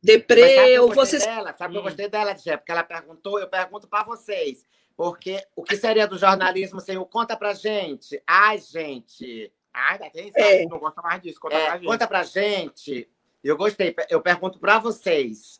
deprê? 0.02 0.78
Ou 0.78 0.92
vocês... 0.92 1.24
dela? 1.24 1.54
Sabe 1.56 1.72
que 1.72 1.78
eu 1.78 1.82
hum. 1.82 1.84
gostei 1.84 2.08
dela, 2.08 2.36
Jé? 2.36 2.56
Porque 2.56 2.72
ela 2.72 2.82
perguntou, 2.82 3.38
eu 3.38 3.48
pergunto 3.48 3.86
para 3.86 4.04
vocês. 4.04 4.64
Porque 4.96 5.44
o 5.56 5.62
que 5.62 5.76
seria 5.76 6.06
do 6.06 6.18
jornalismo 6.18 6.80
sem 6.80 6.98
o 6.98 7.06
conta 7.06 7.36
pra 7.36 7.54
gente? 7.54 8.20
Ai, 8.26 8.58
gente. 8.58 9.52
Ai, 9.72 9.98
quem 10.10 10.30
sabe 10.30 10.44
é. 10.44 10.66
não 10.66 10.78
gosta 10.78 11.02
mais 11.02 11.20
disso. 11.20 11.40
Conta 11.40 11.56
é, 11.56 11.64
pra 11.64 11.76
gente. 11.76 11.86
Conta 11.86 12.06
pra 12.06 12.22
gente. 12.22 13.08
Eu 13.42 13.56
gostei. 13.56 13.94
Eu 14.08 14.20
pergunto 14.20 14.58
para 14.58 14.78
vocês. 14.78 15.58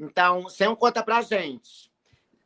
Então, 0.00 0.46
um 0.46 0.74
conta 0.74 1.02
pra 1.02 1.20
gente. 1.20 1.90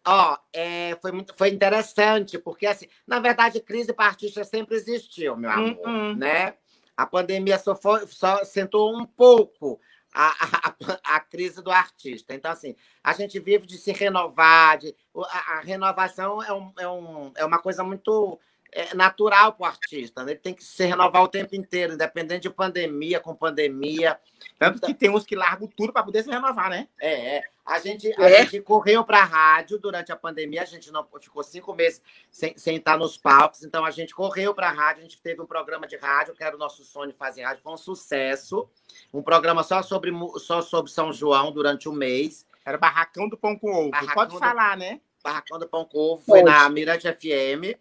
Ó, 0.06 0.36
é, 0.52 0.98
foi, 1.00 1.12
muito, 1.12 1.34
foi 1.36 1.48
interessante, 1.48 2.36
porque, 2.36 2.66
assim, 2.66 2.86
na 3.06 3.20
verdade, 3.20 3.60
crise 3.60 3.92
para 3.92 4.06
artista 4.06 4.44
sempre 4.44 4.76
existiu, 4.76 5.36
meu 5.36 5.50
amor, 5.50 5.78
uh 5.78 5.86
-uh. 5.86 6.16
né? 6.16 6.54
A 6.96 7.06
pandemia 7.06 7.58
só, 7.58 7.74
foi, 7.74 8.06
só 8.08 8.44
sentou 8.44 8.94
um 8.94 9.06
pouco 9.06 9.80
a, 10.12 10.28
a, 10.28 11.16
a, 11.16 11.20
crise 11.20 11.62
do 11.62 11.70
artista. 11.70 12.34
Então, 12.34 12.50
assim, 12.50 12.76
a 13.02 13.12
gente 13.14 13.38
vive 13.40 13.66
de 13.66 13.78
se 13.78 13.92
renovar, 13.92 14.78
de, 14.78 14.94
a, 15.16 15.54
a 15.54 15.60
renovação 15.60 16.42
é, 16.42 16.52
um, 16.52 16.72
é, 16.78 16.88
um, 16.88 17.32
é 17.36 17.44
uma 17.44 17.58
coisa 17.58 17.82
muito 17.82 18.38
é 18.74 18.92
natural 18.92 19.52
para 19.52 19.62
o 19.62 19.66
artista, 19.66 20.24
né? 20.24 20.32
ele 20.32 20.40
tem 20.40 20.52
que 20.52 20.64
se 20.64 20.84
renovar 20.84 21.22
o 21.22 21.28
tempo 21.28 21.54
inteiro, 21.54 21.94
independente 21.94 22.42
de 22.42 22.50
pandemia, 22.50 23.20
com 23.20 23.32
pandemia. 23.32 24.18
Tanto 24.58 24.80
que 24.80 24.92
tem 24.92 25.08
uns 25.08 25.24
que 25.24 25.36
largam 25.36 25.68
tudo 25.68 25.92
para 25.92 26.02
poder 26.02 26.24
se 26.24 26.30
renovar, 26.30 26.68
né? 26.68 26.88
É, 27.00 27.36
é. 27.36 27.42
A 27.64 27.78
gente, 27.78 28.12
a 28.20 28.28
é. 28.28 28.42
gente 28.42 28.60
correu 28.60 29.04
para 29.04 29.20
a 29.20 29.24
rádio 29.24 29.78
durante 29.78 30.10
a 30.10 30.16
pandemia, 30.16 30.62
a 30.62 30.66
gente 30.66 30.90
não 30.90 31.06
ficou 31.20 31.44
cinco 31.44 31.72
meses 31.72 32.02
sem, 32.30 32.58
sem 32.58 32.76
estar 32.76 32.98
nos 32.98 33.16
palcos, 33.16 33.62
então 33.62 33.84
a 33.84 33.92
gente 33.92 34.12
correu 34.12 34.52
para 34.52 34.68
a 34.68 34.72
rádio, 34.72 35.00
a 35.00 35.04
gente 35.04 35.22
teve 35.22 35.40
um 35.40 35.46
programa 35.46 35.86
de 35.86 35.96
rádio, 35.96 36.34
que 36.34 36.42
era 36.42 36.56
o 36.56 36.58
nosso 36.58 36.84
sonho 36.84 37.14
fazer 37.16 37.42
rádio, 37.42 37.62
foi 37.62 37.72
um 37.72 37.76
sucesso. 37.76 38.68
Um 39.12 39.22
programa 39.22 39.62
só 39.62 39.82
sobre, 39.82 40.10
só 40.38 40.60
sobre 40.60 40.90
São 40.90 41.12
João 41.12 41.52
durante 41.52 41.88
um 41.88 41.92
mês. 41.92 42.44
Era 42.66 42.76
Barracão 42.76 43.28
do 43.28 43.36
Pão 43.36 43.56
com 43.56 43.70
Ovo. 43.70 43.90
Barracão 43.90 44.14
Pode 44.14 44.34
do... 44.34 44.38
falar, 44.40 44.76
né? 44.76 45.00
Barracão 45.22 45.58
do 45.58 45.68
Pão 45.68 45.84
com 45.84 45.98
Ovo, 45.98 46.22
foi 46.24 46.40
Pode. 46.40 46.52
na 46.52 46.68
Mirante 46.68 47.10
FM. 47.10 47.78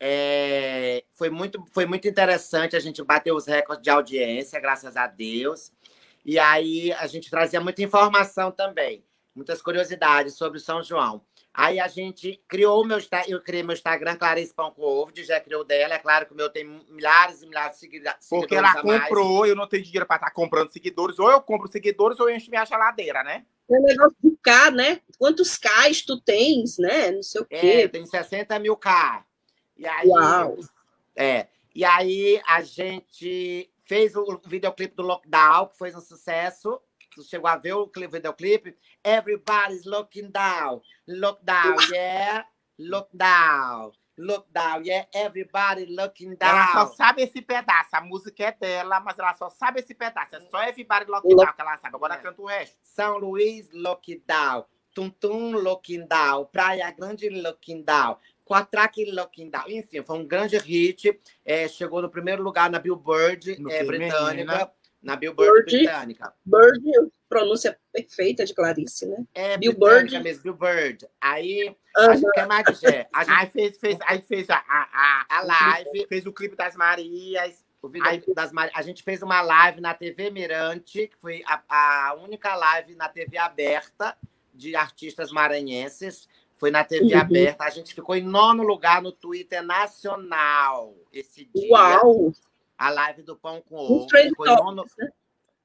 É, 0.00 1.04
foi, 1.12 1.28
muito, 1.30 1.64
foi 1.72 1.86
muito 1.86 2.06
interessante, 2.06 2.76
a 2.76 2.80
gente 2.80 3.02
bateu 3.02 3.34
os 3.34 3.46
recordes 3.46 3.82
de 3.82 3.90
audiência, 3.90 4.60
graças 4.60 4.96
a 4.96 5.06
Deus. 5.06 5.72
E 6.24 6.38
aí 6.38 6.92
a 6.92 7.06
gente 7.06 7.30
trazia 7.30 7.60
muita 7.60 7.82
informação 7.82 8.50
também, 8.50 9.04
muitas 9.34 9.62
curiosidades 9.62 10.34
sobre 10.34 10.60
São 10.60 10.82
João. 10.82 11.22
Aí 11.58 11.80
a 11.80 11.88
gente 11.88 12.40
criou 12.46 12.82
o 12.82 12.86
meu 12.86 12.98
eu 13.26 13.40
criei 13.40 13.64
meu 13.64 13.72
Instagram, 13.72 14.14
Clarice 14.14 14.54
Pão 14.54 14.70
com 14.70 14.82
Ovo, 14.82 15.10
já 15.16 15.40
criou 15.40 15.64
dela. 15.64 15.94
É 15.94 15.98
claro 15.98 16.24
que 16.24 16.32
o 16.32 16.36
meu 16.36 16.48
tem 16.48 16.64
milhares 16.88 17.42
e 17.42 17.46
milhares 17.46 17.72
de 17.72 17.80
seguidores. 17.80 18.28
Porque 18.28 18.54
ela 18.54 18.80
comprou, 18.80 19.44
eu 19.44 19.56
não 19.56 19.66
tenho 19.66 19.82
dinheiro 19.82 20.06
para 20.06 20.16
estar 20.16 20.28
tá 20.28 20.32
comprando 20.32 20.70
seguidores. 20.70 21.18
Ou 21.18 21.28
eu 21.28 21.40
compro 21.40 21.66
seguidores 21.66 22.20
ou 22.20 22.30
eu 22.30 22.36
encho 22.36 22.48
minha 22.48 22.64
geladeira, 22.64 23.24
né? 23.24 23.44
É 23.68 23.78
negócio 23.80 24.16
de 24.22 24.36
K, 24.40 24.70
né? 24.70 25.00
Quantos 25.18 25.58
Ks 25.58 26.02
tu 26.06 26.20
tens, 26.20 26.78
né? 26.78 27.10
Não 27.10 27.22
sei 27.24 27.40
o 27.40 27.46
é, 27.50 27.60
quê. 27.60 27.66
É, 27.66 27.88
tem 27.88 28.06
60 28.06 28.56
mil 28.60 28.76
K. 28.76 29.24
E 29.78 29.86
aí, 29.86 30.08
Uau. 30.08 30.56
É, 31.16 31.46
e 31.74 31.84
aí 31.84 32.42
a 32.46 32.60
gente 32.62 33.70
fez 33.84 34.16
o 34.16 34.40
videoclipe 34.44 34.94
do 34.94 35.02
Lockdown, 35.02 35.68
que 35.68 35.78
foi 35.78 35.94
um 35.94 36.00
sucesso. 36.00 36.80
Tu 37.14 37.22
chegou 37.22 37.48
a 37.48 37.56
ver 37.56 37.72
o 37.72 37.90
videoclipe? 38.10 38.76
Everybody's 39.02 39.84
looking 39.84 40.30
down. 40.30 40.82
Lockdown, 41.06 41.76
yeah. 41.92 42.46
Lockdown. 42.78 43.92
Lockdown, 44.18 44.84
yeah. 44.84 45.08
Everybody 45.14 45.86
looking 45.86 46.34
down. 46.34 46.50
Ela 46.50 46.72
só 46.72 46.86
sabe 46.94 47.22
esse 47.22 47.40
pedaço. 47.40 47.90
A 47.92 48.00
música 48.00 48.44
é 48.44 48.52
dela, 48.52 49.00
mas 49.00 49.18
ela 49.18 49.34
só 49.34 49.48
sabe 49.48 49.80
esse 49.80 49.94
pedaço. 49.94 50.36
É 50.36 50.40
só 50.40 50.62
Everybody 50.62 51.10
Looking 51.10 51.36
Down 51.36 51.52
que 51.54 51.60
ela 51.60 51.76
sabe. 51.78 51.96
Agora 51.96 52.14
é. 52.14 52.18
canta 52.18 52.42
o 52.42 52.46
resto. 52.46 52.76
São 52.82 53.18
Luís 53.18 53.68
Lockdown. 53.72 54.64
Tum 54.94 55.10
Tum 55.10 55.52
Looking 55.52 56.06
Down. 56.06 56.46
Praia 56.46 56.90
Grande 56.90 57.28
Looking 57.28 57.82
Down 57.82 58.18
com 58.48 58.54
a 58.54 58.64
track 58.64 59.04
Looking 59.12 59.50
Down. 59.50 59.68
Enfim, 59.68 60.02
foi 60.02 60.18
um 60.18 60.26
grande 60.26 60.56
hit. 60.56 61.20
É, 61.44 61.68
chegou 61.68 62.00
no 62.00 62.08
primeiro 62.08 62.42
lugar 62.42 62.70
na 62.70 62.78
Billboard 62.78 63.52
é, 63.70 63.84
britânica. 63.84 64.72
Na 65.00 65.14
Billboard 65.14 65.52
Bird, 65.52 65.76
britânica. 65.76 66.34
Bird, 66.44 66.82
pronúncia 67.28 67.78
perfeita 67.92 68.44
de 68.44 68.54
Clarice, 68.54 69.06
né? 69.06 69.24
É, 69.34 69.56
Billboard. 69.58 70.18
mesmo, 70.20 70.42
Billboard. 70.42 71.06
Aí, 71.20 71.76
a 71.94 72.16
gente 72.16 72.32
quer 72.32 72.46
mais 72.46 72.64
dizer. 72.64 73.06
A 73.12 73.22
gente... 73.22 73.34
Aí 73.36 73.50
fez, 73.50 73.78
fez, 73.78 73.98
aí 74.06 74.22
fez 74.22 74.50
a, 74.50 74.56
a, 74.56 75.26
a, 75.28 75.42
live, 75.42 76.06
fez 76.08 76.26
o 76.26 76.32
clipe 76.32 76.56
das 76.56 76.74
Marias. 76.74 77.64
O 77.80 77.90
aí, 78.02 78.22
das 78.34 78.50
Mar... 78.50 78.70
A 78.74 78.82
gente 78.82 79.04
fez 79.04 79.22
uma 79.22 79.40
live 79.40 79.80
na 79.80 79.94
TV 79.94 80.30
Mirante, 80.30 81.06
que 81.06 81.16
foi 81.18 81.42
a, 81.46 81.62
a 81.68 82.14
única 82.14 82.56
live 82.56 82.96
na 82.96 83.08
TV 83.08 83.38
aberta 83.38 84.16
de 84.52 84.74
artistas 84.74 85.30
maranhenses. 85.30 86.28
Foi 86.58 86.70
na 86.72 86.84
TV 86.84 87.14
uhum. 87.14 87.20
aberta. 87.20 87.64
A 87.64 87.70
gente 87.70 87.94
ficou 87.94 88.16
em 88.16 88.22
nono 88.22 88.64
lugar 88.64 89.00
no 89.00 89.12
Twitter 89.12 89.62
nacional 89.62 90.94
esse 91.12 91.44
dia. 91.44 91.70
Uau! 91.70 92.32
A 92.76 92.90
live 92.90 93.22
do 93.22 93.36
Pão 93.36 93.62
com 93.62 93.76
Ovo. 93.76 94.06
Nos 94.12 94.46
nono... 94.46 94.84
né? 94.98 95.08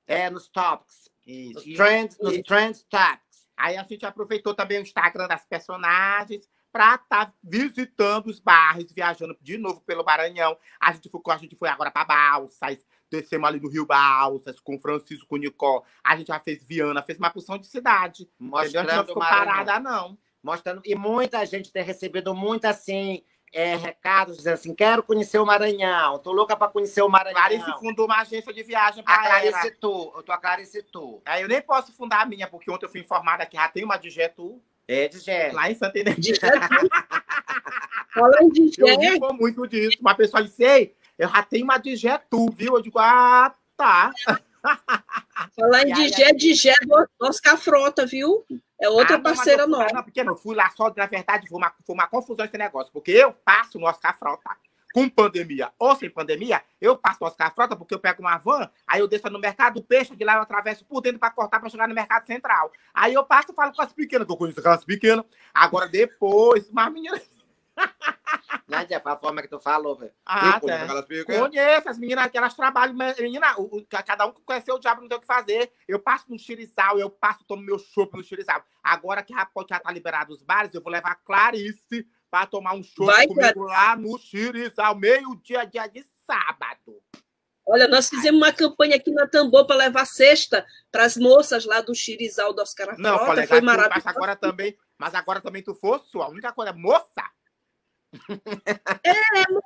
É, 0.05 0.29
nos 0.29 0.47
topics. 0.47 1.11
Isso. 1.25 1.67
Nos, 1.67 1.77
trends, 1.77 2.17
nos 2.19 2.41
trends 2.41 2.83
topics. 2.83 3.47
Aí 3.57 3.77
a 3.77 3.83
gente 3.83 4.05
aproveitou 4.05 4.53
também 4.53 4.79
o 4.79 4.81
Instagram 4.81 5.27
das 5.27 5.45
personagens 5.45 6.47
para 6.71 6.95
estar 6.95 7.27
tá 7.27 7.33
visitando 7.43 8.27
os 8.27 8.39
bairros, 8.39 8.91
viajando 8.91 9.37
de 9.41 9.57
novo 9.57 9.81
pelo 9.81 10.03
Maranhão. 10.03 10.57
A 10.79 10.91
gente 10.91 11.09
foi, 11.09 11.21
a 11.27 11.37
gente 11.37 11.55
foi 11.55 11.69
agora 11.69 11.91
para 11.91 12.05
Balsas, 12.05 12.85
descemos 13.09 13.47
ali 13.47 13.59
no 13.59 13.69
Rio 13.69 13.85
Balsas, 13.85 14.59
com 14.59 14.79
Francisco, 14.79 15.27
com 15.27 15.37
Nicó. 15.37 15.83
A 16.03 16.15
gente 16.17 16.27
já 16.27 16.39
fez 16.39 16.63
Viana, 16.63 17.03
fez 17.03 17.17
uma 17.17 17.29
porção 17.29 17.57
de 17.57 17.67
cidade. 17.67 18.27
Mostrando 18.39 18.89
a 18.89 18.91
gente 18.91 18.97
não 18.97 19.05
ficou 19.05 19.21
parada, 19.21 19.79
não 19.79 20.17
mostrando. 20.43 20.81
E 20.85 20.93
muita 20.93 21.45
gente 21.45 21.71
tem 21.71 21.83
recebido 21.83 22.35
muito 22.35 22.65
assim. 22.65 23.23
É, 23.55 23.75
recados 23.75 24.37
dizendo 24.37 24.55
assim: 24.55 24.73
quero 24.73 25.03
conhecer 25.03 25.37
o 25.37 25.45
Maranhão, 25.45 26.17
tô 26.17 26.31
louca 26.31 26.57
para 26.57 26.71
conhecer 26.71 27.03
o 27.03 27.09
Maranhão. 27.09 27.35
Clarice 27.35 27.71
fundou 27.79 28.07
uma 28.07 28.19
agência 28.19 28.51
de 28.51 28.63
viagem 28.63 29.03
para 29.03 29.13
a 29.13 29.27
Clarice 29.27 29.71
Tu, 29.79 30.13
eu 30.15 30.23
tô 30.23 30.31
a 30.31 30.37
Clarice 30.39 30.81
Tu. 30.81 31.21
Aí 31.23 31.43
eu 31.43 31.47
nem 31.47 31.61
posso 31.61 31.93
fundar 31.93 32.21
a 32.21 32.25
minha, 32.25 32.47
porque 32.47 32.71
ontem 32.71 32.87
eu 32.87 32.89
fui 32.89 33.01
informada 33.01 33.45
que 33.45 33.55
já 33.55 33.67
tem 33.67 33.83
uma 33.83 33.97
de 33.97 34.09
Getu. 34.09 34.59
É 34.87 35.07
de 35.07 35.19
Getu. 35.19 35.55
Lá 35.55 35.69
em 35.69 35.75
Santa 35.75 35.99
Inês. 35.99 36.17
Falando 38.11 38.51
de 38.51 38.69
Getu. 38.69 39.23
Eu 39.23 39.33
muito 39.35 39.67
disso. 39.67 39.97
Uma 40.01 40.15
pessoa 40.15 40.43
disse: 40.43 40.63
Ei, 40.63 40.95
eu 41.19 41.29
já 41.29 41.43
tenho 41.43 41.63
uma 41.63 41.77
de 41.77 41.95
Getu, 41.95 42.49
viu? 42.51 42.75
Eu 42.75 42.81
digo: 42.81 42.97
Ah, 42.97 43.53
tá. 43.77 44.11
Falar 45.55 45.83
em 45.83 45.93
Digé, 45.93 46.33
Digé 46.33 46.73
do 46.81 47.27
Oscar 47.27 47.57
Frota, 47.57 48.05
viu? 48.05 48.45
É 48.83 48.89
outra 48.89 49.15
ah, 49.15 49.19
parceira 49.19 49.65
não, 49.65 49.79
nova. 49.79 49.93
Não, 49.93 50.03
porque 50.03 50.19
eu 50.19 50.35
fui 50.35 50.53
lá 50.53 50.69
só, 50.71 50.93
na 50.93 51.05
verdade, 51.05 51.47
foi 51.47 51.57
uma, 51.57 51.71
foi 51.85 51.95
uma 51.95 52.05
confusão 52.05 52.45
esse 52.45 52.57
negócio, 52.57 52.91
porque 52.91 53.11
eu 53.11 53.31
passo 53.31 53.79
no 53.79 53.85
Oscar 53.85 54.19
Frota 54.19 54.49
com 54.93 55.09
pandemia 55.09 55.71
ou 55.79 55.95
sem 55.95 56.09
pandemia, 56.09 56.61
eu 56.81 56.97
passo 56.97 57.19
no 57.21 57.27
Oscar 57.27 57.55
Frota 57.55 57.77
porque 57.77 57.95
eu 57.95 57.99
pego 57.99 58.21
uma 58.21 58.37
van, 58.37 58.69
aí 58.85 58.99
eu 58.99 59.07
desço 59.07 59.29
no 59.29 59.39
mercado 59.39 59.81
peixe, 59.81 60.15
de 60.15 60.23
lá 60.25 60.35
eu 60.35 60.41
atravesso 60.41 60.85
por 60.85 60.99
dentro 60.99 61.17
para 61.17 61.31
cortar 61.31 61.61
para 61.61 61.69
chegar 61.69 61.87
no 61.87 61.95
mercado 61.95 62.27
central. 62.27 62.71
Aí 62.93 63.13
eu 63.13 63.23
passo 63.23 63.53
e 63.53 63.55
falo 63.55 63.73
com 63.73 63.81
as 63.81 63.93
pequenas, 63.93 64.27
que 64.27 64.33
eu 64.33 64.37
conheço 64.37 64.59
aquelas 64.59 64.83
pequenas. 64.83 65.25
Agora 65.53 65.87
depois, 65.87 66.69
mas 66.69 66.93
menina. 67.77 67.93
Nádia, 68.67 69.01
a 69.03 69.17
forma 69.17 69.41
que 69.41 69.47
tu 69.47 69.59
falou, 69.59 69.95
velho. 69.95 70.11
Ah, 70.25 70.59
tá. 70.59 71.03
Conheço 71.25 71.89
as 71.89 71.97
meninas 71.97 72.27
que 72.31 72.37
elas 72.37 72.53
trabalham. 72.53 72.95
Menina, 72.95 73.59
o, 73.59 73.77
o, 73.77 73.85
cada 73.85 74.25
um 74.25 74.31
que 74.31 74.41
conheceu 74.41 74.75
o 74.75 74.79
diabo 74.79 75.01
não 75.01 75.09
tem 75.09 75.17
o 75.17 75.21
que 75.21 75.27
fazer. 75.27 75.71
Eu 75.87 75.99
passo 75.99 76.25
no 76.29 76.39
Xirizal, 76.39 76.97
eu 76.99 77.09
passo, 77.09 77.43
tomo 77.45 77.61
meu 77.61 77.77
chopp 77.77 78.15
no 78.15 78.23
Xirizal. 78.23 78.63
Agora 78.83 79.21
que 79.21 79.33
pode 79.53 79.69
já 79.69 79.79
tá 79.79 79.91
liberado 79.91 80.33
os 80.33 80.41
bares, 80.41 80.73
eu 80.73 80.81
vou 80.81 80.91
levar 80.91 81.15
Clarice 81.15 82.07
para 82.31 82.47
tomar 82.47 82.73
um 82.73 82.83
chopp 82.83 83.27
comigo 83.27 83.35
cara. 83.35 83.59
lá 83.59 83.95
no 83.95 84.17
Xirizal, 84.17 84.95
meio-dia, 84.95 85.65
dia 85.65 85.87
de 85.87 86.03
sábado. 86.25 87.01
Olha, 87.65 87.87
nós 87.87 88.09
fizemos 88.09 88.41
uma 88.41 88.51
campanha 88.51 88.97
aqui 88.97 89.09
na 89.11 89.25
Tambor 89.25 89.65
para 89.65 89.77
levar 89.77 90.05
cesta 90.05 90.65
para 90.91 91.05
as 91.05 91.15
moças 91.15 91.63
lá 91.63 91.79
do 91.79 91.95
Xirizal 91.95 92.53
do 92.53 92.61
Oscar 92.61 92.99
Não, 92.99 93.17
colega, 93.19 93.47
foi 93.47 93.61
maravilhoso. 93.61 94.01
Mas 94.03 94.15
agora 94.15 94.35
também, 94.35 94.77
mas 94.97 95.15
agora 95.15 95.41
também 95.41 95.63
tu 95.63 95.73
fosse, 95.73 96.17
a 96.17 96.27
única 96.27 96.51
coisa, 96.51 96.73
moça, 96.73 97.23
é, 99.03 99.13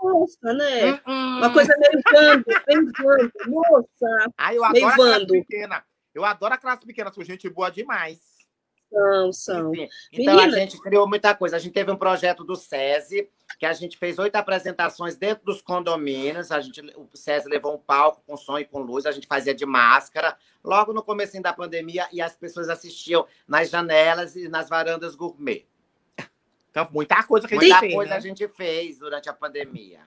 moça, 0.01 0.53
né? 0.53 0.91
Uh 0.91 0.97
-uh. 0.97 1.37
Uma 1.37 1.53
coisa 1.53 1.75
meio 1.77 2.01
vando, 2.11 2.45
meio 2.67 2.91
vando, 2.97 3.31
moça. 3.47 4.31
Ah, 4.37 4.53
eu 4.53 4.63
adoro 4.63 4.87
a 4.87 4.95
classe 4.95 5.27
pequena. 5.27 5.83
Eu 6.13 6.25
adoro 6.25 6.53
a 6.53 6.57
classe 6.57 6.85
pequena, 6.85 7.13
sou 7.13 7.23
gente 7.23 7.49
boa 7.49 7.69
demais. 7.69 8.37
São, 8.89 9.33
são. 9.33 9.71
Então 10.11 10.35
Menina. 10.35 10.43
a 10.43 10.59
gente 10.59 10.79
criou 10.81 11.07
muita 11.07 11.35
coisa. 11.35 11.57
A 11.57 11.59
gente 11.59 11.73
teve 11.73 11.91
um 11.91 11.97
projeto 11.97 12.43
do 12.43 12.55
SESI, 12.55 13.29
que 13.59 13.65
a 13.65 13.73
gente 13.73 13.97
fez 13.97 14.17
oito 14.17 14.35
apresentações 14.35 15.17
dentro 15.17 15.45
dos 15.45 15.61
condomínios. 15.61 16.51
A 16.51 16.61
gente, 16.61 16.81
o 16.95 17.09
SESI 17.13 17.49
levou 17.49 17.75
um 17.75 17.77
palco 17.77 18.23
com 18.25 18.37
som 18.37 18.57
e 18.57 18.65
com 18.65 18.79
luz, 18.79 19.05
a 19.05 19.11
gente 19.11 19.27
fazia 19.27 19.53
de 19.53 19.65
máscara. 19.65 20.37
Logo 20.63 20.93
no 20.93 21.03
começo 21.03 21.39
da 21.41 21.53
pandemia, 21.53 22.07
e 22.11 22.21
as 22.21 22.35
pessoas 22.35 22.69
assistiam 22.69 23.27
nas 23.47 23.69
janelas 23.69 24.35
e 24.35 24.47
nas 24.47 24.69
varandas 24.69 25.15
gourmet. 25.15 25.65
Então, 26.77 26.87
muita 26.93 27.23
coisa 27.23 27.47
que 27.47 27.55
a 27.55 27.59
gente 27.59 27.69
muita 27.69 27.79
fez. 27.79 27.93
coisa 27.93 28.11
né? 28.11 28.17
a 28.17 28.19
gente 28.19 28.47
fez 28.49 28.99
durante 28.99 29.27
a 29.27 29.33
pandemia. 29.33 30.01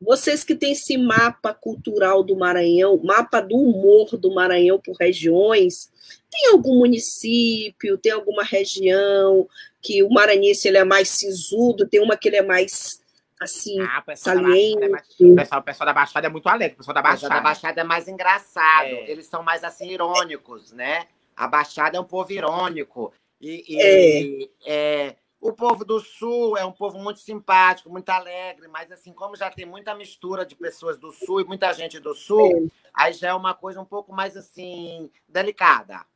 Vocês 0.00 0.42
que 0.42 0.54
têm 0.54 0.72
esse 0.72 0.96
mapa 0.96 1.52
cultural 1.52 2.22
do 2.22 2.36
Maranhão, 2.36 3.00
mapa 3.02 3.40
do 3.40 3.56
humor 3.56 4.16
do 4.16 4.34
Maranhão 4.34 4.80
por 4.80 4.96
regiões, 4.96 5.90
tem 6.30 6.50
algum 6.50 6.78
município, 6.78 7.98
tem 7.98 8.12
alguma 8.12 8.42
região 8.42 9.46
que 9.80 10.02
o 10.02 10.10
maranhense 10.10 10.66
ele 10.66 10.78
é 10.78 10.84
mais 10.84 11.08
sisudo, 11.10 11.86
tem 11.86 12.00
uma 12.00 12.16
que 12.16 12.28
ele 12.28 12.36
é 12.36 12.42
mais 12.42 13.00
assim, 13.38 13.78
ah, 13.80 14.02
o 14.06 14.16
saliente. 14.16 14.82
É 14.82 14.88
mais, 14.88 15.04
o, 15.20 15.34
pessoal, 15.34 15.60
o 15.60 15.64
pessoal 15.64 15.86
da 15.86 15.92
Baixada 15.92 16.26
é 16.26 16.30
muito 16.30 16.48
alegre, 16.48 16.74
o 16.74 16.78
pessoal 16.78 16.94
da 16.94 17.02
Baixada. 17.02 17.18
O 17.18 17.28
pessoal 17.28 17.42
da 17.42 17.48
Baixada 17.48 17.80
é 17.80 17.84
mais 17.84 18.08
engraçado, 18.08 18.86
é. 18.86 19.10
eles 19.10 19.26
são 19.26 19.42
mais 19.42 19.62
assim 19.62 19.90
irônicos, 19.90 20.72
né? 20.72 21.06
A 21.36 21.46
Baixada 21.46 21.98
é 21.98 22.00
um 22.00 22.04
povo 22.04 22.32
irônico. 22.32 23.12
E, 23.40 23.64
e 23.68 23.80
é. 23.80 24.48
É, 24.64 25.16
povo 25.52 25.84
do 25.84 26.00
Sul 26.00 26.56
é 26.56 26.64
um 26.64 26.72
povo 26.72 26.98
muito 26.98 27.20
simpático, 27.20 27.90
muito 27.90 28.08
alegre, 28.08 28.66
mas 28.68 28.90
assim, 28.90 29.12
como 29.12 29.36
já 29.36 29.50
tem 29.50 29.66
muita 29.66 29.94
mistura 29.94 30.46
de 30.46 30.54
pessoas 30.54 30.98
do 30.98 31.12
Sul 31.12 31.42
e 31.42 31.44
muita 31.44 31.72
gente 31.74 32.00
do 32.00 32.14
Sul, 32.14 32.70
aí 32.92 33.12
já 33.12 33.28
é 33.28 33.34
uma 33.34 33.52
coisa 33.52 33.80
um 33.80 33.84
pouco 33.84 34.12
mais 34.12 34.36
assim, 34.36 35.10
delicada. 35.28 36.06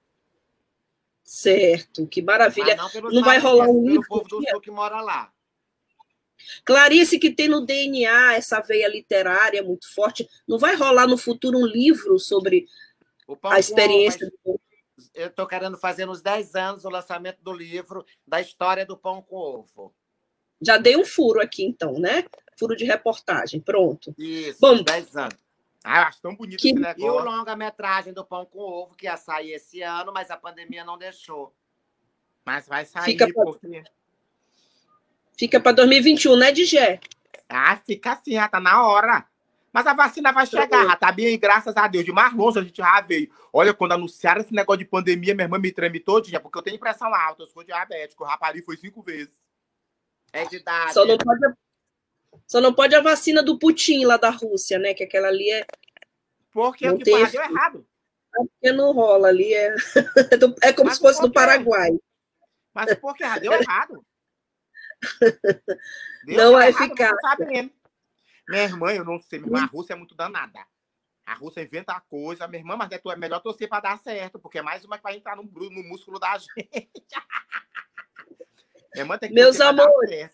Certo, 1.22 2.06
que 2.06 2.22
maravilha. 2.22 2.74
não, 2.74 3.10
não 3.10 3.22
vai 3.22 3.38
rolar 3.38 3.68
um 3.68 3.86
livro. 3.86 4.08
povo 4.08 4.28
do 4.28 4.48
Sul 4.48 4.60
que 4.62 4.70
mora 4.70 5.00
lá. 5.02 5.30
Clarice, 6.64 7.18
que 7.18 7.30
tem 7.30 7.48
no 7.48 7.66
DNA 7.66 8.34
essa 8.34 8.60
veia 8.60 8.88
literária 8.88 9.62
muito 9.62 9.92
forte, 9.92 10.26
não 10.46 10.58
vai 10.58 10.74
rolar 10.74 11.06
no 11.06 11.18
futuro 11.18 11.58
um 11.58 11.66
livro 11.66 12.18
sobre 12.18 12.66
a 13.42 13.58
experiência 13.58 14.30
do 14.44 14.58
eu 15.14 15.28
estou 15.28 15.46
querendo 15.46 15.76
fazer 15.76 16.06
nos 16.06 16.20
10 16.20 16.54
anos 16.54 16.84
o 16.84 16.90
lançamento 16.90 17.42
do 17.42 17.52
livro 17.52 18.04
da 18.26 18.40
história 18.40 18.84
do 18.84 18.96
pão 18.96 19.22
com 19.22 19.36
ovo. 19.36 19.94
Já 20.60 20.76
dei 20.76 20.96
um 20.96 21.04
furo 21.04 21.40
aqui, 21.40 21.64
então, 21.64 21.94
né? 21.94 22.24
Furo 22.58 22.74
de 22.74 22.84
reportagem, 22.84 23.60
pronto. 23.60 24.14
Isso, 24.18 24.58
Bom, 24.60 24.82
10 24.82 25.16
anos. 25.16 25.38
Ah, 25.84 26.08
acho 26.08 26.20
tão 26.20 26.34
bonito 26.34 26.60
que... 26.60 26.68
esse 26.68 26.78
negócio. 26.78 27.06
E 27.06 27.08
o 27.08 27.18
longa-metragem 27.24 28.12
do 28.12 28.24
Pão 28.24 28.44
com 28.44 28.58
Ovo, 28.58 28.94
que 28.94 29.06
ia 29.06 29.16
sair 29.16 29.52
esse 29.52 29.80
ano, 29.82 30.12
mas 30.12 30.30
a 30.30 30.36
pandemia 30.36 30.84
não 30.84 30.98
deixou. 30.98 31.54
Mas 32.44 32.66
vai 32.66 32.84
sair, 32.84 33.04
fica 33.04 33.32
pra... 33.32 33.44
porque... 33.44 33.84
Fica 35.38 35.60
para 35.60 35.72
2021, 35.72 36.36
né, 36.36 36.50
Digé? 36.50 36.98
Ah, 37.48 37.76
fica 37.76 38.12
assim, 38.12 38.32
já 38.32 38.48
tá 38.48 38.58
na 38.58 38.84
hora. 38.86 39.27
Mas 39.78 39.86
a 39.86 39.94
vacina 39.94 40.32
vai 40.32 40.44
chegar, 40.44 40.98
tá 40.98 41.12
bem, 41.12 41.38
graças 41.38 41.76
a 41.76 41.86
Deus. 41.86 42.04
De 42.04 42.10
mais 42.10 42.34
longe 42.34 42.58
a 42.58 42.62
gente 42.64 42.78
já 42.78 43.00
veio. 43.00 43.30
Olha, 43.52 43.72
quando 43.72 43.92
anunciaram 43.92 44.40
esse 44.40 44.52
negócio 44.52 44.80
de 44.80 44.84
pandemia, 44.84 45.36
minha 45.36 45.44
irmã 45.44 45.56
me 45.56 45.70
treme 45.70 46.00
todinha, 46.00 46.40
porque 46.40 46.58
eu 46.58 46.62
tenho 46.62 46.80
pressão 46.80 47.14
alta, 47.14 47.44
eu 47.44 47.46
sou 47.46 47.62
diabético. 47.62 48.24
O 48.24 48.26
rapari 48.26 48.60
foi 48.60 48.76
cinco 48.76 49.00
vezes. 49.02 49.32
É 50.32 50.44
de 50.46 50.56
idade. 50.56 50.92
Só 50.92 51.06
não 51.06 51.16
pode, 51.16 51.54
só 52.44 52.60
não 52.60 52.74
pode 52.74 52.96
a 52.96 53.00
vacina 53.00 53.40
do 53.40 53.56
Putin 53.56 54.04
lá 54.04 54.16
da 54.16 54.30
Rússia, 54.30 54.80
né? 54.80 54.94
Que 54.94 55.04
aquela 55.04 55.28
ali 55.28 55.48
é. 55.48 55.64
Porque 56.50 56.88
não 56.88 56.96
o 56.96 56.98
que 56.98 57.04
deu 57.04 57.20
errado. 57.20 57.86
É 58.34 58.38
porque 58.40 58.72
não 58.72 58.90
rola 58.90 59.28
ali, 59.28 59.54
é, 59.54 59.76
é 60.60 60.72
como 60.72 60.88
Mas 60.88 60.96
se 60.96 61.00
fosse 61.00 61.20
do 61.20 61.30
Paraguai. 61.30 61.96
Mas 62.74 62.94
porque 62.96 63.24
deu 63.38 63.52
errado. 63.52 64.04
Deu 66.24 66.36
não 66.36 66.60
é 66.60 66.70
eficaz. 66.70 67.16
Minha 68.48 68.64
irmã, 68.64 68.92
eu 68.92 69.04
não 69.04 69.20
sei, 69.20 69.38
minha 69.38 69.48
irmã, 69.48 69.64
a 69.64 69.66
Rússia 69.66 69.92
é 69.92 69.96
muito 69.96 70.14
danada. 70.14 70.66
A 71.26 71.34
Rússia 71.34 71.62
inventa 71.62 71.92
a 71.92 72.00
coisa. 72.00 72.48
Minha 72.48 72.60
irmã, 72.60 72.76
mas 72.76 72.90
é, 72.90 73.00
é 73.04 73.16
melhor 73.16 73.40
torcer 73.40 73.68
para 73.68 73.80
dar 73.80 73.98
certo, 73.98 74.38
porque 74.38 74.58
é 74.58 74.62
mais 74.62 74.84
uma 74.84 74.96
que 74.96 75.02
vai 75.02 75.16
entrar 75.16 75.36
no, 75.36 75.42
no 75.42 75.82
músculo 75.84 76.18
da 76.18 76.36
gente. 76.38 76.90
minha 78.94 79.02
irmã 79.04 79.18
tem 79.18 79.28
que 79.28 79.34
Meus 79.34 79.60
amores, 79.60 80.30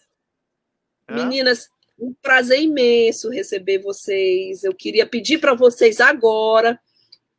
meninas, 1.10 1.68
um 1.98 2.14
prazer 2.14 2.60
imenso 2.60 3.28
receber 3.30 3.78
vocês. 3.78 4.62
Eu 4.62 4.74
queria 4.74 5.06
pedir 5.06 5.38
para 5.38 5.54
vocês 5.54 6.00
agora 6.00 6.80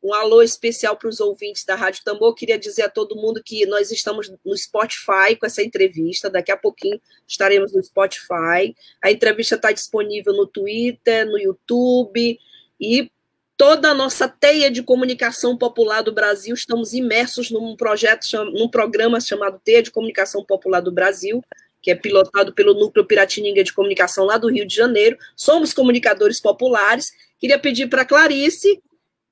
um 0.06 0.14
alô 0.14 0.40
especial 0.40 0.96
para 0.96 1.08
os 1.08 1.18
ouvintes 1.18 1.64
da 1.64 1.74
Rádio 1.74 2.04
Tambor. 2.04 2.32
Queria 2.34 2.56
dizer 2.56 2.82
a 2.82 2.88
todo 2.88 3.16
mundo 3.16 3.42
que 3.44 3.66
nós 3.66 3.90
estamos 3.90 4.32
no 4.44 4.56
Spotify 4.56 5.34
com 5.38 5.44
essa 5.44 5.62
entrevista. 5.62 6.30
Daqui 6.30 6.52
a 6.52 6.56
pouquinho 6.56 7.00
estaremos 7.26 7.72
no 7.72 7.82
Spotify. 7.82 8.74
A 9.02 9.10
entrevista 9.10 9.56
está 9.56 9.72
disponível 9.72 10.32
no 10.32 10.46
Twitter, 10.46 11.26
no 11.26 11.36
YouTube 11.36 12.38
e 12.80 13.10
toda 13.56 13.90
a 13.90 13.94
nossa 13.94 14.28
teia 14.28 14.70
de 14.70 14.80
comunicação 14.80 15.58
popular 15.58 16.02
do 16.02 16.12
Brasil. 16.12 16.54
Estamos 16.54 16.92
imersos 16.92 17.50
num 17.50 17.74
projeto, 17.74 18.26
num 18.52 18.68
programa 18.68 19.20
chamado 19.20 19.60
Teia 19.64 19.82
de 19.82 19.90
Comunicação 19.90 20.44
Popular 20.44 20.80
do 20.80 20.92
Brasil, 20.92 21.42
que 21.82 21.90
é 21.90 21.96
pilotado 21.96 22.54
pelo 22.54 22.74
Núcleo 22.74 23.04
Piratininga 23.04 23.64
de 23.64 23.72
Comunicação 23.72 24.24
lá 24.24 24.38
do 24.38 24.48
Rio 24.48 24.66
de 24.66 24.74
Janeiro. 24.74 25.18
Somos 25.34 25.74
comunicadores 25.74 26.40
populares. 26.40 27.10
Queria 27.40 27.58
pedir 27.58 27.88
para 27.88 28.04
Clarice 28.04 28.80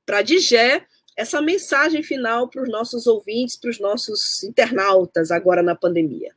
para 0.05 0.19
a 0.19 0.23
Digé 0.23 0.87
essa 1.17 1.41
mensagem 1.41 2.03
final 2.03 2.49
para 2.49 2.63
os 2.63 2.69
nossos 2.69 3.07
ouvintes, 3.07 3.57
para 3.57 3.71
os 3.71 3.79
nossos 3.79 4.43
internautas 4.43 5.31
agora 5.31 5.63
na 5.63 5.77
pandemia. 5.77 6.35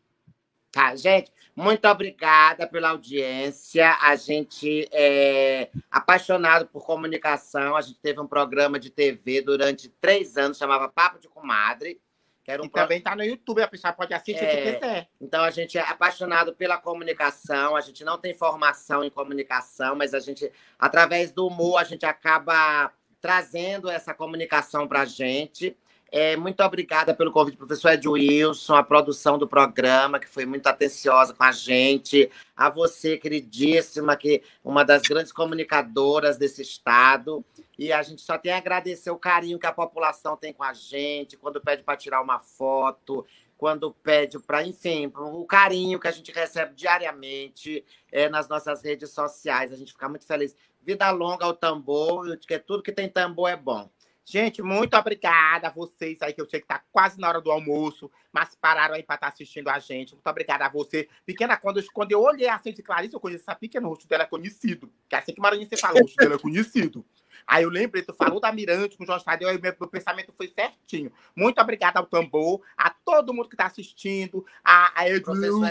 Tá, 0.72 0.96
gente, 0.96 1.32
muito 1.56 1.88
obrigada 1.88 2.68
pela 2.68 2.90
audiência. 2.90 3.98
A 4.00 4.16
gente 4.16 4.88
é 4.92 5.72
apaixonado 5.90 6.68
por 6.68 6.86
comunicação. 6.86 7.76
A 7.76 7.82
gente 7.82 8.00
teve 8.00 8.20
um 8.20 8.28
programa 8.28 8.80
de 8.80 8.92
TV 8.92 9.42
durante 9.42 9.90
três 9.90 10.38
anos, 10.38 10.58
chamava 10.58 10.88
Papo 10.88 11.20
de 11.20 11.28
Comadre. 11.28 12.00
Que 12.44 12.52
era 12.52 12.62
um 12.62 12.66
e 12.66 12.70
pro... 12.70 12.82
também 12.82 13.00
está 13.00 13.16
no 13.16 13.24
YouTube, 13.24 13.62
a 13.62 13.68
pessoa 13.68 13.92
pode 13.92 14.14
assistir 14.14 14.44
é... 14.44 14.50
se 14.50 14.74
quiser. 14.74 15.10
Então, 15.20 15.44
a 15.44 15.50
gente 15.50 15.80
é 15.80 15.82
apaixonado 15.82 16.54
pela 16.54 16.78
comunicação. 16.78 17.76
A 17.76 17.82
gente 17.82 18.06
não 18.06 18.20
tem 18.20 18.36
formação 18.36 19.04
em 19.04 19.10
comunicação, 19.10 19.96
mas 19.96 20.14
a 20.14 20.20
gente, 20.20 20.52
através 20.78 21.32
do 21.32 21.48
humor, 21.48 21.78
a 21.78 21.84
gente 21.84 22.06
acaba 22.06 22.94
trazendo 23.22 23.90
essa 23.90 24.14
comunicação 24.14 24.88
para 24.88 25.02
a 25.02 25.06
gente. 25.06 25.76
É, 26.10 26.38
muito 26.38 26.64
obrigada 26.64 27.14
pelo 27.14 27.32
convite, 27.32 27.58
professor 27.58 27.92
Ed 27.92 28.08
Wilson, 28.08 28.76
a 28.76 28.84
produção 28.84 29.38
do 29.38 29.48
programa, 29.48 30.20
que 30.20 30.28
foi 30.28 30.46
muito 30.46 30.66
atenciosa 30.68 31.34
com 31.34 31.44
a 31.44 31.52
gente. 31.52 32.32
A 32.56 32.70
você, 32.70 33.18
queridíssima, 33.18 34.16
que 34.16 34.42
uma 34.64 34.86
das 34.86 35.02
grandes 35.02 35.34
comunicadoras 35.34 36.38
desse 36.38 36.62
estado. 36.62 37.44
E 37.78 37.92
a 37.92 38.02
gente 38.02 38.22
só 38.22 38.38
tem 38.38 38.54
a 38.54 38.58
agradecer 38.58 39.12
o 39.12 39.18
carinho 39.18 39.60
que 39.60 39.68
a 39.68 39.74
população 39.74 40.38
tem 40.38 40.54
com 40.54 40.64
a 40.64 40.74
gente, 40.74 41.36
quando 41.36 41.60
pede 41.60 41.84
para 41.84 41.98
tirar 41.98 42.22
uma 42.22 42.40
foto, 42.40 43.26
quando 43.58 43.92
pede 43.92 44.40
para, 44.40 44.64
enfim, 44.64 45.12
o 45.14 45.46
carinho 45.46 46.00
que 46.00 46.08
a 46.08 46.12
gente 46.12 46.32
recebe 46.32 46.74
diariamente 46.76 47.84
é, 48.12 48.30
nas 48.30 48.48
nossas 48.48 48.82
redes 48.84 49.10
sociais. 49.10 49.74
A 49.74 49.76
gente 49.76 49.92
fica 49.92 50.08
muito 50.08 50.26
feliz. 50.26 50.56
Vida 50.88 51.12
longa 51.12 51.44
ao 51.44 51.54
tambor, 51.54 52.38
que 52.38 52.58
tudo 52.60 52.82
que 52.82 52.94
tem 52.94 53.10
tambor 53.10 53.50
é 53.50 53.58
bom. 53.58 53.90
Gente, 54.24 54.62
muito 54.62 54.96
obrigada 54.96 55.68
a 55.68 55.70
vocês 55.70 56.22
aí, 56.22 56.32
que 56.32 56.40
eu 56.40 56.50
sei 56.50 56.62
que 56.62 56.68
tá 56.68 56.82
quase 56.94 57.20
na 57.20 57.28
hora 57.28 57.42
do 57.42 57.52
almoço, 57.52 58.10
mas 58.32 58.56
pararam 58.56 58.96
aí 58.96 59.04
para 59.04 59.16
estar 59.16 59.28
tá 59.28 59.34
assistindo 59.34 59.68
a 59.68 59.80
gente. 59.80 60.14
Muito 60.14 60.28
obrigada 60.28 60.66
a 60.66 60.70
você. 60.70 61.10
Pequena, 61.26 61.58
quando 61.58 61.82
eu, 61.82 61.86
quando 61.94 62.14
eu 62.14 62.22
olhei 62.22 62.48
assim 62.48 62.72
de 62.72 62.82
Clarice, 62.82 63.14
eu 63.14 63.20
conheci 63.20 63.44
essa 63.44 63.54
pequena, 63.54 63.86
o 63.86 63.90
rosto 63.90 64.08
dela 64.08 64.24
é 64.24 64.26
conhecido. 64.26 64.90
Que 65.10 65.16
é 65.16 65.20
assim 65.20 65.34
que 65.34 65.42
Maranhão 65.42 65.68
você 65.68 65.76
falou, 65.76 66.00
o 66.00 66.04
rosto 66.04 66.16
dela 66.16 66.36
é 66.36 66.40
conhecido. 66.40 67.06
Aí 67.46 67.64
eu 67.64 67.70
lembrei, 67.70 68.02
tu 68.02 68.14
falou 68.14 68.40
da 68.40 68.52
Mirante 68.54 68.96
com 68.96 69.04
o 69.04 69.08
Jorge 69.08 69.26
Tadeu, 69.26 69.50
aí 69.50 69.62
meu, 69.62 69.76
meu 69.78 69.90
pensamento 69.90 70.34
foi 70.38 70.48
certinho. 70.48 71.12
Muito 71.36 71.60
obrigada 71.60 72.00
ao 72.00 72.06
Tambor, 72.06 72.62
a 72.78 72.90
todo 72.90 73.34
mundo 73.34 73.50
que 73.50 73.56
está 73.56 73.66
assistindo, 73.66 74.46
a, 74.64 75.02
a 75.02 75.10
Edilson, 75.10 75.66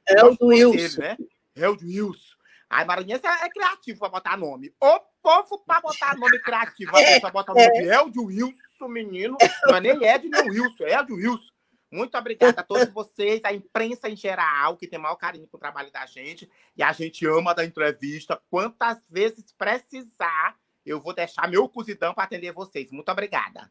Edilson. 0.08 1.00
Né? 1.00 1.16
Edilson. 1.54 2.31
Aí 2.72 2.86
Maranhense 2.86 3.26
é, 3.26 3.44
é 3.44 3.50
criativo 3.50 4.00
para 4.00 4.08
botar 4.08 4.36
nome. 4.36 4.74
O 4.80 5.00
povo 5.22 5.62
para 5.64 5.82
botar 5.82 6.16
nome 6.16 6.38
criativo. 6.40 6.90
A 6.96 7.00
pessoa 7.00 7.30
bota 7.30 7.52
o 7.52 7.54
nome 7.54 7.70
de 7.70 7.88
Elde 7.88 8.18
Wilson, 8.18 8.88
menino. 8.88 9.36
Não 9.66 9.76
é 9.76 9.80
nem 9.80 10.04
Ed 10.04 10.28
nem 10.28 10.50
Wilson, 10.50 10.84
é 10.84 10.98
Ed 10.98 11.12
Wilson. 11.12 11.52
Muito 11.90 12.16
obrigada 12.16 12.62
a 12.62 12.64
todos 12.64 12.88
vocês, 12.90 13.44
a 13.44 13.52
imprensa 13.52 14.08
em 14.08 14.16
geral, 14.16 14.78
que 14.78 14.88
tem 14.88 14.98
maior 14.98 15.16
carinho 15.16 15.46
com 15.46 15.58
o 15.58 15.60
trabalho 15.60 15.92
da 15.92 16.06
gente. 16.06 16.50
E 16.74 16.82
a 16.82 16.90
gente 16.92 17.26
ama 17.26 17.54
da 17.54 17.62
entrevista. 17.62 18.40
Quantas 18.48 19.06
vezes 19.10 19.52
precisar, 19.52 20.56
eu 20.86 20.98
vou 20.98 21.12
deixar 21.12 21.46
meu 21.46 21.68
cozidão 21.68 22.14
para 22.14 22.24
atender 22.24 22.52
vocês. 22.52 22.90
Muito 22.90 23.10
obrigada. 23.10 23.70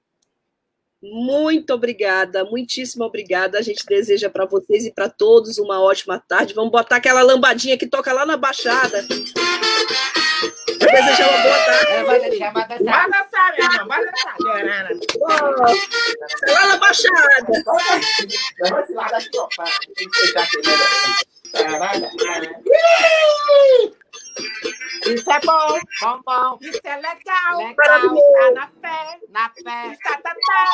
Muito 1.02 1.74
obrigada, 1.74 2.44
muitíssimo 2.44 3.04
obrigada. 3.04 3.58
A 3.58 3.62
gente 3.62 3.84
deseja 3.86 4.30
para 4.30 4.46
vocês 4.46 4.86
e 4.86 4.92
para 4.92 5.10
todos 5.10 5.58
uma 5.58 5.82
ótima 5.82 6.20
tarde. 6.20 6.54
Vamos 6.54 6.72
botar 6.72 6.98
aquela 6.98 7.24
lambadinha 7.24 7.76
que 7.78 7.88
toca 7.88 8.14
lá 8.14 8.24
na 8.24 8.38
Baixada. 8.38 9.02
Desejar 10.68 11.30
uma 11.30 11.42
boa 11.42 11.58
tarde. 11.66 11.92
É, 11.92 12.04
vai 12.04 12.20
vai 12.20 12.68
dançar. 12.68 13.10
Vai 13.10 13.10
dançar, 13.10 13.56
meu 13.58 13.66
irmão, 13.66 13.88
vai 13.88 14.06
dançar. 14.06 14.36
Oh, 16.48 16.52
lá 16.52 16.68
na 16.68 16.78
Baixada. 16.78 17.48
Vamos 18.60 18.90
lá 18.94 19.08
da 19.08 19.20
tropa. 19.32 19.64
Tem 19.96 20.08
que? 20.08 20.22
Isso 25.06 25.32
é 25.32 25.40
bom, 25.40 25.80
bom, 26.02 26.20
bom. 26.26 26.58
Isso 26.62 26.80
é 26.84 26.96
legal. 26.96 27.58
Legal. 27.58 27.76
Tá 27.76 28.52
na 28.54 28.68
fé, 28.82 29.20
na 29.30 29.50
fé. 29.50 29.98
Tá, 30.04 30.18
tá, 30.22 30.36
tá. 30.46 30.66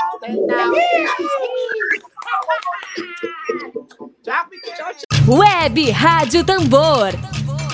Tchau, 4.24 4.45
tchau, 4.76 4.93
tchau. 4.93 5.36
Web 5.36 5.91
Rádio 5.91 6.43
Tambor. 6.43 7.14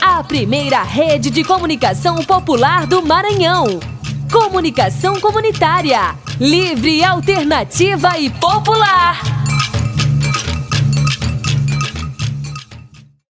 A 0.01 0.23
primeira 0.23 0.83
rede 0.83 1.29
de 1.29 1.43
comunicação 1.43 2.23
popular 2.23 2.85
do 2.85 3.01
Maranhão. 3.01 3.79
Comunicação 4.31 5.19
comunitária. 5.19 6.15
Livre, 6.39 7.03
alternativa 7.03 8.17
e 8.17 8.29
popular. 8.29 9.42